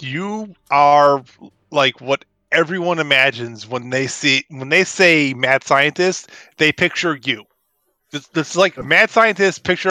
[0.00, 1.22] you are
[1.70, 7.44] like what everyone imagines when they see when they say mad scientist they picture you
[8.12, 9.90] it's, it's like mad scientist picture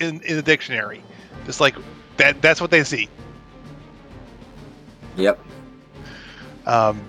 [0.00, 1.02] in in the dictionary
[1.44, 1.76] just like
[2.16, 3.08] that that's what they see
[5.16, 5.38] Yep.
[6.66, 7.08] um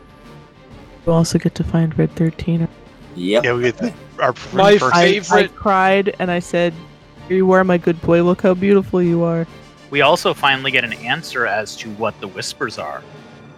[1.05, 2.68] You also get to find Red Thirteen.
[3.20, 3.43] Yep.
[3.43, 6.74] yeah we get the, our My first I, I Favorite- cried and I said,
[7.28, 8.24] "Here you are, my good boy.
[8.24, 9.45] Look how beautiful you are."
[9.91, 13.01] We also finally get an answer as to what the whispers are.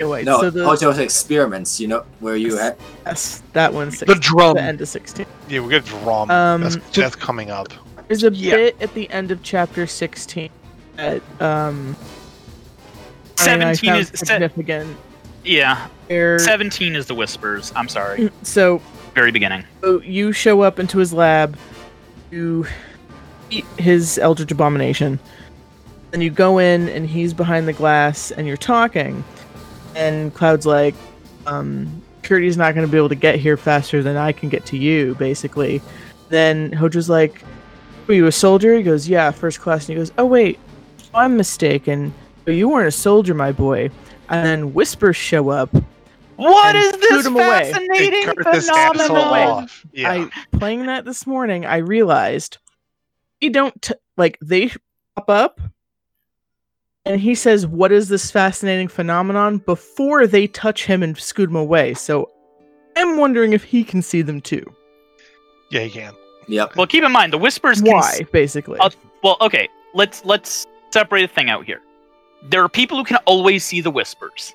[0.00, 2.76] Anyway, No, so the Hojo's experiments, you know, where you had.
[3.06, 4.54] yes, that one's the drum.
[4.56, 5.26] the end of 16.
[5.48, 7.68] yeah we get drum Um, that's, that's coming up
[8.08, 8.56] There's a Yeah.
[8.56, 10.50] bit at the end of chapter 16
[10.96, 11.96] that um
[13.38, 14.96] I mean, I 17 found is se- significant.
[15.44, 15.86] yeah.
[16.08, 17.72] Where- 17 is the whispers.
[17.76, 18.30] I'm sorry.
[18.42, 18.80] so
[19.14, 19.64] Very beginning.
[19.82, 21.56] So you show up into his lab,
[22.30, 22.66] you
[23.50, 25.18] eat his Eldritch Abomination,
[26.12, 29.24] and you go in, and he's behind the glass, and you're talking,
[29.94, 30.94] and Cloud's like,
[31.46, 34.64] um, Curdy's not going to be able to get here faster than I can get
[34.66, 35.82] to you, basically.
[36.28, 37.42] Then Hojo's like,
[38.06, 38.76] Were you a soldier?
[38.76, 39.88] He goes, Yeah, first class.
[39.88, 40.58] And he goes, Oh, wait,
[41.14, 42.14] I'm mistaken.
[42.44, 43.90] But you weren't a soldier, my boy.
[44.28, 45.70] And then whispers show up.
[46.36, 47.64] What is And is shoot this 'em away.
[47.64, 49.68] They fascinating cut this asshole phenomenon?
[49.92, 52.58] yeah I playing that this morning, I realized
[53.40, 54.70] you don't t- like they
[55.16, 55.60] pop up
[57.04, 61.56] and he says, "What is this fascinating phenomenon?" before they touch him and scoot him
[61.56, 61.94] away.
[61.94, 62.30] So
[62.96, 64.64] I'm wondering if he can see them too.
[65.70, 66.14] yeah he can
[66.48, 66.76] Yep.
[66.76, 67.80] Well, keep in mind the whispers.
[67.80, 68.78] Can Why, basically?
[68.80, 68.90] Uh,
[69.22, 69.68] Well, okay.
[69.94, 71.80] Let's let's separate a thing out here.
[72.50, 74.52] There are people who can always see the whispers.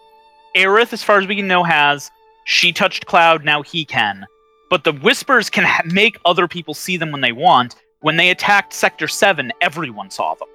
[0.56, 2.12] Aerith, as far as we can know, has.
[2.46, 3.44] She touched Cloud.
[3.46, 4.26] Now he can.
[4.70, 7.76] But the whispers can ha- make other people see them when they want.
[8.02, 10.48] When they attacked Sector Seven, everyone saw them.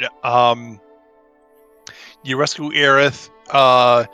[0.00, 0.08] Yeah.
[0.24, 0.80] Um,
[2.22, 4.04] you rescue Aerith, uh,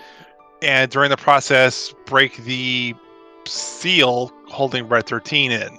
[0.62, 2.94] and during the process, break the
[3.46, 5.78] seal holding Red 13 in.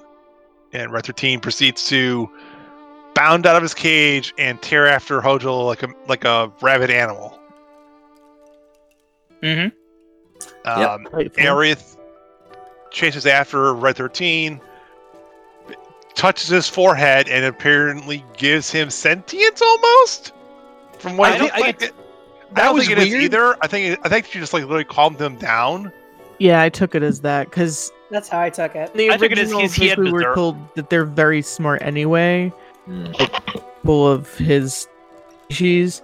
[0.73, 2.29] And Red 13 proceeds to
[3.15, 7.37] bound out of his cage and tear after Hojo like a like a rabid animal.
[9.41, 9.75] Mm-hmm.
[10.65, 10.89] Yep.
[10.89, 11.43] Um, Delightful.
[11.43, 11.97] Aerith
[12.91, 14.59] chases after Red 13,
[16.17, 20.33] touches his forehead, and apparently gives him sentience almost.
[20.99, 21.93] From what I I, think- don't I- think that
[22.55, 23.23] I don't was think it is weird.
[23.23, 23.57] either.
[23.61, 25.91] I think it, I think she just like literally calmed him down.
[26.39, 28.93] yeah, I took it as that because That's how I took it.
[28.93, 31.81] the I took it as he's- he had we were told that they're very smart
[31.81, 32.51] anyway,
[32.87, 33.61] Mm.
[33.85, 34.87] full of his
[35.45, 36.01] species.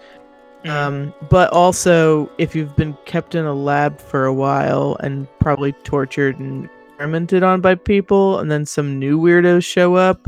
[0.65, 0.69] Mm-hmm.
[0.71, 5.71] Um, but also, if you've been kept in a lab for a while and probably
[5.83, 6.69] tortured and
[7.03, 10.25] experimented on by people, and then some new weirdos show up,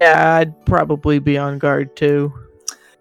[0.00, 2.32] Yeah, I'd probably be on guard too.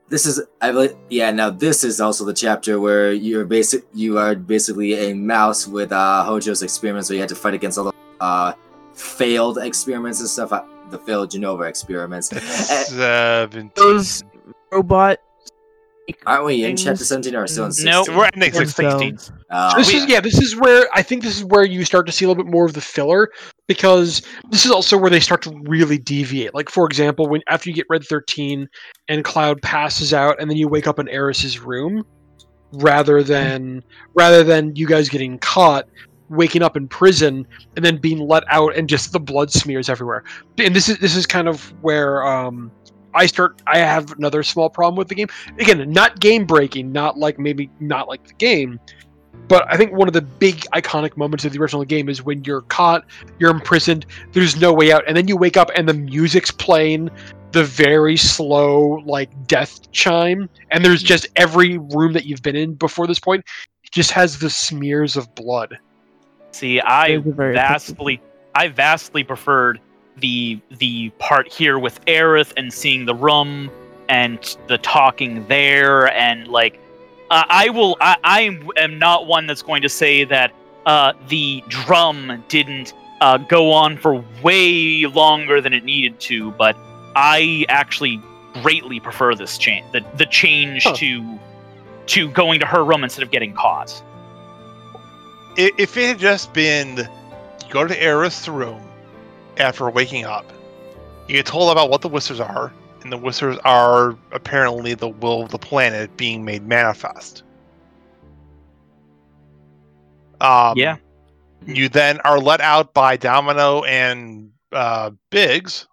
[0.07, 1.31] This is I believe yeah.
[1.31, 3.83] Now this is also the chapter where you're basic.
[3.93, 7.77] You are basically a mouse with uh, Hojo's experiments, where you had to fight against
[7.77, 8.53] all the uh,
[8.93, 10.51] failed experiments and stuff.
[10.53, 12.29] Uh, the failed Jenova experiments.
[12.89, 13.71] Seventeen.
[13.75, 14.23] Those
[14.71, 15.19] robot.
[16.25, 18.17] Aren't we in things- chapter seventeen or still in No, sixteen?
[18.17, 19.03] we're ending themselves.
[19.25, 19.38] 16.
[19.49, 20.21] Uh, This is yeah.
[20.21, 22.51] This is where I think this is where you start to see a little bit
[22.51, 23.29] more of the filler
[23.67, 24.21] because
[24.51, 26.53] this is also where they start to really deviate.
[26.53, 28.67] Like for example, when after you get Red Thirteen
[29.07, 32.05] and Cloud passes out, and then you wake up in Aerith's room,
[32.73, 33.83] rather than
[34.13, 35.87] rather than you guys getting caught,
[36.29, 40.23] waking up in prison and then being let out and just the blood smears everywhere.
[40.59, 42.71] And this is this is kind of where um,
[43.13, 43.61] I start.
[43.67, 45.27] I have another small problem with the game.
[45.57, 48.79] Again, not game breaking, not like maybe not like the game,
[49.47, 52.43] but I think one of the big iconic moments of the original game is when
[52.43, 53.05] you're caught,
[53.39, 57.09] you're imprisoned, there's no way out, and then you wake up and the music's playing
[57.51, 62.75] the very slow like death chime, and there's just every room that you've been in
[62.75, 63.43] before this point
[63.91, 65.77] just has the smears of blood.
[66.51, 68.21] See, I Those are very vastly,
[68.53, 69.79] I vastly preferred
[70.17, 73.71] the the part here with Aerith and seeing the room
[74.09, 76.79] and the talking there and like
[77.31, 80.51] uh, I will I, I am not one that's going to say that
[80.85, 86.75] uh, the drum didn't uh, go on for way longer than it needed to, but
[87.15, 88.21] I actually
[88.63, 90.95] greatly prefer this change the the change Huh.
[90.95, 91.39] to
[92.07, 94.01] to going to her room instead of getting caught.
[95.57, 98.81] If it had just been, you go to Aerith's room
[99.57, 100.51] after waking up,
[101.27, 102.71] you get told about what the Whispers are,
[103.01, 107.43] and the Whispers are apparently the will of the planet being made manifest.
[110.41, 110.97] Um, Yeah.
[111.65, 115.87] You then are let out by Domino and uh, Biggs,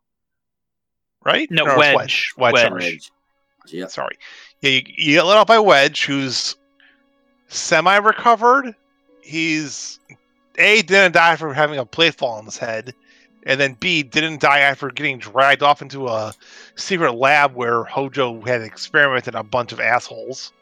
[1.24, 1.50] right?
[1.50, 2.32] No, Or Wedge.
[2.36, 2.52] Wedge.
[2.54, 2.62] Wedge.
[2.62, 2.82] sorry.
[2.82, 3.10] Wedge.
[3.68, 3.90] Yep.
[3.90, 4.18] Sorry.
[4.60, 6.56] Yeah, you, you get let out by Wedge, who's
[7.48, 8.74] semi recovered.
[9.22, 9.98] He's
[10.58, 12.94] A, didn't die from having a plate fall on his head,
[13.46, 16.34] and then B, didn't die after getting dragged off into a
[16.74, 20.52] secret lab where Hojo had experimented on a bunch of assholes.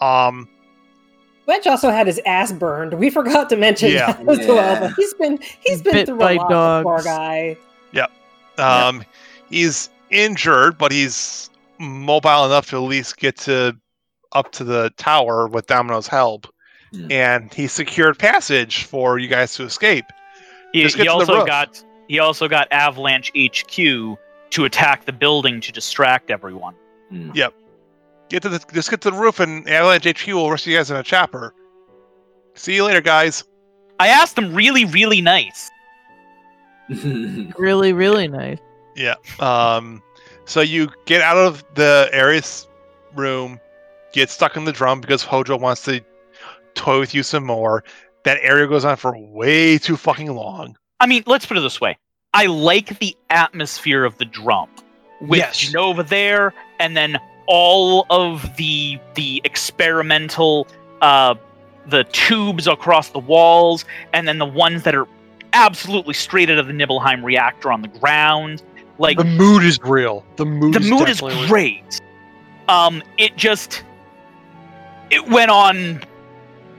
[0.00, 0.48] Um,
[1.46, 2.94] Wedge also had his ass burned.
[2.94, 4.12] We forgot to mention Yeah.
[4.12, 4.56] that as well.
[4.56, 4.80] Yeah.
[4.80, 6.48] But he's been he's been Bit through a lot.
[6.48, 7.04] the Poor dogs.
[7.04, 7.56] guy.
[8.56, 9.04] um,
[9.50, 11.50] he's injured, but he's
[11.80, 13.76] mobile enough to at least get to
[14.32, 16.46] up to the tower with Domino's help.
[16.92, 17.10] Hmm.
[17.10, 20.04] And he secured passage for you guys to escape.
[20.72, 26.30] He, he also got he also got Avalanche HQ to attack the building to distract
[26.30, 26.74] everyone.
[27.10, 27.54] Yep.
[28.28, 30.90] Get to the just get to the roof and Avalanche HQ will rescue you guys
[30.90, 31.54] in a chopper.
[32.54, 33.44] See you later, guys.
[34.00, 35.70] I asked them really, really nice.
[37.56, 38.58] Really, really nice.
[38.94, 39.14] Yeah.
[39.40, 40.02] Um.
[40.44, 42.68] So you get out of the Ares
[43.14, 43.58] room,
[44.12, 46.04] get stuck in the drum because Hojo wants to
[46.74, 47.84] toy with you some more.
[48.24, 50.76] That area goes on for way too fucking long.
[51.04, 51.98] I mean, let's put it this way:
[52.32, 54.70] I like the atmosphere of the drum
[55.20, 55.70] with Yes.
[55.70, 60.66] Nova there, and then all of the the experimental
[61.02, 61.34] uh,
[61.88, 65.06] the tubes across the walls, and then the ones that are
[65.52, 68.62] absolutely straight out of the Nibelheim reactor on the ground.
[68.96, 70.24] Like the mood is real.
[70.36, 70.72] The mood.
[70.72, 71.48] the is mood is definitely real.
[71.48, 72.00] great.
[72.68, 73.84] Um, it just
[75.10, 76.02] it went on.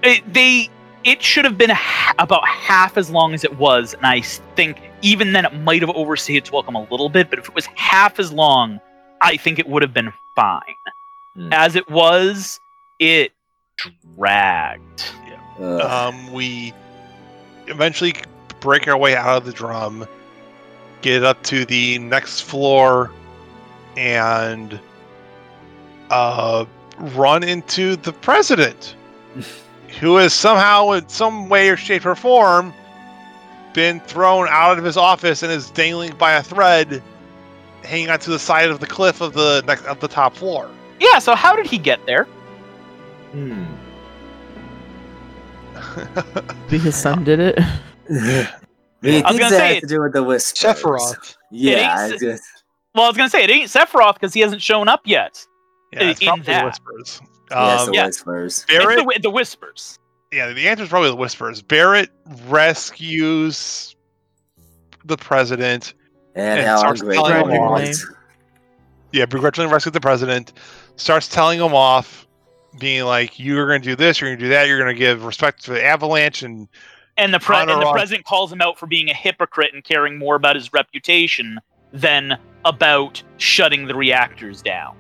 [0.02, 0.70] It, they
[1.06, 4.82] it should have been ha- about half as long as it was, and I think
[5.02, 7.30] even then it might have overstayed its welcome a little bit.
[7.30, 8.82] But if it was half as long,
[9.22, 10.62] I think it would have been fine.
[11.36, 11.54] Hmm.
[11.54, 12.60] As it was,
[13.00, 13.32] it
[14.18, 15.06] dragged.
[15.60, 15.82] Ugh.
[15.82, 16.74] Um, we
[17.68, 18.16] eventually
[18.60, 20.08] break our way out of the drum,
[21.02, 23.12] get up to the next floor,
[23.96, 24.80] and
[26.10, 26.66] uh,
[26.98, 28.96] run into the president,
[30.00, 32.74] who has somehow, in some way or shape or form,
[33.74, 37.02] been thrown out of his office and is dangling by a thread,
[37.84, 40.70] hanging onto the side of the cliff of the next of the top floor.
[41.00, 41.20] Yeah.
[41.20, 42.24] So how did he get there?
[43.32, 43.66] Hmm.
[46.70, 47.60] Maybe his son did it.
[49.02, 50.78] Many I was gonna say have to do with the whispers.
[50.82, 51.36] Sephiroth.
[51.52, 52.44] Yeah, It I just-
[52.96, 55.46] Well, I was gonna say it ain't Sephiroth because he hasn't shown up yet.
[55.94, 57.20] Yeah, it's In probably the
[57.50, 57.88] that.
[57.88, 57.88] whispers.
[57.88, 58.06] yes, Um, the yeah.
[58.06, 58.66] whispers.
[58.70, 60.00] It's Barrett the, the whispers.
[60.32, 61.62] yeah, the answer is probably the whispers.
[61.62, 62.10] Barrett
[62.48, 63.96] rescues
[65.06, 65.94] the president.
[66.36, 68.12] And And how starts ungrateful telling he them was.
[69.12, 70.54] Yeah, begrudgingly rescues the president.
[70.98, 72.28] Starts telling him off,
[72.80, 74.20] being like, "You're going to do this.
[74.20, 74.68] You're going to do that.
[74.68, 76.68] You're going to give respect to the Avalanche." And
[77.16, 80.18] And the pre- and the president calls him out for being a hypocrite and caring
[80.18, 81.60] more about his reputation
[81.94, 84.98] than about shutting the reactors down.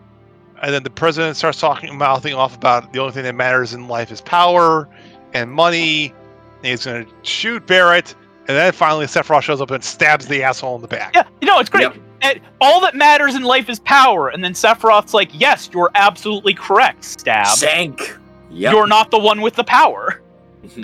[0.66, 3.88] And then the president starts talking, mouthing off about the only thing that matters in
[3.88, 4.90] life is power
[5.32, 6.12] and money.
[6.58, 8.16] And he's going to shoot Barrett.
[8.48, 11.14] And then finally, Sephiroth shows up and stabs the asshole in the back.
[11.14, 11.84] Yeah, you know, it's great.
[11.84, 11.98] Yep.
[12.22, 14.30] And all that matters in life is power.
[14.30, 17.46] And then Sephiroth's like, yes, you're absolutely correct, Stab.
[17.46, 18.18] Shank.
[18.50, 18.74] Yep.
[18.74, 20.20] You're not the one with the power.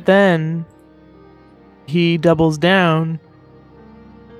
[0.06, 0.64] Then
[1.88, 3.20] he doubles down,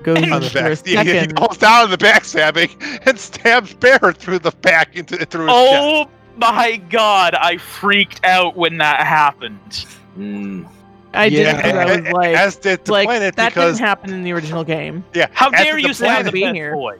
[0.02, 0.78] goes On On the for a back.
[0.86, 1.36] Yeah, he second.
[1.38, 2.70] falls down in the back stabbing
[3.06, 5.82] and stabs Barrett through the back into through his chest.
[5.82, 9.86] Oh my god, I freaked out when that happened.
[10.18, 10.68] Mm.
[11.14, 11.56] I did Yeah.
[11.56, 14.32] because I was like, as did the like planet that because didn't happen in the
[14.32, 15.04] original game.
[15.14, 16.74] yeah, How as dare did you the say planet the being here.
[16.74, 16.98] boy?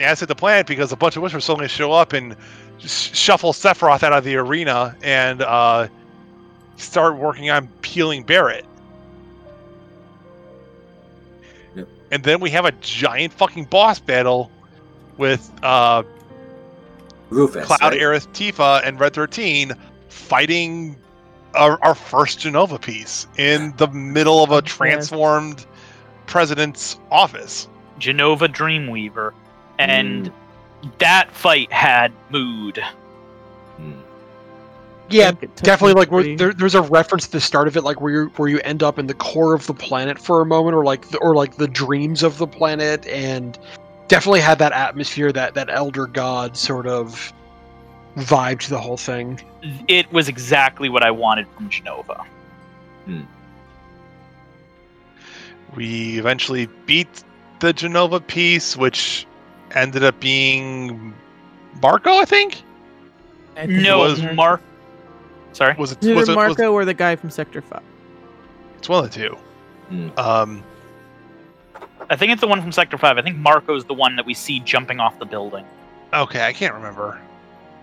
[0.00, 2.34] Yeah, I said the planet because a bunch of whispers suddenly show up and
[2.78, 5.86] sh- shuffle Sephiroth out of the arena and uh,
[6.76, 8.64] start working on peeling Barrett.
[12.10, 14.50] And then we have a giant fucking boss battle
[15.16, 16.02] with uh,
[17.30, 17.66] Rufus.
[17.66, 18.00] Cloud, right?
[18.00, 19.72] Aerith, Tifa, and Red 13
[20.08, 20.96] fighting
[21.54, 25.66] our, our first Jenova piece in the middle of a transformed
[26.26, 27.68] president's office.
[27.98, 29.32] Jenova Dreamweaver.
[29.78, 30.32] And
[30.98, 32.82] that fight had mood.
[35.10, 35.94] Yeah, Like, it took definitely.
[35.94, 38.48] Like where, there, there's a reference at the start of it, like where you where
[38.48, 41.18] you end up in the core of the planet for a moment, or like the,
[41.18, 43.58] or like the dreams of the planet, and
[44.08, 47.32] definitely had that atmosphere, that that elder god sort of
[48.16, 49.40] vibe to the whole thing.
[49.88, 52.24] It was exactly what I wanted from Jenova.
[53.04, 53.22] Hmm.
[55.74, 57.22] We eventually beat
[57.60, 59.26] the Jenova piece, which
[59.74, 61.14] ended up being
[61.80, 62.62] Marco, I think.
[63.56, 64.62] I think No, was- Mark.
[65.52, 65.74] Sorry.
[65.78, 66.04] Was it?
[66.04, 66.36] Either Was it?
[66.36, 67.82] Was, Marco or the guy from Sector Five.
[68.78, 69.36] it's one of the two.
[69.90, 70.18] Mm.
[70.18, 70.62] Um,
[72.08, 73.18] I think it's the one from Sector 5.
[73.18, 75.64] I think Marco's the one that we see jumping off the building.
[76.12, 77.20] okay, I can't remember.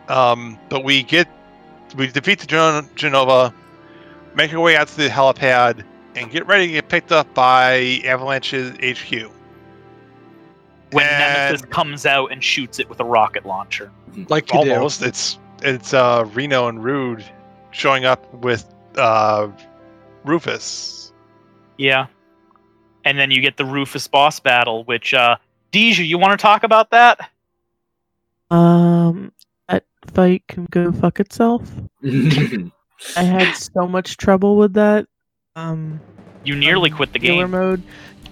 [0.10, 1.28] Um, but we get
[1.96, 3.54] we defeat the Gen- Jenova,
[4.36, 5.84] make our way out to the helipad,
[6.16, 9.30] and get ready to get picked up by Avalanche's HQ.
[10.92, 11.20] When And-
[11.50, 13.92] Nemesis comes out and shoots it with a rocket launcher.
[14.30, 14.74] Like you do.
[14.74, 17.24] almost it's it's uh Reno and Rude
[17.78, 18.66] showing up with
[18.98, 19.48] uh
[20.26, 21.14] Rufus.
[21.78, 22.08] Yeah.
[23.06, 25.38] And then you get the Rufus boss battle, which, uh,
[25.72, 27.30] Deja, you want to talk about that?
[28.52, 29.32] Um,
[29.70, 31.62] that fight can go fuck itself.
[32.04, 35.08] I had so much trouble with that.
[35.56, 36.02] Um,
[36.44, 37.52] You nearly um, quit the game.
[37.52, 37.82] mode.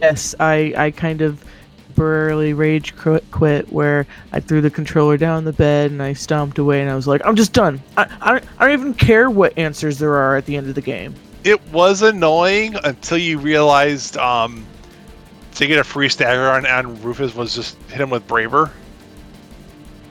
[0.01, 1.43] Yes, I I kind of
[1.95, 6.81] temporarily rage quit where I threw the controller down the bed and I stomped away
[6.81, 7.81] and I was like, I'm just done.
[7.95, 10.75] I I don't, I don't even care what answers there are at the end of
[10.75, 11.15] the game.
[11.45, 14.65] It was annoying until you realized um
[15.55, 18.71] to get a free stagger on, on Rufus was just hit him with Braver.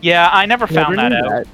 [0.00, 1.46] Yeah, I never found Never that knew out.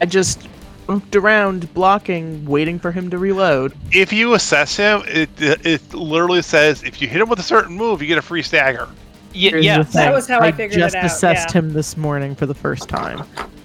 [0.00, 0.48] I just
[0.88, 3.72] moved around blocking, waiting for him to reload.
[3.90, 7.74] If you assess him, it it literally says if you hit him with a certain
[7.76, 8.88] move, you get a free stagger.
[9.34, 9.82] Y- yeah.
[9.82, 10.94] That was how I figured it out.
[10.96, 11.60] I just out, assessed yeah.
[11.60, 13.24] him this morning for the first time.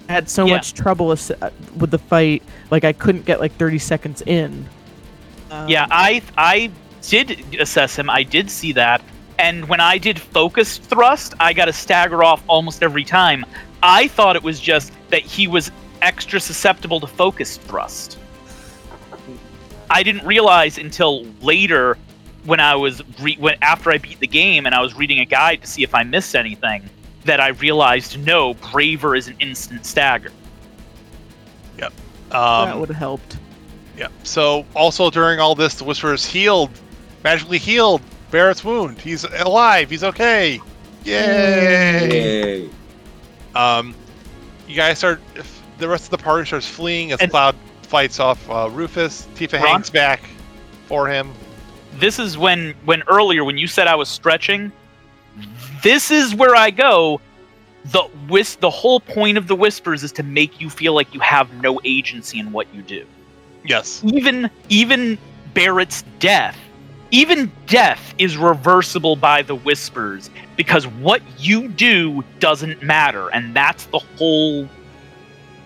[0.10, 0.56] I had so Yeah.
[0.56, 1.32] much trouble ass-
[1.78, 2.42] with the fight,
[2.72, 4.66] like I couldn't get like 30 seconds in.
[5.52, 6.72] Um, Yeah, I I
[7.08, 8.10] did assess him.
[8.10, 9.02] I did see that.
[9.40, 13.46] And when I did focused thrust, I got a stagger off almost every time.
[13.84, 15.72] I thought it was just that he was
[16.02, 18.18] extra susceptible to focused thrust.
[19.90, 21.98] I didn't realize until later
[22.46, 25.26] when I was re- when after I beat the game and I was reading a
[25.26, 26.90] guide to see if I missed anything
[27.26, 30.32] that I realized no, Braver is an instant stagger.
[31.78, 31.92] Yep.
[32.32, 33.38] Um, that would have helped.
[33.98, 34.08] yeah.
[34.24, 36.70] So also during all this, the Whisperers healed,
[37.24, 38.02] magically healed
[38.32, 39.00] Barrett's wound.
[39.00, 39.90] He's alive.
[39.90, 40.60] He's okay.
[41.06, 42.10] Yay!
[42.66, 42.70] Yay.
[43.56, 43.96] Um,
[44.68, 45.22] you guys start.
[45.78, 49.28] The rest of the party starts fleeing as And- Cloud fights off uh, Rufus.
[49.36, 49.68] Tifa Ron?
[49.68, 50.22] hangs back
[50.88, 51.32] for him.
[52.00, 54.72] This is when when earlier when you said I was stretching,
[55.84, 57.22] this is where I go.
[57.86, 61.20] The whis- the whole point of the whispers is to make you feel like you
[61.22, 63.06] have no agency in what you do.
[63.64, 64.02] Yes.
[64.04, 65.18] Even even
[65.54, 66.58] Barrett's death,
[67.12, 73.86] even death is reversible by the whispers because what you do doesn't matter, and that's
[73.86, 74.68] the whole.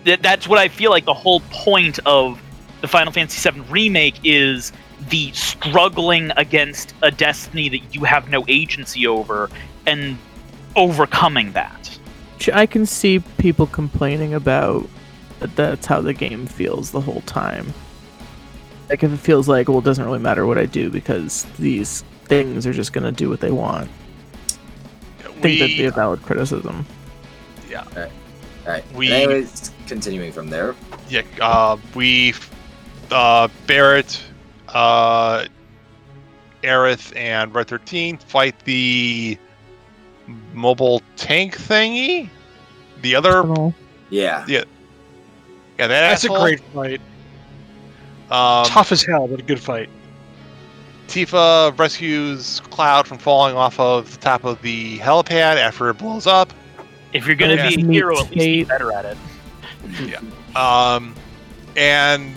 [0.04, 2.40] That, that's what I feel like the whole point of
[2.80, 4.72] the Final Fantasy VII remake is
[5.12, 9.50] the struggling against a destiny that you have no agency over
[9.86, 10.16] and
[10.74, 11.98] overcoming that.
[12.52, 14.88] I can see people complaining about
[15.40, 17.74] that that's how the game feels the whole time.
[18.88, 22.04] Like if it feels like, well, it doesn't really matter what I do because these
[22.24, 23.90] things are just gonna do what they want.
[25.20, 26.86] I think that'd be a valid criticism.
[28.66, 28.84] All right.
[28.94, 30.74] We- And anyways, continuing from there.
[31.10, 32.32] Yeah, uh, we,
[33.10, 34.20] uh, Barrett,
[34.72, 35.46] uh,
[36.62, 39.38] Aerith, and Red 13 fight the
[40.52, 42.28] mobile tank thingy.
[43.02, 43.42] The other,
[44.10, 44.44] Yeah.
[44.46, 44.64] yeah,
[45.78, 47.00] that That's a great fight.
[48.30, 49.90] Um, Tough as hell, but a good fight.
[51.08, 56.26] Tifa rescues Cloud from falling off of the top of the helipad after it blows
[56.26, 56.52] up.
[57.12, 59.18] If you're gonna be a hero, at least be better at it.
[60.00, 60.20] Yeah.
[60.56, 61.14] Um,
[61.76, 62.34] and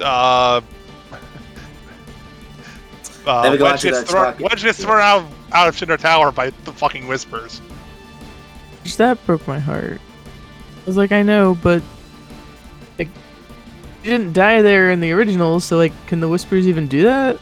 [0.00, 0.60] uh,
[3.26, 4.36] uh, Then we go Wedge gets that thrown.
[4.38, 7.60] Wedge gets thrown out, out of Shinra Tower by the fucking whispers.
[8.98, 10.00] That broke my heart.
[10.00, 11.82] I was like, I know, but
[12.98, 13.08] like,
[14.02, 17.38] you didn't die there in the original, so like, can the whispers even do that?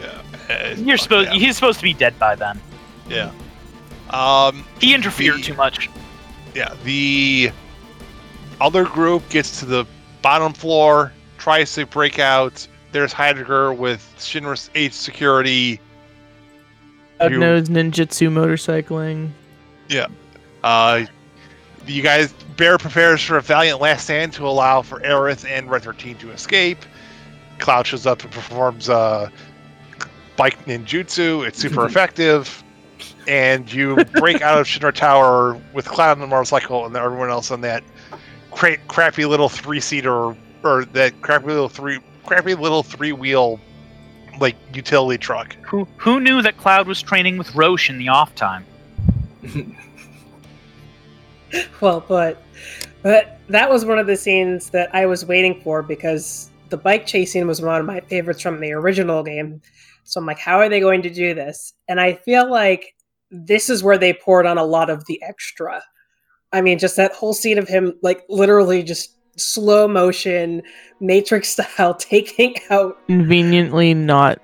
[0.00, 1.30] Yeah, uh, You're supposed.
[1.32, 1.38] yeah.
[1.38, 2.60] He's supposed to be dead by then.
[3.08, 3.32] Yeah.
[4.10, 5.90] Um, He interfered The- too much.
[6.54, 6.74] yeah.
[6.84, 7.50] The
[8.60, 9.84] other group gets to the
[10.22, 12.64] bottom floor, tries to break out.
[12.92, 15.80] There's Heidegger with Shinra's H security.
[17.18, 19.30] God knows ninjutsu motorcycling.
[19.88, 20.08] Yeah.
[20.62, 21.06] Uh,
[21.86, 25.82] you guys, Bear prepares for a valiant last stand to allow for Aerith and Red
[25.82, 26.78] 13 to escape.
[27.58, 29.28] Cloud shows up and performs uh,
[30.36, 31.46] bike ninjutsu.
[31.46, 32.62] It's super effective.
[33.26, 37.50] And you break out of Shinra Tower with Cloud on the motorcycle and everyone else
[37.50, 37.82] on that
[38.50, 43.60] cra- crappy little three seater or that crappy little three crappy little three wheel
[44.40, 45.54] like utility truck.
[45.62, 48.64] Who who knew that Cloud was training with Roche in the off time?
[51.80, 52.42] Well, but
[53.02, 57.06] but that was one of the scenes that I was waiting for because the bike
[57.06, 59.60] chase scene was one of my favorites from the original game.
[60.04, 61.74] So I'm like, how are they going to do this?
[61.88, 62.94] And I feel like
[63.30, 65.82] this is where they poured on a lot of the extra.
[66.52, 70.62] I mean, just that whole scene of him, like literally just slow motion,
[71.00, 72.98] Matrix style, taking out.
[73.06, 74.40] Conveniently not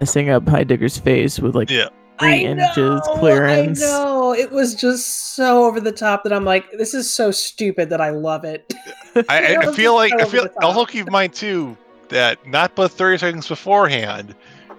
[0.00, 1.88] messing up Heidegger's face with like Yeah.
[2.18, 3.82] three I inches know, clearance.
[3.82, 7.30] I know it was just so over the top that I'm like, this is so
[7.30, 8.72] stupid that I love it.
[9.14, 10.64] I, I- It I feel just like I over feel the top.
[10.64, 11.76] also keep in mind too
[12.08, 14.34] that not but 30 seconds beforehand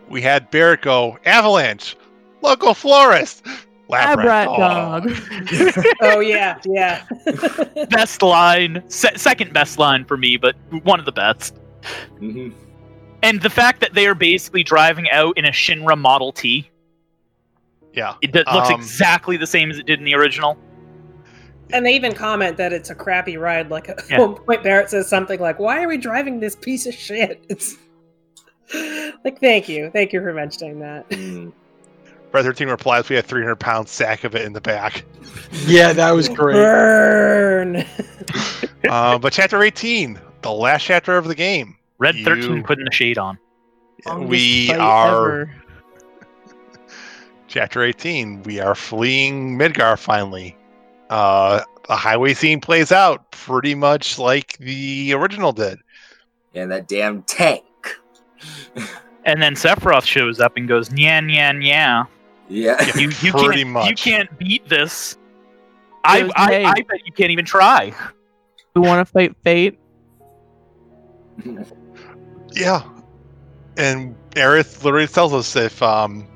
[0.09, 1.95] we had Barrett go avalanche,
[2.41, 3.45] local florist,
[3.93, 5.85] lab, Lab rat dog.
[6.01, 7.05] oh yeah, yeah.
[7.89, 11.55] Best line, se- second best line for me, but one of the best.
[12.19, 12.53] Mhm.
[13.23, 16.69] And the fact that they are basically driving out in a Shinra Model T,
[17.93, 20.57] Yeah, it d- looks Um, exactly the same as it did in the original.
[21.71, 23.69] and they even comment that it's a crappy ride.
[23.71, 24.19] Like at Yeah.
[24.19, 27.75] one point, Barrett says something like, "Why are we driving this piece of shit?" It's
[29.23, 31.05] like, thank you, thank you for mentioning that.
[32.33, 35.05] Red 13 replies, "We had 300 pound sack of it in the back."
[35.65, 36.55] Yeah, that was great.
[36.55, 37.85] Burn.
[38.89, 42.91] uh, but chapter 18, the last chapter of the game, Red You- 13 putting the
[42.91, 43.37] shade on.
[44.05, 45.55] Longest we are ever.
[47.47, 48.43] chapter 18.
[48.43, 50.57] We are fleeing Midgar finally.
[51.09, 55.79] Uh, the highway scene plays out pretty much like the original did.
[56.55, 57.63] And that damn tank.
[59.25, 62.07] And then Sephiroth shows up and goes, "Nya nya nya.
[62.49, 62.83] Yeah.
[62.95, 63.89] You you Pretty can't much.
[63.89, 65.17] you can't beat this.
[66.05, 67.93] I, I I bet you can't even try."
[68.75, 69.79] We want to fight fate.
[72.55, 72.83] Yeah.
[73.77, 76.27] And Aerith literally tells us if um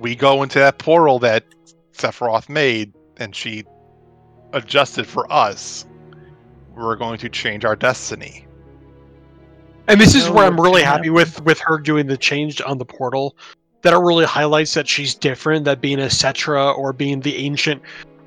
[0.00, 1.44] we go into that portal that
[1.92, 3.64] Sephiroth made and she
[4.54, 5.86] adjusted for us,
[6.74, 8.46] we're going to change our destiny.
[9.88, 12.78] And this is know where I'm really happy with with her doing the change on
[12.78, 13.36] the portal.
[13.86, 15.64] That it really highlights that she's different.
[15.64, 17.80] That being a Cetra or being the ancient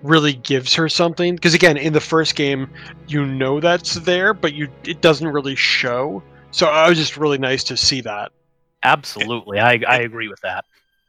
[0.04, 1.36] really gives her something.
[1.36, 2.70] Because again, in the first game,
[3.10, 6.24] you know that's there, but you it doesn't really show.
[6.52, 8.32] So I was just really nice to see that.
[8.84, 10.64] Absolutely, I I agree with that.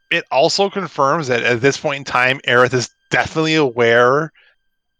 [0.09, 4.33] It also confirms that at this point in time, Aerith is definitely aware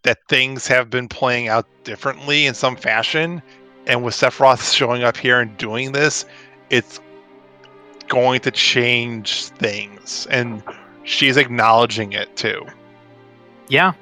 [0.04, 3.42] that things have been playing out differently in some fashion.
[3.86, 6.24] And with Sephiroth showing up here and doing this,
[6.70, 7.00] it's
[8.12, 10.26] going to change things.
[10.30, 10.62] And
[11.04, 12.66] she's acknowledging it too.
[13.68, 13.92] Yeah.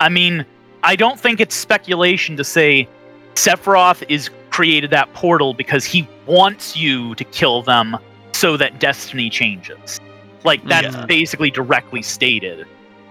[0.00, 0.46] I mean,
[0.82, 2.88] I don't think it's speculation to say
[3.34, 7.98] Sephiroth is created that portal because he wants you to kill them
[8.32, 10.00] so that destiny changes.
[10.42, 11.04] Like that's Yeah.
[11.04, 12.66] basically directly stated.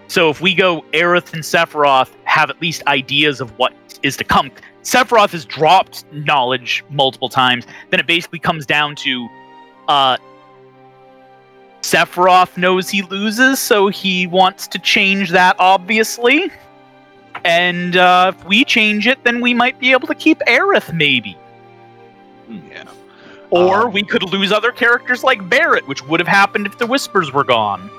[0.07, 3.71] So if we go Aerith and Sephiroth have at least ideas of what
[4.01, 4.49] is to come.
[4.81, 7.67] Sephiroth has dropped knowledge multiple times.
[7.91, 9.29] Then it basically comes down to
[9.87, 10.17] uh
[11.91, 16.51] Sephiroth knows he loses, so he wants to change that, obviously.
[17.43, 21.37] And uh, if we change it, then we might be able to keep Aerith, maybe.
[22.47, 22.83] Yeah.
[23.49, 26.85] Or Um, we could lose other characters like Barrett, which would have happened if the
[26.85, 27.89] Whispers were gone.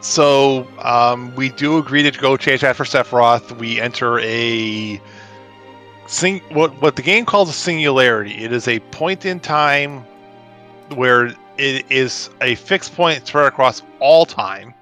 [0.00, 3.56] So um, we do agree to go change that for Sephiroth.
[3.58, 5.00] We enter a
[6.06, 8.32] sing what what the game calls a singularity.
[8.44, 10.04] It is a point in time
[10.94, 14.74] where it is a fixed point spread across all time.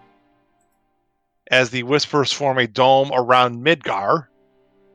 [1.51, 4.27] As the Whispers form a dome around Midgar,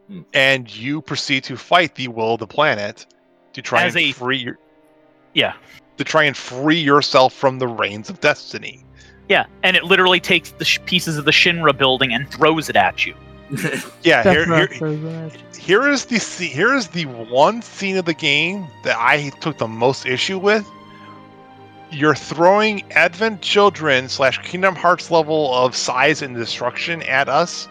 [0.08, 0.22] Hmm.
[0.34, 3.06] and you proceed to fight the will of the planet
[3.54, 4.58] to try As and a- free your,
[5.34, 5.54] Yeah.
[5.98, 8.84] to try and free yourself from the reins of destiny.
[9.30, 12.76] Yeah, and it literally takes the sh- pieces of the Shinra building and throws it
[12.76, 13.16] at you.
[14.04, 15.56] Yeah, here, here, Sephiroth throws that.
[15.58, 19.68] here is the here is the one scene of the game that I took the
[19.68, 20.66] most issue with.
[21.92, 27.68] You're throwing Advent Children slash Kingdom Hearts level of size and destruction at us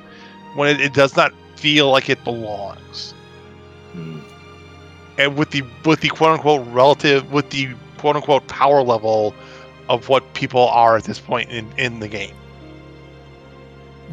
[0.55, 3.13] when it, it does not feel like it belongs.
[3.93, 4.21] Hmm.
[5.19, 9.35] And with the with the quote unquote relative with the quote unquote power level
[9.89, 12.35] of what people are at this point in, in the game.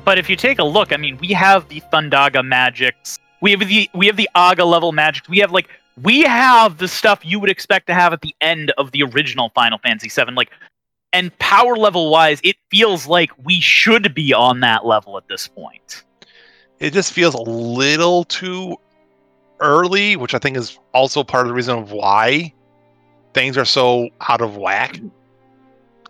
[0.03, 3.19] But if you take a look, I mean, we have the Thundaga magics.
[3.41, 5.27] We have the we have the Aga level magic.
[5.29, 5.69] We have like
[6.01, 9.49] we have the stuff you would expect to have at the end of the original
[9.55, 10.33] Final Fantasy VII.
[10.33, 10.51] Like,
[11.13, 15.47] and power level wise, it feels like we should be on that level at this
[15.47, 16.03] point.
[16.79, 18.77] it just feels a little too
[19.59, 22.53] early, which I think is also part of the reason of why
[23.33, 24.99] things are so out of whack,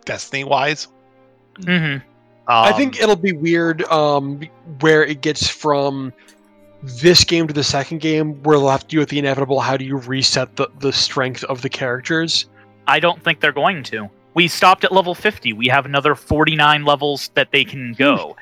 [0.04, 0.88] Destiny wise.
[1.60, 2.04] Mm-hmm.
[2.46, 4.40] I think it'll be weird um,
[4.80, 6.14] where it gets from
[6.82, 9.60] this game to the second game, where they'll have to do with the inevitable.
[9.60, 12.46] How do you reset the, the strength of the characters?
[12.86, 14.08] I don't think they're going to.
[14.34, 15.52] We stopped at level 50.
[15.54, 18.36] We have another 49 levels that they can go.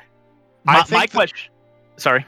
[0.63, 0.69] Hmm.
[0.69, 1.51] I My, think my that- question.
[1.97, 2.25] Sorry.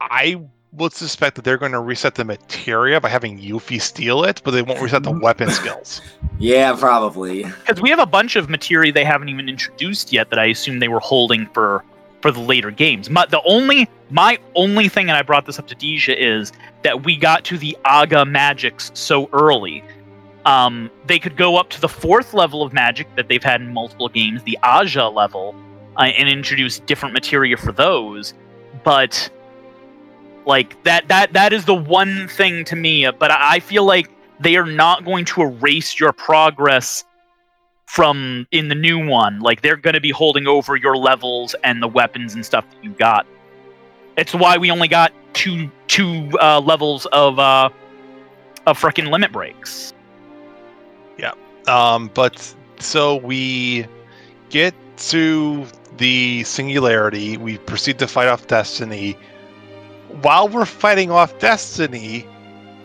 [0.00, 0.40] I
[0.72, 4.50] would suspect that they're going to reset the materia by having Yuffie steal it, but
[4.50, 6.00] they won't reset the weapon skills.
[6.38, 7.44] yeah, probably.
[7.44, 10.78] Because we have a bunch of materia they haven't even introduced yet that I assume
[10.80, 11.82] they were holding for
[12.26, 13.08] for the later games.
[13.08, 17.04] My, the only my only thing, and I brought this up to Deja, is that
[17.04, 19.84] we got to the Aga magics so early.
[20.44, 23.72] Um, they could go up to the fourth level of magic that they've had in
[23.72, 25.54] multiple games, the Aja level,
[25.96, 28.34] uh, and introduce different materia for those.
[28.82, 29.30] But
[30.46, 33.08] like that that that is the one thing to me.
[33.08, 37.04] But I feel like they are not going to erase your progress
[37.86, 39.40] from in the new one.
[39.40, 42.84] Like they're going to be holding over your levels and the weapons and stuff that
[42.84, 43.26] you got.
[44.16, 47.70] It's why we only got two two uh, levels of uh,
[48.66, 49.94] of freaking limit breaks.
[51.18, 51.32] Yeah.
[51.68, 53.86] Um, but so we
[54.50, 57.36] get to the singularity.
[57.36, 59.16] We proceed to fight off Destiny.
[60.22, 62.26] While we're fighting off Destiny,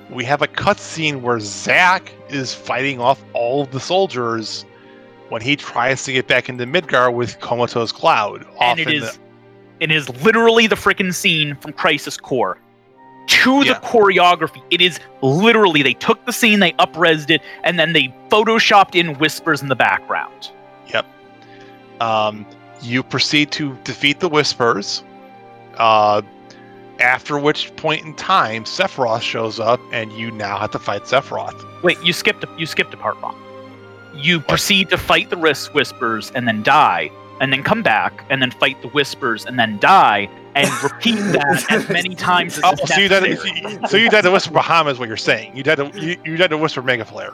[0.10, 4.65] we have a cutscene where Zack is fighting off all of the soldiers
[5.32, 8.45] when he tries to get back into Midgar with Comatose Cloud.
[8.60, 9.18] and it is
[9.80, 12.60] it is literally the freaking scene from Crisis Core.
[13.28, 13.74] To Yeah.
[13.74, 18.14] the choreography, it is literally they took the scene, they upresed it, and then they
[18.30, 20.52] photoshopped in whispers in the background.
[20.94, 21.06] Yep.
[22.02, 22.45] um,
[22.82, 25.03] you proceed to defeat the Whispers.
[25.78, 26.22] Uh,
[26.99, 31.60] after which point in time, Sephiroth shows up, and you now have to fight Sephiroth.
[31.84, 33.36] Wait, you skipped a, you skipped a part wrong.
[34.15, 37.09] You proceed to fight the Risk Whispers and then die,
[37.39, 41.65] and then come back and then fight the Whispers and then die, and repeat that
[41.71, 43.23] as many times as Oh, so you died.
[43.23, 43.79] necessary.
[43.88, 45.55] So you died to Whisper Bahamut is what you're saying.
[45.55, 47.33] You died to you, you died to Whisper Mega Flare.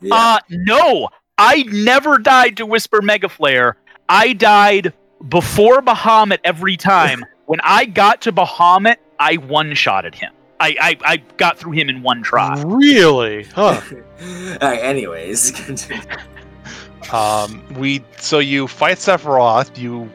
[0.00, 0.14] Yeah.
[0.14, 1.08] Uh, no,
[1.38, 3.76] I never died to Whisper Mega Flare.
[4.08, 4.92] I died
[5.28, 7.24] before Bahamut every time.
[7.46, 10.32] when I got to Bahamut, I one-shotted him.
[10.60, 12.62] I, I, I got through him in one try.
[12.64, 13.44] Really?
[13.44, 13.80] Huh.
[13.90, 14.80] All right.
[14.80, 15.88] Anyways.
[17.12, 19.76] Um, we so you fight Sephiroth.
[19.76, 20.08] You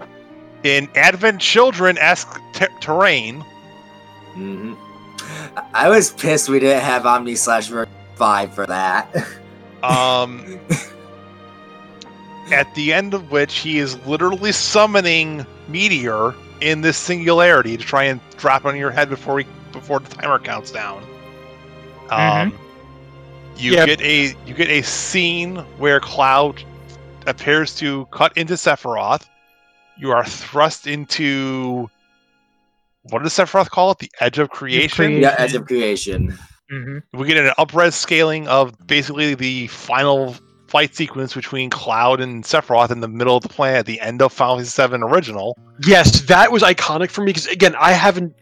[0.64, 3.42] in Advent Children ask ter- terrain.
[4.32, 4.76] hmm
[5.74, 9.14] I was pissed we didn't have Omni slash Ver- five for that.
[9.84, 10.60] Um,
[12.52, 18.06] at the end of which he is literally summoning Meteor in this singularity to try
[18.06, 21.04] and drop on your head before he before the timer counts down.
[22.10, 22.54] Um,
[23.58, 23.86] you Yeah.
[23.86, 26.64] get a you get a scene where Cloud
[27.28, 29.28] appears to cut into Sephiroth.
[29.98, 31.90] You are thrust into
[33.04, 34.00] what does Sephiroth call it?
[34.00, 34.90] The edge of creation.
[34.96, 35.22] Creation.
[35.22, 36.36] yeah, Edge of Creation.
[36.70, 40.36] hmm We get an upres scaling of basically the final
[40.68, 44.22] fight sequence between Cloud and Sephiroth in the middle of the planet at the end
[44.22, 45.56] of Final Fantasy VII Original.
[45.86, 48.34] Yes, that was iconic for me because again, I haven't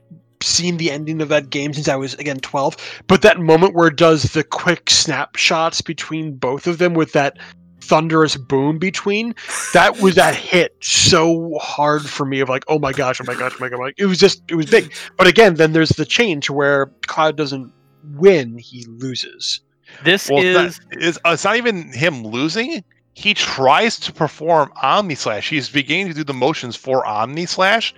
[0.43, 3.87] seen the ending of that game since I was again 12, but that moment where
[3.87, 7.37] it does the quick snapshots between both of them with that
[7.81, 9.35] thunderous boom between,
[9.73, 13.35] that was that hit so hard for me of like, oh my gosh, oh my
[13.35, 14.93] gosh, oh my god, like it was just it was big.
[15.17, 17.71] But again, then there's the change where Cloud doesn't
[18.15, 19.61] win, he loses.
[20.03, 22.83] This Well, is it's not, it's, uh, it's not even him losing.
[23.15, 25.49] He tries to perform Omni Slash.
[25.49, 27.93] He's beginning to do the motions for Omni Slash,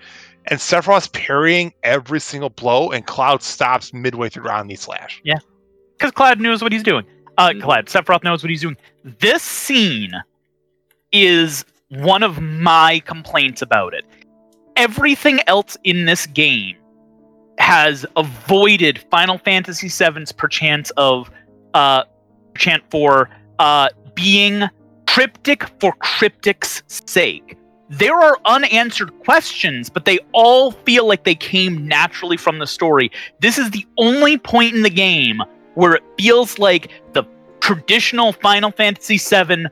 [0.47, 5.21] and Sephiroth's parrying every single blow, and Cloud stops midway through Omni Slash.
[5.23, 5.39] Yeah,
[5.97, 7.05] because Cloud knows what he's doing.
[7.37, 7.61] Uh, Mhm.
[7.61, 8.77] Cloud Sephiroth knows what he's doing.
[9.03, 10.11] This scene
[11.11, 14.05] is one of my complaints about it.
[14.75, 16.75] Everything else in this game
[17.57, 21.29] has avoided Final Fantasy VII's perchance of
[21.73, 22.03] uh,
[22.57, 24.63] chant for uh, being
[25.07, 27.57] cryptic for cryptic's sake.
[27.89, 33.11] There are unanswered questions, but they all feel like they came naturally from the story.
[33.41, 35.41] This is the only point in the game
[35.75, 37.23] where it feels like the
[37.59, 39.67] traditional Final Fantasy VII,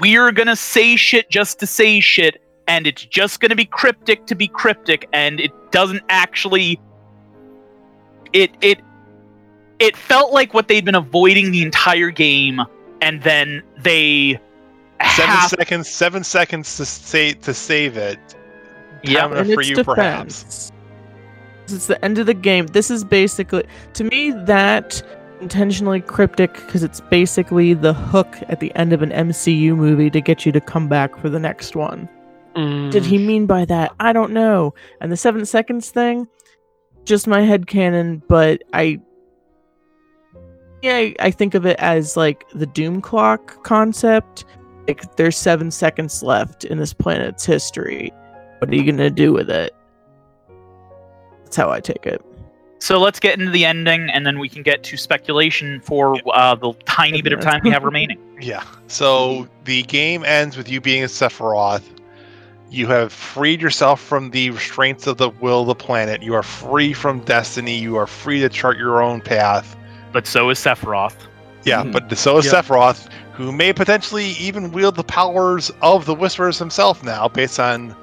[0.00, 4.34] we're gonna say shit just to say shit, and it's just gonna be cryptic to
[4.34, 6.80] be cryptic, and it doesn't actually.
[8.32, 8.80] It it
[9.80, 12.60] it felt like what they'd been avoiding the entire game,
[13.02, 14.40] and then they
[15.16, 15.88] Seven have seconds.
[15.88, 18.18] Seven seconds to say to save it.
[19.02, 20.72] Yeah, Time for its you, perhaps.
[21.64, 22.66] It's the end of the game.
[22.66, 23.64] This is basically,
[23.94, 25.02] to me, that
[25.40, 30.20] intentionally cryptic because it's basically the hook at the end of an MCU movie to
[30.20, 32.08] get you to come back for the next one.
[32.54, 33.26] Did he mm.
[33.26, 33.92] mean by that?
[34.00, 34.74] I don't know.
[35.00, 36.26] And the seven seconds thing,
[37.04, 39.00] just my head canon, but I.
[40.82, 44.44] Yeah, I, I think of it as like the doom clock concept.
[44.86, 48.12] Like there's seven seconds left in this planet's history.
[48.58, 49.74] What are you gonna do with it?
[51.44, 52.24] That's how I take it.
[52.80, 56.54] So let's get into the ending, and then we can get to speculation for uh,
[56.54, 58.18] the tiny bit of time we have remaining.
[58.40, 58.64] Yeah.
[58.86, 61.82] So the game ends with you being a Sephiroth.
[62.70, 66.22] You have freed yourself from the restraints of the will of the planet.
[66.22, 67.76] You are free from destiny.
[67.76, 69.76] You are free to chart your own path.
[70.10, 71.16] But so is Sephiroth.
[71.64, 71.92] Yeah, Mhm.
[71.92, 72.52] but so is Yeah.
[72.62, 77.94] Sephiroth, who may potentially even wield the powers of the Whisperers himself now, based on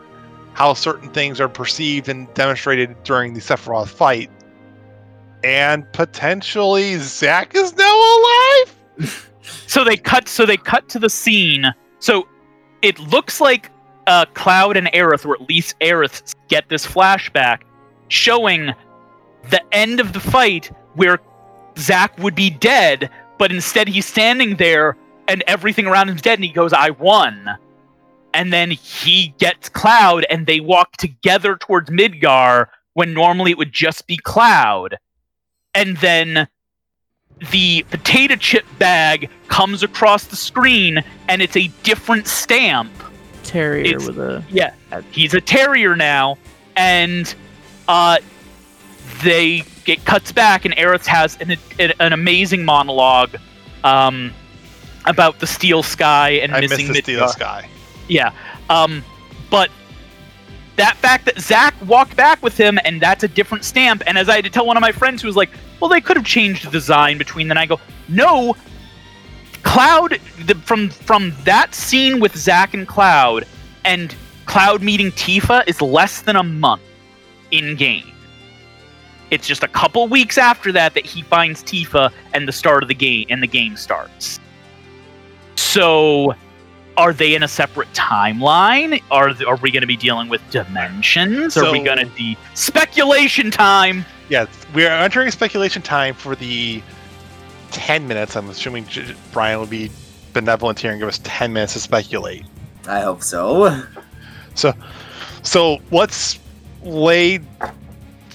[0.53, 4.29] how certain things are perceived and demonstrated during the Sephiroth fight.
[5.43, 9.23] And potentially Zack is now alive?
[9.65, 10.27] So they cut.
[10.27, 11.73] So they cut to the scene.
[11.99, 12.27] So
[12.81, 13.69] it looks like
[14.05, 17.59] uh, Cloud and Aerith, or at least Aerith, get this flashback
[18.09, 18.73] showing
[19.49, 21.19] the end of the fight where
[21.77, 24.97] Zack would be dead, but instead he's standing there
[25.27, 27.57] and everything around him's dead, and he goes, "I won."
[28.33, 33.71] And then he gets Cloud, and they walk together towards Midgar when normally it would
[33.73, 34.97] just be Cloud.
[35.73, 36.47] And then
[37.51, 42.91] the potato chip bag comes across the screen and it's a different stamp.
[43.43, 44.71] Terrier It's- with a Yeah,
[45.11, 46.37] he's a terrier now,
[46.75, 47.33] and
[47.87, 48.17] uh,
[49.23, 53.35] they it cuts back, and Aerith has an an, an amazing monologue
[53.83, 54.33] um,
[55.05, 57.69] about the steel sky and I missing the Steel Sky.
[58.07, 58.31] Yeah.
[58.69, 59.03] Um,
[59.49, 59.69] but
[60.75, 64.29] that fact that Zack walked back with him and that's a different stamp, and as
[64.29, 65.49] I had to tell one of my friends who was like,
[65.79, 68.55] well, they could have changed the design between then I go, no.
[69.63, 73.45] Cloud the, from from that scene with Zack and Cloud
[73.83, 74.15] and
[74.45, 76.81] Cloud meeting Tifa is less than a month
[77.51, 78.13] in game.
[79.31, 82.87] It's just a couple weeks after that that he finds Tifa and the start of
[82.89, 84.39] the game and the game starts.
[85.55, 86.33] So
[86.95, 89.01] are they in a separate timeline?
[89.11, 91.57] Are th- are we going to be dealing with dimensions?
[91.57, 94.05] are we So- going to be speculation time?
[94.29, 96.81] Yeah, we are entering speculation time for the
[97.71, 98.35] 10 minutes.
[98.35, 99.91] I'm assuming J- Brian will be
[100.33, 102.45] benevolent here and give us 10 minutes to speculate.
[102.87, 103.83] I hope so.
[105.43, 106.39] So let's
[106.83, 107.39] lay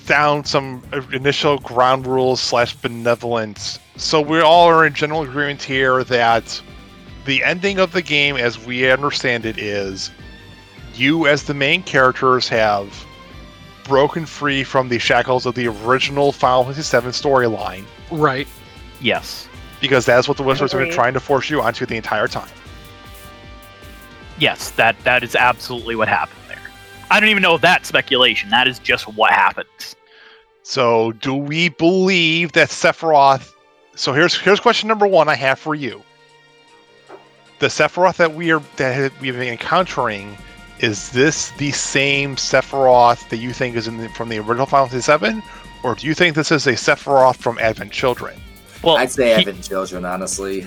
[0.07, 3.79] down some initial ground rules slash benevolence.
[3.97, 6.61] So we all are in general agreement here that
[7.25, 10.11] the ending of the game, as we understand it, is
[10.95, 13.07] you as the main characters have
[13.85, 18.47] broken free from the shackles of the original Final Fantasy VII storyline Right.
[19.01, 19.49] Yes.
[19.81, 22.49] because that's what the Wizards have been trying to force you onto the entire time.
[24.39, 26.42] Yes, that that is absolutely what happened there.
[27.13, 28.49] I don't even know if that's speculation.
[28.49, 29.95] That is just what happens.
[30.63, 33.53] So, do we believe that Sephiroth?
[33.95, 36.03] So here's here's question number one I have for you.
[37.59, 40.39] the Sephiroth that we are that we've been encountering
[40.81, 44.89] is this the same Sephiroth that you think is in the, from the original Final
[44.89, 45.43] Fantasy VII,
[45.85, 48.41] or do you think this is a Sephiroth from Advent Children?
[48.83, 50.67] Well, I'd say he- Advent Children, honestly.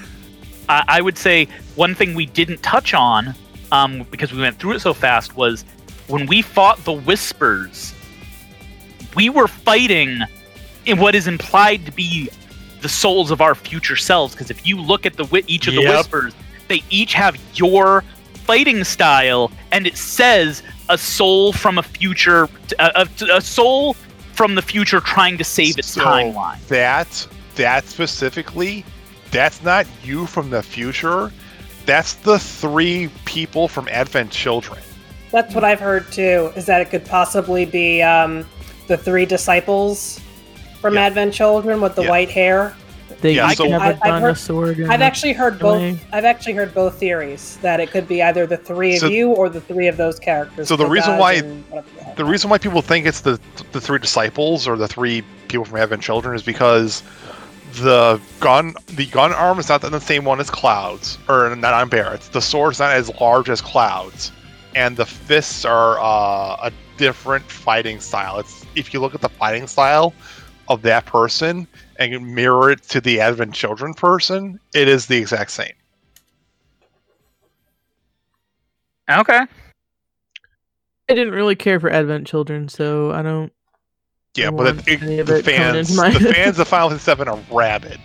[0.69, 3.33] I, I would say one thing we didn't touch on,
[3.71, 5.65] um, because we went through it so fast, was
[6.07, 7.93] when we fought the Whispers,
[9.15, 10.19] we were fighting
[10.85, 12.29] in what is implied to be
[12.81, 14.33] the souls of our future selves.
[14.33, 15.97] Because if you look at the each of the Yep.
[15.97, 16.33] Whispers,
[16.67, 18.03] they each have your
[18.45, 23.95] fighting style, and it says a soul from a future, a, a, a soul
[24.33, 26.59] from the future trying to save its So- timeline.
[26.67, 28.83] That that specifically,
[29.31, 31.31] that's not you from the future.
[31.85, 34.81] That's the three people from Advent Children.
[35.35, 36.53] That's what I've heard too.
[36.55, 38.45] Is that it could possibly be um,
[38.87, 40.21] the three disciples
[40.79, 41.01] from Yeah.
[41.07, 42.09] Advent Children with the Yeah.
[42.09, 42.73] white hair.
[43.19, 44.37] They Yeah, so- have I- a I've heard-
[44.89, 45.79] I've actually heard both.
[45.79, 45.99] sling.
[46.13, 49.31] I've actually heard both theories that it could be either the three of So- you
[49.31, 50.69] or the three of those characters.
[50.69, 51.83] So the reason why- the.
[52.15, 53.37] The reason why people think it's the
[53.73, 57.03] the three disciples or the three people from Advent Children is because
[57.81, 61.89] the gun the gun arm is not the same one as Clouds or not on
[61.89, 62.29] Barrett's.
[62.29, 64.31] The sword's not as large as Clouds,
[64.75, 68.37] and the fists are uh, a different fighting style.
[68.39, 70.13] It's if you look at the fighting style
[70.67, 75.17] of that person and you mirror it to the Advent Children person, it is the
[75.17, 75.71] exact same.
[79.09, 79.39] Okay.
[81.07, 83.51] I didn't really care for Advent Children, so I don't.
[84.35, 87.23] Yeah, but want it, it- any of the fans my- the fans of Final Fantasy
[87.23, 87.99] VII are rabid.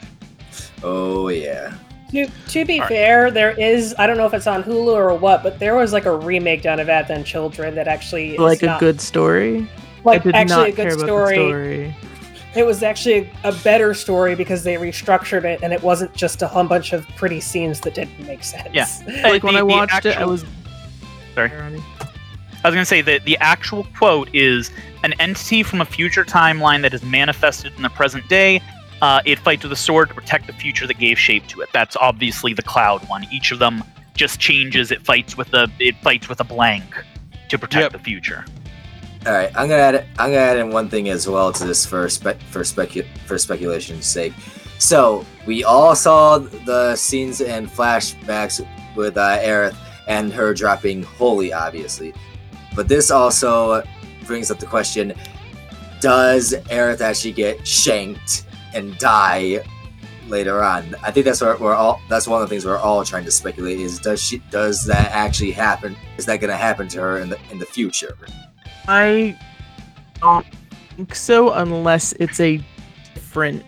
[0.82, 1.74] Oh yeah.
[2.10, 2.88] To, to be All right.
[2.88, 5.92] fair, there is I don't know if it's on Hulu or what, but there was
[5.92, 9.68] like a remake done of Advent Children that actually is like a not- good story.
[10.04, 11.34] like I did actually not a good about story.
[11.34, 11.96] story.
[12.56, 16.48] It was actually a better story because they restructured it and it wasn't just a
[16.48, 18.68] whole bunch of pretty scenes that didn't make sense.
[18.74, 18.86] Yeah.
[19.24, 20.44] Uh, like when I the watched it, I was.
[21.36, 21.52] Sorry.
[21.52, 24.72] I was going to say that the actual quote is
[25.04, 28.60] an entity from a future timeline that is manifested in the present day.
[29.02, 31.68] Uh, it fights with a sword to protect the future that gave shape to it.
[31.72, 33.26] That's obviously the cloud one.
[33.32, 33.82] Each of them
[34.14, 34.90] just changes.
[34.90, 36.84] It fights with a it fights with a blank
[37.48, 37.92] to protect Yep.
[37.92, 38.44] the future.
[39.26, 41.86] All right, I'm gonna add I'm gonna add in one thing as well to this
[41.86, 44.32] for spe- for specu- for speculation's sake.
[44.78, 48.66] So we all saw the scenes and flashbacks
[48.96, 49.76] with uh, Aerith
[50.08, 52.12] and her dropping holy, obviously.
[52.74, 53.82] But this also
[54.26, 55.12] brings up the question:
[56.00, 58.44] Does Aerith actually get shanked
[58.74, 59.64] and die
[60.28, 60.94] later on?
[61.02, 62.00] I think that's what we're all.
[62.08, 65.10] That's one of the things we're all trying to speculate: is does she does that
[65.12, 65.96] actually happen?
[66.16, 68.16] Is that gonna happen to her in the in the future?
[68.88, 69.38] I
[70.20, 70.46] don't
[70.96, 72.60] think so unless it's a
[73.14, 73.64] different,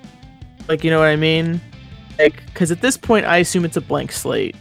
[0.69, 1.61] like you know what I mean,
[2.19, 4.57] like because at this point I assume it's a blank slate.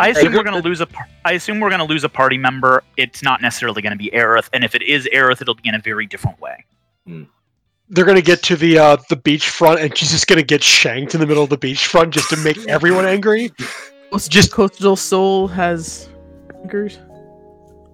[0.00, 0.88] I assume we're going to lose a.
[1.26, 2.82] I assume we're going to lose a party member.
[2.96, 5.74] It's not necessarily going to be Aerith, and if it is Aerith, it'll be in
[5.74, 6.64] a very different way.
[7.06, 7.24] Hmm.
[7.90, 11.20] They're gonna get to the uh, the beachfront, and she's just gonna get shanked in
[11.20, 13.50] the middle of the beachfront just to make everyone angry.
[14.28, 16.08] Just Coastal Soul has
[16.60, 16.98] fingers.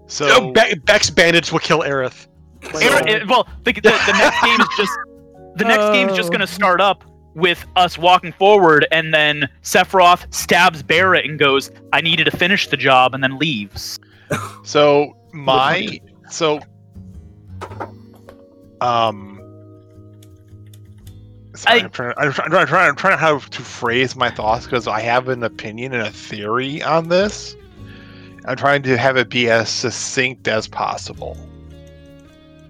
[0.07, 2.27] So Oh, Be- Beck's bandits will kill Aerith.
[2.61, 4.91] Aerith- well, the, the, the next game is just
[5.57, 6.31] the next game is just Oh.
[6.31, 7.03] going to start up
[7.35, 12.67] with us walking forward, and then Sephiroth stabs Barrett and goes, "I needed to finish
[12.67, 13.99] the job," and then leaves.
[14.63, 15.99] So my
[16.29, 16.59] so
[18.81, 19.36] um
[21.57, 24.65] sorry, I- I'm trying, I'm, trying, I'm, trying, I'm trying how to phrase my thoughts
[24.65, 27.55] because I have an opinion and a theory on this.
[28.45, 31.37] I'm trying to have it be as succinct as possible.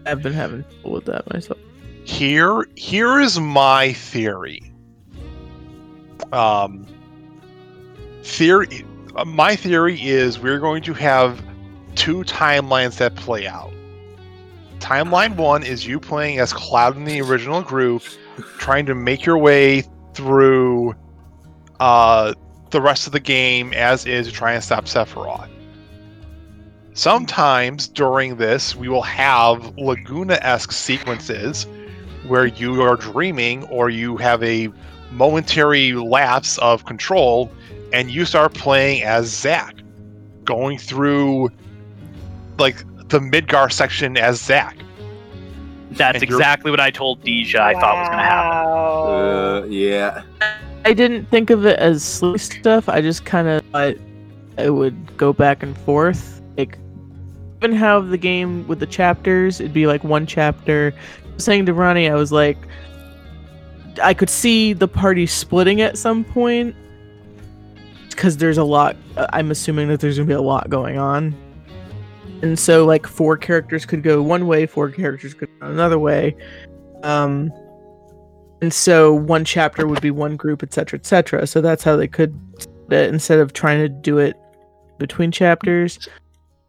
[0.06, 1.60] I've been having trouble with that myself.
[2.06, 4.74] Here, here is my theory.
[6.32, 6.88] Um,
[8.24, 8.86] theory.
[9.26, 11.44] My theory is we're going to have
[11.96, 13.74] two timelines that play out.
[14.80, 18.04] Timeline one is you playing as Cloud in the original group,
[18.58, 19.84] trying to make your way
[20.14, 20.96] through
[21.80, 22.34] uh,
[22.72, 25.50] the rest of the game as is to try and stop Sephiroth.
[26.94, 31.68] Sometimes during this, we will have Laguna esque sequences
[32.26, 34.70] where you are dreaming or you have a
[35.12, 37.52] momentary lapse of control
[37.94, 39.76] and you start playing as Zack,
[40.44, 41.50] going through
[42.58, 42.78] like
[43.10, 44.78] the Midgar section as Zack.
[45.92, 47.62] That's exactly what I told Deja.
[47.64, 48.72] I thought was going to happen.
[48.72, 50.24] Uh, yeah.
[50.86, 52.88] I didn't think of it as sleep stuff.
[52.90, 53.96] I just kind of thought
[54.58, 56.42] it would go back and forth.
[56.58, 56.78] Like,
[57.58, 60.94] even how the game with the chapters, it'd be like one chapter.
[61.38, 62.58] Saying to Ronnie, I was like,
[64.02, 66.76] I could see the party splitting at some point.
[68.10, 68.96] because there's a lot.
[69.16, 71.36] uh, I'm assuming that there's gonna be a lot going on,
[72.42, 76.36] and so like four characters could go one way, four characters could go another way,
[77.04, 77.52] um,
[78.62, 81.46] and so one chapter would be one group, etc., etc.
[81.48, 82.38] So that's how they could
[82.90, 84.36] instead of trying to do it
[84.98, 86.08] between chapters.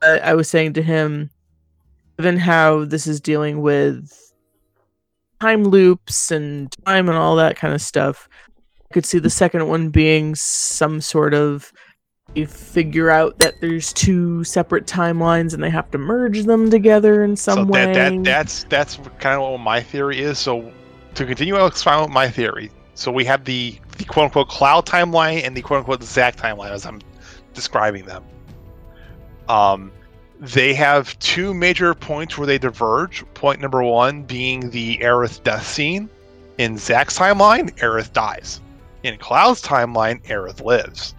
[0.02, 1.30] Uh, I was saying to him,
[2.18, 4.12] given how this is dealing with
[5.40, 8.28] time loops and time and all that kind of stuff,
[8.90, 11.72] I could see the second one being some sort of
[12.34, 17.24] you figure out that there's two separate timelines and they have to merge them together
[17.24, 17.92] in some so way.
[17.92, 20.38] that, that that's that's kind of what my theory is.
[20.38, 20.72] So
[21.14, 25.42] to continue expound with my theory, so we have the the quote unquote cloud timeline
[25.44, 27.00] and the quote unquote Zack timeline as I'm
[27.54, 28.24] describing them.
[29.48, 29.90] Um,
[30.38, 33.24] they have two major points where they diverge.
[33.34, 36.08] Point number one being the Aerith death scene.
[36.58, 38.60] In Zack's timeline, Aerith dies.
[39.04, 41.14] In Cloud's timeline, Aerith lives.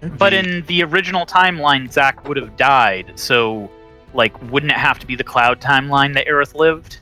[0.00, 3.12] But in the original timeline, Zack would have died.
[3.16, 3.70] So,
[4.14, 7.00] like, wouldn't it have to be the Cloud timeline that Aerith lived?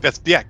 [0.00, 0.42] That's yeah.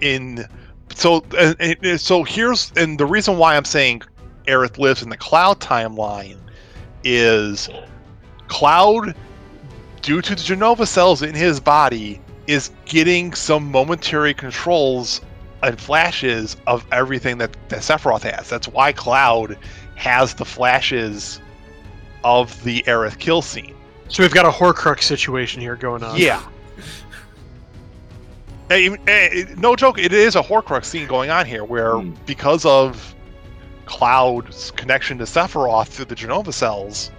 [0.00, 0.46] In
[0.94, 4.02] so uh, uh, so here's and the reason why I'm saying
[4.46, 6.38] Aerith lives in the Cloud timeline
[7.04, 7.68] is
[8.48, 9.14] Cloud,
[10.02, 15.20] due to the Jenova cells in his body, is getting some momentary controls
[15.62, 18.48] and flashes of everything that, that Sephiroth has.
[18.48, 19.56] That's why Cloud
[20.00, 21.40] has the flashes
[22.24, 23.74] of the Aerith kill scene.
[24.08, 26.16] So we've got a Horcrux situation here going on.
[26.16, 26.42] Yeah.
[28.68, 32.12] Hey, eh, no joke, it is a Horcrux scene going on here where, Hmm.
[32.24, 33.16] because of
[33.84, 37.10] Cloud's connection to Sephiroth through the Jenova cells,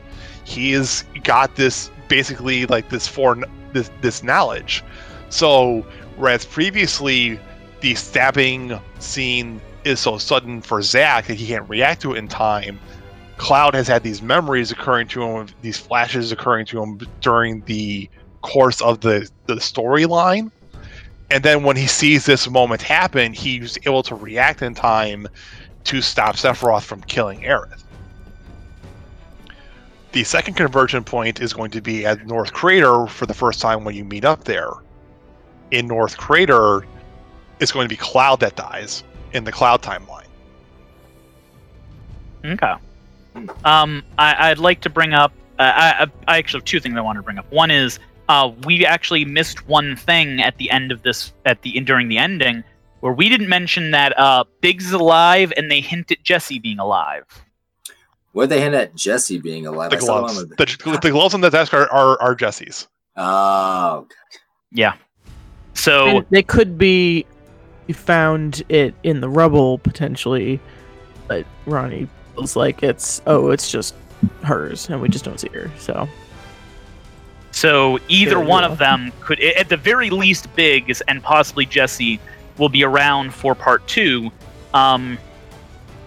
[0.45, 3.37] he's got this basically like this for
[3.73, 4.81] this this knowledge.
[5.27, 5.85] So
[6.15, 7.37] whereas previously
[7.81, 12.27] the stabbing scene is so sudden for Zack that he can't react to it in
[12.27, 12.79] time,
[13.37, 18.09] Cloud has had these memories occurring to him, these flashes occurring to him during the
[18.41, 20.51] course of the the storyline.
[21.31, 25.27] And then when he sees this moment happen, he's able to react in time
[25.85, 27.83] to stop Sephiroth from killing Aerith.
[30.11, 33.85] The second conversion point is going to be at North Crater for the first time
[33.85, 34.71] when you meet up there.
[35.71, 36.85] In North Crater,
[37.61, 39.03] it's going to be Cloud that dies
[39.33, 40.25] in the Cloud timeline.
[42.43, 42.73] Okay.
[43.63, 45.31] Um, I, I'd like to bring up.
[45.59, 47.49] Uh, I, I I actually have two things I want to bring up.
[47.51, 47.99] One is
[48.29, 52.17] uh, we actually missed one thing at the end of this, at the during the
[52.17, 52.63] ending,
[53.01, 56.79] where we didn't mention that uh, Biggs is alive, and they hint at Jesse being
[56.79, 57.25] alive.
[58.33, 59.91] Where'd they hint at Jesse being alive?
[59.91, 62.87] The gloves, one with the, the gloves on the desk are, are, are Jesse's.
[63.17, 64.07] Oh,
[64.71, 64.93] Yeah.
[65.73, 67.25] So And they could be
[67.87, 70.59] you found it in the rubble potentially,
[71.27, 73.95] but Ronnie feels like it's oh, it's just
[74.43, 75.69] hers, and we just don't see her.
[75.77, 76.07] So
[77.51, 78.69] So either Yeah, one yeah.
[78.69, 82.19] of them could, at the very least, Biggs and possibly Jesse
[82.57, 84.31] will be around for part two.
[84.73, 85.17] Um,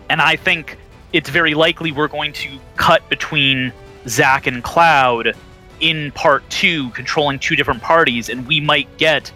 [0.08, 0.78] and I think
[1.12, 3.72] it's very likely we're going to cut between
[4.08, 5.34] Zack and Cloud
[5.80, 9.30] in part two, controlling two different parties, and we might get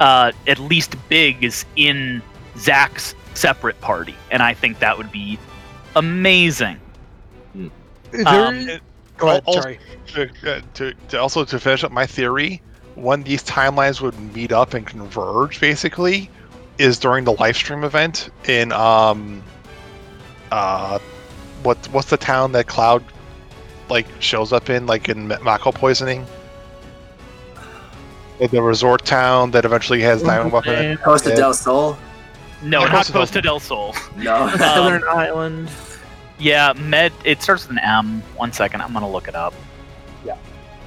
[0.00, 2.22] uh, at least Biggs in
[2.58, 4.14] Zack's separate party.
[4.30, 5.38] And I think that would be
[5.96, 6.78] amazing.
[7.54, 8.68] There- Um,
[9.16, 9.42] Go ahead.
[9.46, 9.78] also- Sorry.
[10.14, 12.60] to, uh, to, to also to finish up my theory,
[12.94, 16.30] when these timelines would meet up and converge, basically,
[16.78, 19.42] is during the Lifestream event in um,
[20.52, 20.98] uh,
[21.62, 23.02] what what's the town that Cloud
[23.88, 26.24] like shows up in, like in Mako poisoning.
[28.38, 30.74] The- The resort town that eventually has diamond weapon.
[30.74, 31.02] in it.
[31.02, 31.36] Costa Yeah.
[31.36, 31.96] del Sol.
[32.62, 33.94] No, Yeah, not Costa del del Sol.
[34.16, 34.34] No.
[34.48, 35.68] Um, Southern Island.
[36.38, 37.12] Yeah, Med.
[37.24, 38.22] It starts with an M.
[38.36, 39.54] One second, I'm gonna look it up.
[40.24, 40.34] Yeah,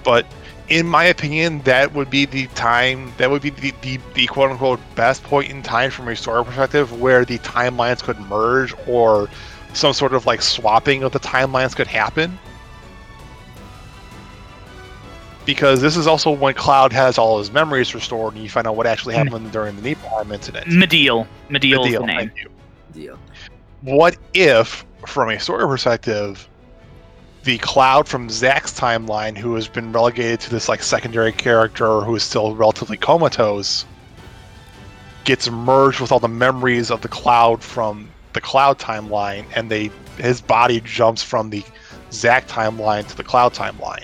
[0.03, 0.25] but
[0.67, 3.13] in my opinion, that would be the time.
[3.17, 6.43] That would be the, the, the quote unquote best point in time from a story
[6.43, 9.29] perspective where the timelines could merge or
[9.73, 12.37] some sort of like swapping of the timelines could happen.
[15.47, 18.75] Because this is also when Cloud has all his memories restored, and you find out
[18.75, 19.23] what actually hmm.
[19.23, 20.67] happened during the Nibelheim incident.
[20.67, 21.25] Mideel.
[21.49, 22.31] Mideel is the name.
[22.35, 22.37] thank
[22.95, 23.17] you.
[23.81, 26.47] What if, from a story perspective,
[27.43, 32.13] the Cloud from Zack's timeline, who has been relegated to this like secondary character who
[32.15, 33.85] is still relatively comatose,
[35.23, 39.91] gets merged with all the memories of the Cloud from the Cloud timeline, and they
[40.17, 41.63] his body jumps from the
[42.11, 44.03] Zack timeline to the Cloud timeline.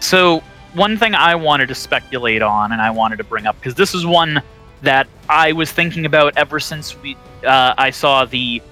[0.00, 0.42] So
[0.74, 3.94] one thing I wanted to speculate on, and I wanted to bring up because this
[3.94, 4.42] is one
[4.82, 8.62] that I was thinking about ever since we uh, I saw the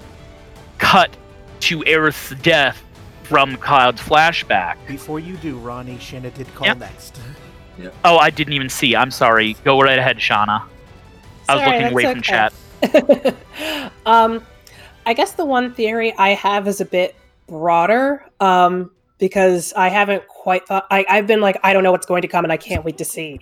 [0.78, 1.10] cut
[1.60, 2.82] to Aerith's death
[3.24, 4.76] from Cloud's flashback.
[4.86, 6.78] Before you do, Ronnie, Shinna did call Yep.
[6.78, 7.20] next.
[8.04, 8.96] Oh, I didn't even see.
[8.96, 9.54] I'm sorry.
[9.64, 10.62] Go right ahead, Shauna.
[11.48, 12.52] I was Sorry, looking away from chat.
[14.06, 14.44] um,
[15.04, 17.14] I guess the one theory I have is a bit
[17.48, 18.24] broader.
[18.40, 20.86] Um, because I haven't quite thought.
[20.90, 22.98] I, I've been like, I don't know what's going to come, and I can't wait
[22.98, 23.40] to see.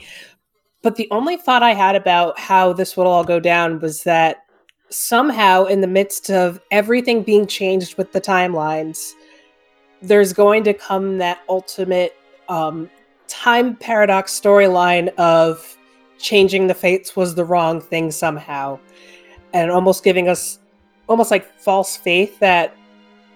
[0.83, 4.45] But the only thought I had about how this would all go down was that
[4.91, 9.13] somehow, in the midst of everything being changed with the timelines,
[10.03, 12.15] there's going to come that ultimate
[12.49, 12.91] um,
[13.27, 15.77] time paradox storyline of
[16.19, 18.79] changing the fates was the wrong thing somehow
[19.53, 20.59] and almost giving us
[21.09, 22.77] almost like false faith that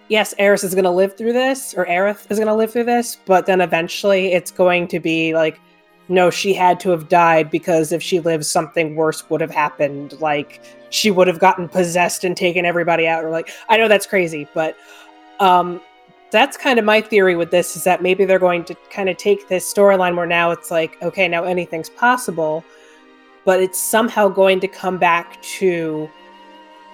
[0.09, 2.85] yes Eris is going to live through this or Aerith is going to live through
[2.85, 5.61] this but then eventually it's going to be like
[6.09, 10.19] no she had to have died because if she lives something worse would have happened.
[10.21, 14.07] Like she would have gotten possessed and taken everybody out or like I know that's
[14.07, 14.77] crazy but
[15.41, 15.81] um
[16.31, 19.17] that's kind of my theory with this is that maybe they're going to kind of
[19.17, 22.65] take this storyline where now it's like okay now anything's possible
[23.45, 26.09] but it's somehow going to come back to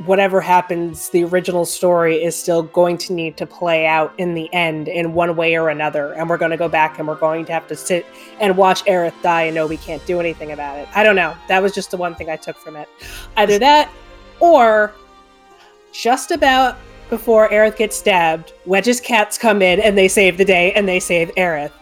[0.06, 4.52] whatever happens the original story is still going to need to play out in the
[4.52, 7.44] end in one way or another and we're going to go back and we're going
[7.44, 8.04] to have to sit
[8.40, 11.36] and watch Aerith die and know we can't do anything about it i don't know
[11.46, 12.88] that was just the one thing i took from it
[13.36, 13.88] either that
[14.40, 14.92] or
[15.92, 16.76] just about
[17.10, 21.00] before Aerith gets stabbed, Wedge's cats come in and they save the day and they
[21.00, 21.72] save Aerith.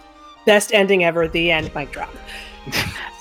[0.47, 1.29] Best ending ever.
[1.29, 1.75] The end.
[1.75, 2.15] Mic drop.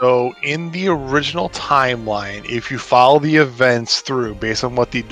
[0.00, 5.02] So, in the original timeline, if you follow the events through based on what the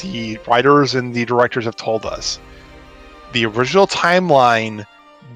[0.00, 2.38] the writers and the directors have told us,
[3.32, 4.86] the original timeline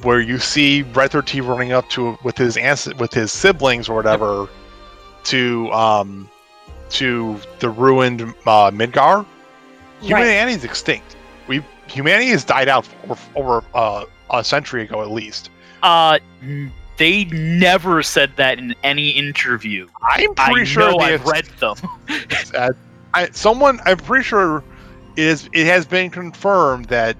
[0.02, 3.96] where you see Red 13 running up to with his ans- with his siblings or
[3.96, 4.48] whatever
[5.24, 6.30] to um
[6.90, 9.26] to the ruined uh, Midgar,
[10.00, 11.16] humanity is extinct.
[11.48, 15.50] We humanity has died out over, over uh, a century ago at least.
[15.82, 16.18] Uh,
[17.00, 19.88] they never said that in any interview.
[20.02, 21.76] I'm I pretty sure know I've read them.
[22.54, 22.72] uh,
[23.14, 24.62] I, someone I'm pretty sure
[25.16, 27.16] it is it has been confirmed that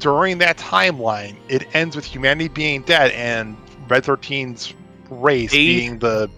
[0.00, 3.56] during that timeline it ends with humanity being dead and
[3.88, 4.74] Red 13's
[5.08, 6.28] race They- being the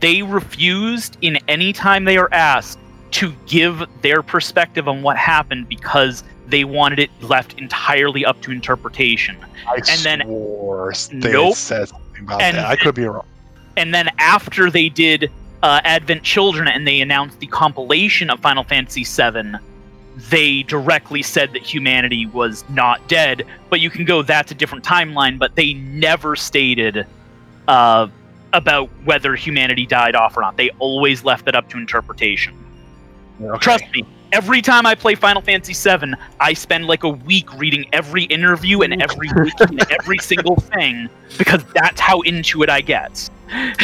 [0.00, 2.78] they refused in any time they are asked
[3.12, 8.50] to give their perspective on what happened because they wanted it left entirely up to
[8.52, 9.36] interpretation.
[9.68, 11.54] I And then- swore they Nope.
[11.56, 12.66] said something about And that.
[12.66, 13.26] I could be wrong.
[13.76, 15.30] And then after they did
[15.62, 19.58] uh, Advent Children and they announced the compilation of Final Fantasy VII,
[20.28, 23.46] they directly said that humanity was not dead.
[23.70, 25.38] But you can go that's a different timeline.
[25.38, 27.06] But they never stated
[27.68, 28.08] uh,
[28.52, 30.56] about whether humanity died off or not.
[30.56, 32.54] They always left it up to interpretation.
[33.40, 33.58] Okay.
[33.58, 34.04] Trust me.
[34.32, 38.80] Every time I play Final Fantasy VII, I spend like a week reading every interview
[38.80, 43.28] and every wiki and every single thing because that's how into it I get.
[43.50, 43.74] Again,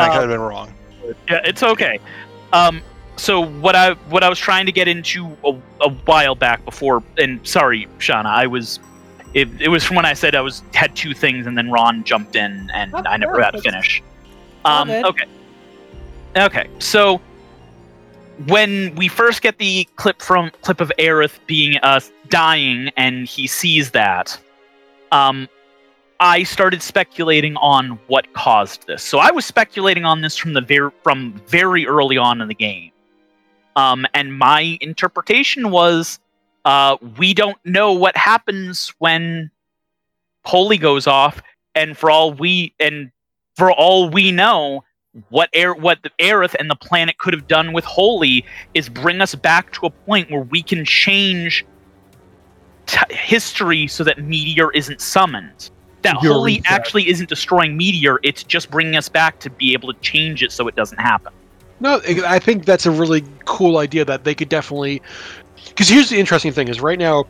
[0.00, 0.72] I could have been wrong.
[1.28, 2.00] Yeah, it's okay.
[2.52, 2.82] Um,
[3.16, 7.02] so what I what I was trying to get into a, a while back before,
[7.18, 8.80] and sorry, Shauna, I was.
[9.34, 12.04] It, it was from when I said I was had two things, and then Ron
[12.04, 14.02] jumped in, and Oh, I never no, got to finish.
[14.64, 15.24] Um, okay.
[16.36, 17.20] Okay, so
[18.46, 23.46] when we first get the clip from clip of Aerith being uh dying, and he
[23.46, 24.38] sees that,
[25.12, 25.48] um,
[26.20, 29.02] I started speculating on what caused this.
[29.02, 32.54] So I was speculating on this from the very from very early on in the
[32.54, 32.90] game.
[33.76, 36.20] Um, and my interpretation was
[36.64, 39.50] uh, we don't know what happens when
[40.44, 41.42] Holy goes off,
[41.74, 43.10] and for all we and
[43.56, 44.84] for all we know,
[45.28, 49.20] what air what the Aerith and the planet could have done with Holy is bring
[49.20, 51.64] us back to a point where we can change
[52.86, 55.70] t- history so that Meteor isn't summoned.
[56.02, 59.72] That You're Holy exact- actually isn't destroying Meteor; it's just bringing us back to be
[59.72, 61.32] able to change it so it doesn't happen.
[61.80, 65.00] No, I I think that's a really cool idea that they could definitely.
[65.68, 67.24] Because here's the interesting thing: is right now,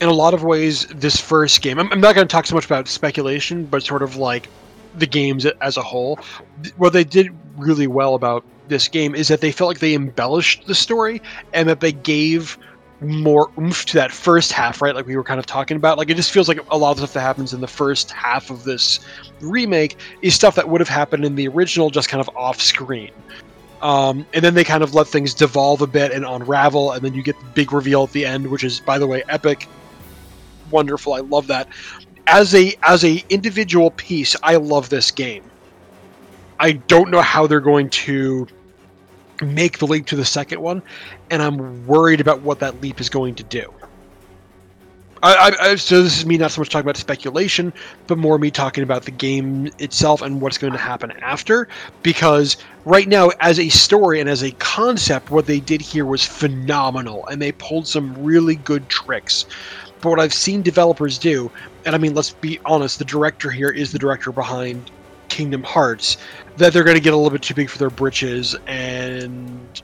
[0.00, 1.78] in a lot of ways, this first game.
[1.78, 4.48] I'm, I'm not going to talk so much about speculation, but sort of like
[4.96, 6.18] the games as a whole.
[6.76, 10.66] What they did really well about this game is that they felt like they embellished
[10.66, 11.20] the story
[11.52, 12.58] and that they gave
[13.00, 14.94] more oomph to that first half, right?
[14.94, 15.98] Like we were kind of talking about.
[15.98, 18.50] Like it just feels like a lot of stuff that happens in the first half
[18.50, 19.00] of this
[19.40, 23.10] remake is stuff that would have happened in the original, just kind of off screen.
[23.82, 27.14] Um, and then they kind of let things devolve a bit and unravel, and then
[27.14, 29.66] you get the big reveal at the end, which is, by the way, epic,
[30.70, 31.14] wonderful.
[31.14, 31.68] I love that.
[32.26, 35.44] As a as a individual piece, I love this game.
[36.60, 38.46] I don't know how they're going to
[39.40, 40.82] make the leap to the second one,
[41.30, 43.72] and I'm worried about what that leap is going to do.
[45.24, 47.72] I, I, so this is me not so much talking about speculation,
[48.08, 51.68] but more me talking about the game itself and what's going to happen after.
[52.02, 56.24] Because right now, as a story and as a concept, what they did here was
[56.24, 59.44] phenomenal, and they pulled some really good tricks.
[60.00, 61.52] But what I've seen developers do,
[61.84, 64.90] and I mean, let's be honest, the director here is the director behind
[65.28, 66.18] Kingdom Hearts,
[66.56, 69.82] that they're going to get a little bit too big for their britches and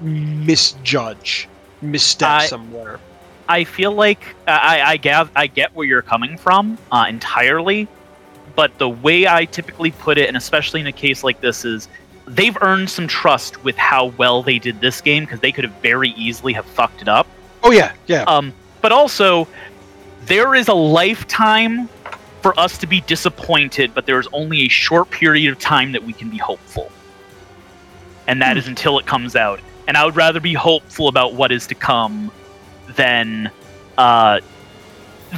[0.00, 1.48] misjudge,
[1.80, 3.00] misstep I- somewhere.
[3.48, 7.88] I feel like I, I get I get where you're coming from uh, entirely,
[8.54, 11.88] but the way I typically put it, and especially in a case like this, is
[12.26, 15.74] they've earned some trust with how well they did this game because they could have
[15.82, 17.26] very easily have fucked it up.
[17.62, 18.22] Oh yeah, yeah.
[18.22, 19.48] Um, but also,
[20.26, 21.88] there is a lifetime
[22.40, 26.02] for us to be disappointed, but there is only a short period of time that
[26.02, 26.90] we can be hopeful,
[28.26, 29.60] and that is until it comes out.
[29.88, 32.30] And I would rather be hopeful about what is to come
[32.96, 33.50] than
[33.98, 34.40] uh,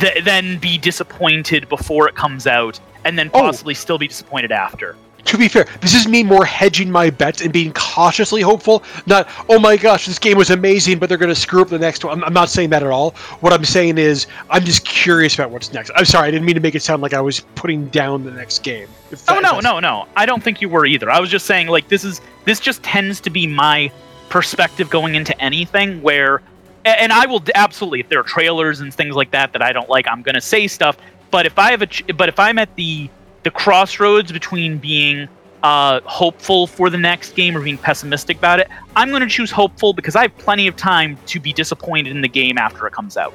[0.01, 3.41] th- than be disappointed before it comes out, and then Oh.
[3.43, 4.97] possibly still be disappointed after.
[5.25, 8.83] To be fair, this is me more hedging my bets and being cautiously hopeful.
[9.07, 11.79] Not, oh my gosh, this game was amazing, but they're going to screw up the
[11.79, 12.19] next one.
[12.19, 13.13] I'm, I'm not saying that at all.
[13.41, 15.91] What I'm saying is, I'm just curious about what's next.
[15.97, 18.31] I'm sorry, I didn't mean to make it sound like I was putting down the
[18.31, 18.89] next game.
[19.29, 20.07] Oh no, no, no.
[20.17, 21.11] I don't think you were either.
[21.11, 23.91] I was just saying like this is this just tends to be my
[24.29, 26.43] perspective going into anything where
[26.85, 29.89] and I will absolutely if there are trailers and things like that that I don't
[29.89, 30.97] like, I'm going to say stuff,
[31.31, 33.09] but if I have a but if I'm at the
[33.45, 35.29] the crossroads between being
[35.63, 39.51] uh, hopeful for the next game or being pessimistic about it, I'm going to choose
[39.51, 42.93] hopeful because I have plenty of time to be disappointed in the game after it
[42.93, 43.33] comes out.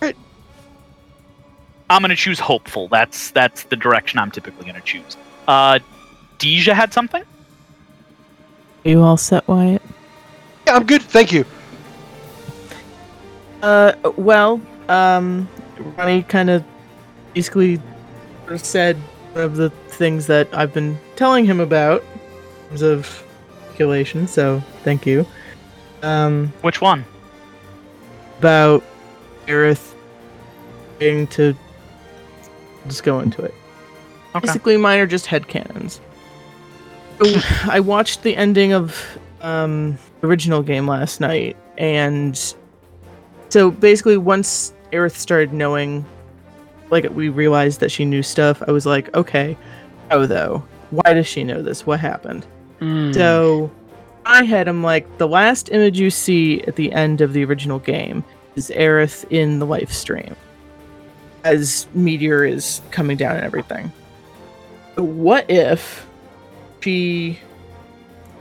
[0.00, 0.16] Right.
[1.88, 2.88] I'm going to choose hopeful.
[2.88, 5.16] That's that's the direction I'm typically going to choose.
[5.46, 5.78] Uh,
[6.38, 7.22] Deja had something.
[8.84, 9.82] Are you all set, Wyatt?
[10.66, 11.02] Yeah, I'm good.
[11.02, 11.44] Thank you.
[13.62, 14.60] Uh, well,
[14.90, 15.48] um,
[15.96, 16.62] Ronnie kind of
[17.34, 17.80] basically
[18.56, 18.96] said
[19.32, 23.24] one of the things that I've been telling him about in terms of
[23.66, 25.26] speculation, so thank you.
[26.02, 27.04] Um, Which one?
[28.38, 28.84] about
[29.46, 29.94] Aerith
[30.98, 31.56] getting to
[32.86, 33.54] just go into it.
[34.34, 34.46] Okay.
[34.46, 36.00] Basically, mine are just headcanons.
[37.22, 37.40] So,
[37.70, 42.54] I watched the ending of um, the original game last night, and
[43.48, 46.04] so basically, once Aerith started knowing,
[46.90, 49.56] like we realized that she knew stuff, I was like, okay,
[50.10, 51.86] oh though, why does she know this?
[51.86, 52.46] What happened?
[52.78, 53.12] Hmm.
[53.12, 53.70] So,
[54.26, 57.78] I had him like, the last image you see at the end of the original
[57.78, 58.24] game
[58.56, 60.34] is Aerith in the Lifestream
[61.44, 63.92] as Meteor is coming down and everything.
[64.96, 66.06] What if
[66.80, 67.38] she,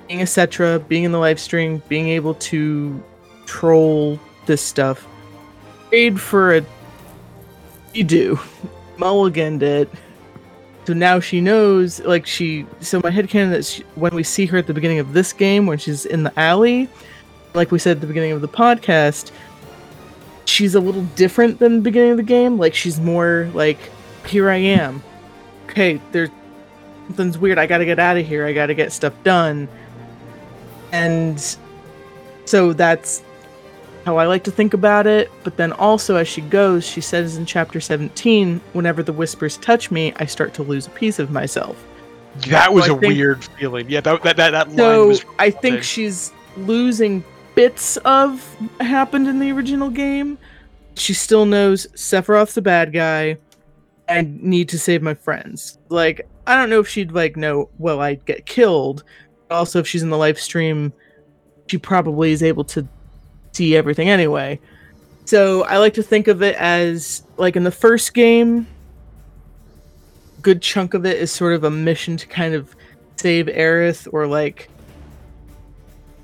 [0.07, 3.03] being a Cetra, being in the Lifestream, being able to
[3.45, 5.05] troll this stuff,
[5.91, 6.65] paid for a
[7.93, 8.39] you do,
[8.97, 9.89] mulliganed it.
[10.85, 12.65] So now she knows, like she.
[12.81, 15.77] So my headcanon that when we see her at the beginning of this game, when
[15.77, 16.89] she's in the alley,
[17.53, 19.31] like we said at the beginning of the podcast,
[20.45, 22.57] she's a little different than the beginning of the game.
[22.57, 23.77] Like she's more like,
[24.27, 25.01] here I am.
[25.69, 26.29] Okay, there's
[27.07, 27.57] something's weird.
[27.57, 28.45] I gotta get out of here.
[28.45, 29.69] I gotta get stuff done.
[30.91, 31.57] And
[32.45, 33.23] so that's
[34.05, 35.31] how I like to think about it.
[35.43, 39.91] But then also, as she goes, she says in chapter 17, whenever the whispers touch
[39.91, 41.81] me, I start to lose a piece of myself.
[42.47, 43.89] That was a think- weird feeling.
[43.89, 45.25] Yeah, that that that, that line So was.
[45.39, 47.23] I think she's losing
[47.55, 50.37] bits of what happened in the original game.
[50.95, 53.37] She still knows Sephiroth's a bad guy.
[54.09, 55.77] I need to save my friends.
[55.89, 59.03] Like, I don't know if she'd like know, well, I'd get killed.
[59.47, 60.91] But also, if she's in the Lifestream,
[61.67, 62.87] she probably is able to
[63.53, 64.59] see everything anyway.
[65.25, 68.67] So I like to think of it as like in the first game,
[70.41, 72.75] good chunk of it is sort of a mission to kind of
[73.15, 74.69] save Aerith or like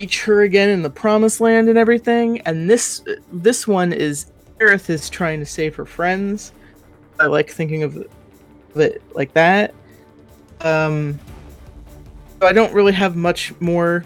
[0.01, 2.41] reach her again in the promised land and everything.
[2.41, 3.01] And this
[3.31, 6.51] this one is Aerith is trying to save her friends.
[7.19, 7.97] I like thinking of
[8.75, 9.73] it, like that.
[10.61, 11.19] Um,
[12.39, 14.05] so I don't really have much more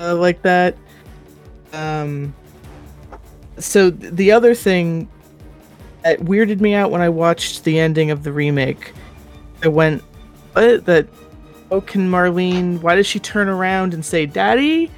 [0.00, 0.76] uh, like that.
[1.74, 2.34] Um,
[3.58, 5.08] so the other thing
[6.02, 8.92] that weirded me out when I watched the ending of the remake,
[9.62, 10.02] I went,
[10.52, 10.84] "What?
[10.86, 11.06] That?
[11.70, 12.80] Oh, can Marlene?
[12.80, 14.90] Why does she turn around and say, "Daddy"?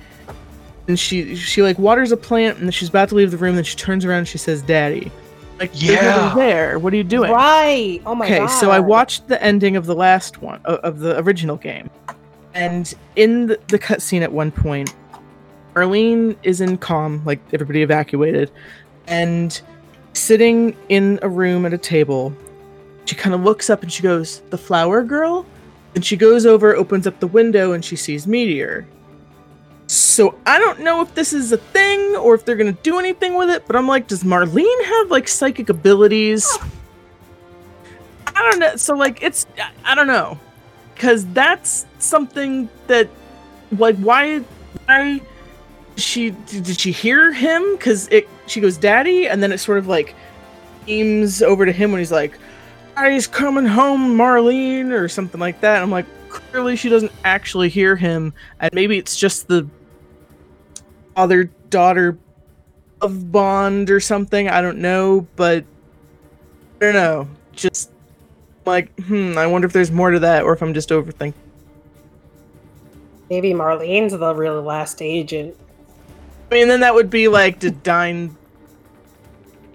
[0.88, 3.54] And she she like waters a plant, and she's about to leave the room.
[3.56, 5.10] Then she turns around and she says, "Daddy."
[5.58, 6.34] Like, they're Yeah.
[6.36, 6.78] there.
[6.78, 7.30] What are you doing?
[7.30, 8.02] Right.
[8.04, 8.32] Oh my god.
[8.34, 8.46] okay, god.
[8.48, 11.88] so I watched the ending of the last one o- of the original game,
[12.54, 14.94] and in the, the cutscene at one point,
[15.76, 18.50] Arlene is in Kalm, like everybody evacuated,
[19.06, 19.60] and
[20.14, 22.34] sitting in a room at a table.
[23.04, 25.44] She kind of looks up and she goes, "The flower girl,"
[25.94, 28.86] and she goes over, opens up the window, and she sees Meteor.
[29.86, 33.34] So I don't know if this is a thing or if they're gonna do anything
[33.34, 36.58] with it, but I'm like, does Marlene have like psychic abilities?
[38.34, 38.76] I don't know.
[38.76, 40.38] So like, it's I- I don't know,
[40.94, 43.08] because that's something that,
[43.78, 44.38] like, why
[44.86, 45.20] why
[45.96, 47.76] she did she hear him?
[47.76, 50.14] Because it she goes daddy, and then it sort of like
[50.86, 52.38] beams over to him when he's like,
[52.98, 55.82] "He's coming home, Marlene," or something like that.
[55.82, 59.68] I'm like, clearly she doesn't actually hear him, and maybe it's just the
[61.14, 62.18] father daughter
[63.00, 64.48] of bond or something.
[64.48, 65.64] I don't know, but
[66.80, 67.28] I don't know.
[67.52, 67.90] Just
[68.66, 71.34] like, hmm, I wonder if there's more to that, or if I'm just overthinking.
[73.30, 75.56] maybe Marlene's the real last agent.
[76.50, 78.36] I mean, then that would be like to dine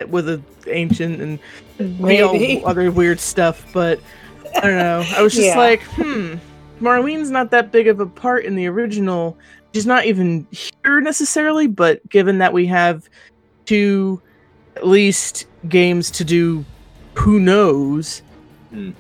[0.07, 1.39] with an ancient and
[1.77, 3.99] be all other weird stuff, but
[4.55, 5.03] I don't know.
[5.15, 5.57] I was just Yeah.
[5.57, 6.35] like, hmm,
[6.79, 9.37] Marlene's not that big of a part in the original.
[9.73, 13.07] She's not even here necessarily, but given that we have
[13.65, 14.21] two,
[14.75, 16.65] at least, games to do,
[17.15, 18.21] who knows?
[18.71, 18.91] Hmm.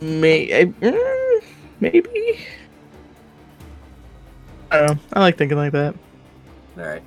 [0.00, 1.40] May I- mm,
[1.80, 2.38] maybe.
[4.70, 4.98] I don't know.
[5.12, 5.94] I like thinking like that.
[6.78, 7.02] All right.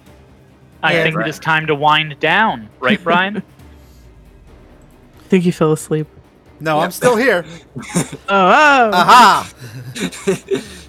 [0.84, 1.28] I Yeah, think right.
[1.28, 3.38] it is time to wind down, right, Brian?
[3.38, 3.42] I
[5.30, 6.08] think you fell asleep.
[6.60, 6.84] No, Yep.
[6.86, 7.46] I'm still here.
[8.30, 8.92] Oh, oh.
[8.94, 9.52] Aha!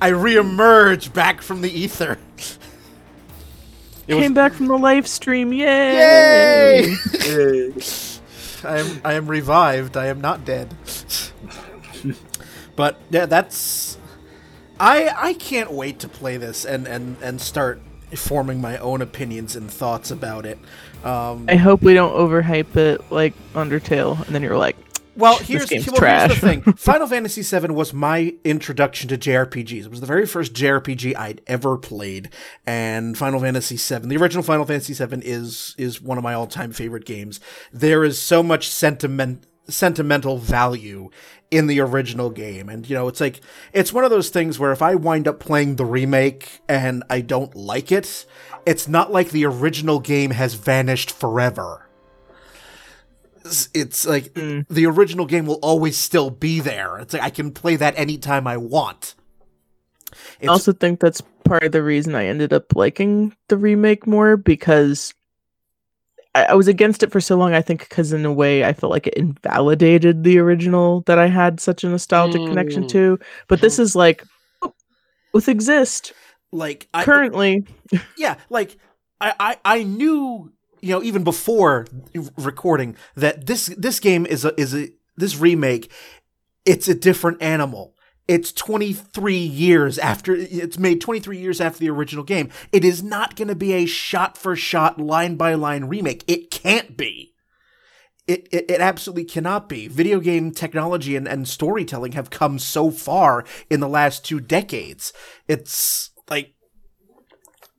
[0.00, 2.18] I reemerge back from the ether.
[4.06, 5.56] It was Came back from the Lifestream.
[5.56, 6.94] Yay!
[7.24, 7.72] Yay!
[8.64, 9.96] I am I am revived.
[9.96, 10.74] I am not dead.
[12.76, 13.98] but yeah, that's
[14.78, 17.80] I I can't wait to play this and and and start
[18.14, 20.58] forming my own opinions and thoughts about it.
[21.04, 24.76] Um, I hope we don't overhype it like Undertale, and then you're like,
[25.16, 26.62] Well, here's, well, here's the thing.
[26.76, 29.84] Final Fantasy VII was my introduction to JRPGs.
[29.84, 32.30] It was the very first JRPG I'd ever played,
[32.66, 36.46] and Final Fantasy VII, the original Final Fantasy VII, is is one of my all
[36.46, 37.40] time favorite games.
[37.72, 41.10] There is so much sentiment sentimental value
[41.52, 43.40] in the original game and you know it's like
[43.72, 47.20] it's one of those things where if i wind up playing the remake and i
[47.20, 48.24] don't like it
[48.66, 51.86] it's not like the original game has vanished forever
[53.40, 54.64] it's- it's like Mm.
[54.70, 56.98] the original game will always still be there.
[56.98, 59.16] It's like I can play that anytime I want.
[60.40, 64.36] I also think that's part of the reason I ended up liking the remake more
[64.36, 65.12] because
[66.34, 67.54] I, I was against it for so long.
[67.54, 71.26] I think because in a way I felt like it invalidated the original that I
[71.28, 72.88] had such a nostalgic connection Mm.
[72.90, 73.18] to.
[73.48, 74.24] But this is like
[74.62, 74.72] oh,
[75.32, 76.12] both exist
[76.52, 77.66] like I, currently.
[78.16, 78.76] yeah, like
[79.20, 81.86] I, I I knew you know even before
[82.36, 85.90] recording that this this game is a is a this remake.
[86.64, 87.94] It's a different animal.
[88.32, 92.48] It's 23 years after it's made 23 years after the original game.
[92.72, 96.24] It is not going to be a shot for shot line by line remake.
[96.26, 97.34] It can't be.
[98.26, 99.86] It, it, it absolutely cannot be.
[99.86, 105.12] Video game technology and, and storytelling have come so far in the last two decades.
[105.46, 106.54] It's like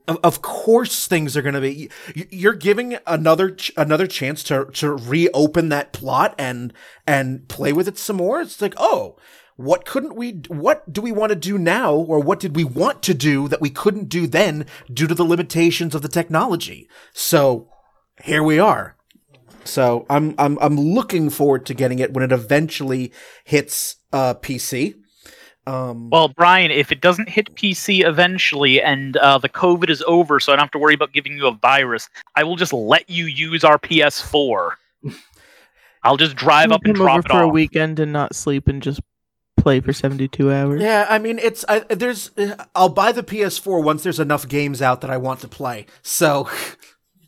[0.07, 4.65] of, of course things are going to be you're giving another ch- another chance to
[4.65, 6.73] to reopen that plot and
[7.07, 9.17] and play with it some more it's like oh
[9.55, 13.03] what couldn't we what do we want to do now or what did we want
[13.03, 17.69] to do that we couldn't do then due to the limitations of the technology so
[18.23, 18.95] here we are
[19.63, 23.11] so i'm i'm i'm looking forward to getting it when it eventually
[23.43, 24.95] hits uh pc
[25.65, 30.41] um Well, Brian, if it doesn't hit PC eventually and uh, the COVID is over,
[30.41, 33.09] so I don't have to worry about giving you a virus, I will just let
[33.09, 34.71] you use our PS4.
[36.03, 37.53] I'll just drive up and come over drop it for a off.
[37.53, 38.99] weekend and not sleep and just
[39.57, 40.81] play for 72 hours.
[40.81, 42.31] Yeah, I mean, it's I, there's.
[42.75, 45.85] I'll buy the PS4 once there's enough games out that I want to play.
[46.01, 46.49] So,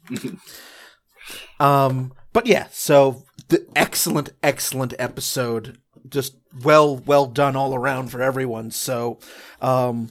[1.59, 5.79] um, but yeah, so the excellent, excellent episode.
[6.07, 8.69] Just well, well done all around for everyone.
[8.69, 9.19] So,
[9.61, 10.09] um,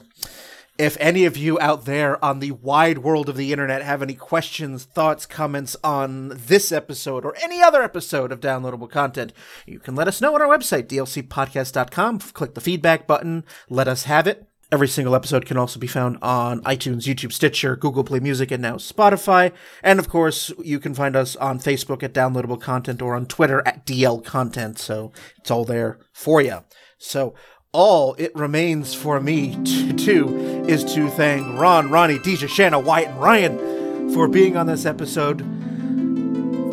[0.77, 4.13] if any of you out there on the wide world of the internet have any
[4.13, 9.31] questions, thoughts, comments on this episode or any other episode of downloadable content,
[9.65, 12.19] you can let us know on our website, dlcpodcast.com.
[12.19, 14.47] Click the feedback button, let us have it.
[14.71, 18.61] Every single episode can also be found on iTunes, YouTube, Stitcher, Google Play Music, and
[18.61, 19.53] now Spotify.
[19.83, 23.61] And of course, you can find us on Facebook at Downloadable Content or on Twitter
[23.65, 24.79] at DL Content.
[24.79, 26.63] So it's all there for you.
[26.97, 27.35] So
[27.75, 33.09] all it remains for me to do is to thank Ron, Ronnie, Deja, Shanna, Wyatt,
[33.09, 35.39] and Ryan for being on this episode.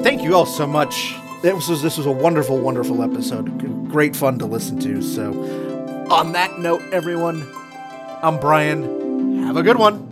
[0.05, 1.17] Thank you all so much.
[1.43, 3.91] This was this was a wonderful, wonderful episode.
[3.91, 5.03] Great fun to listen to.
[5.03, 5.33] So,
[6.09, 7.45] on that note, everyone,
[8.23, 9.43] I'm Brian.
[9.45, 10.12] Have a good one.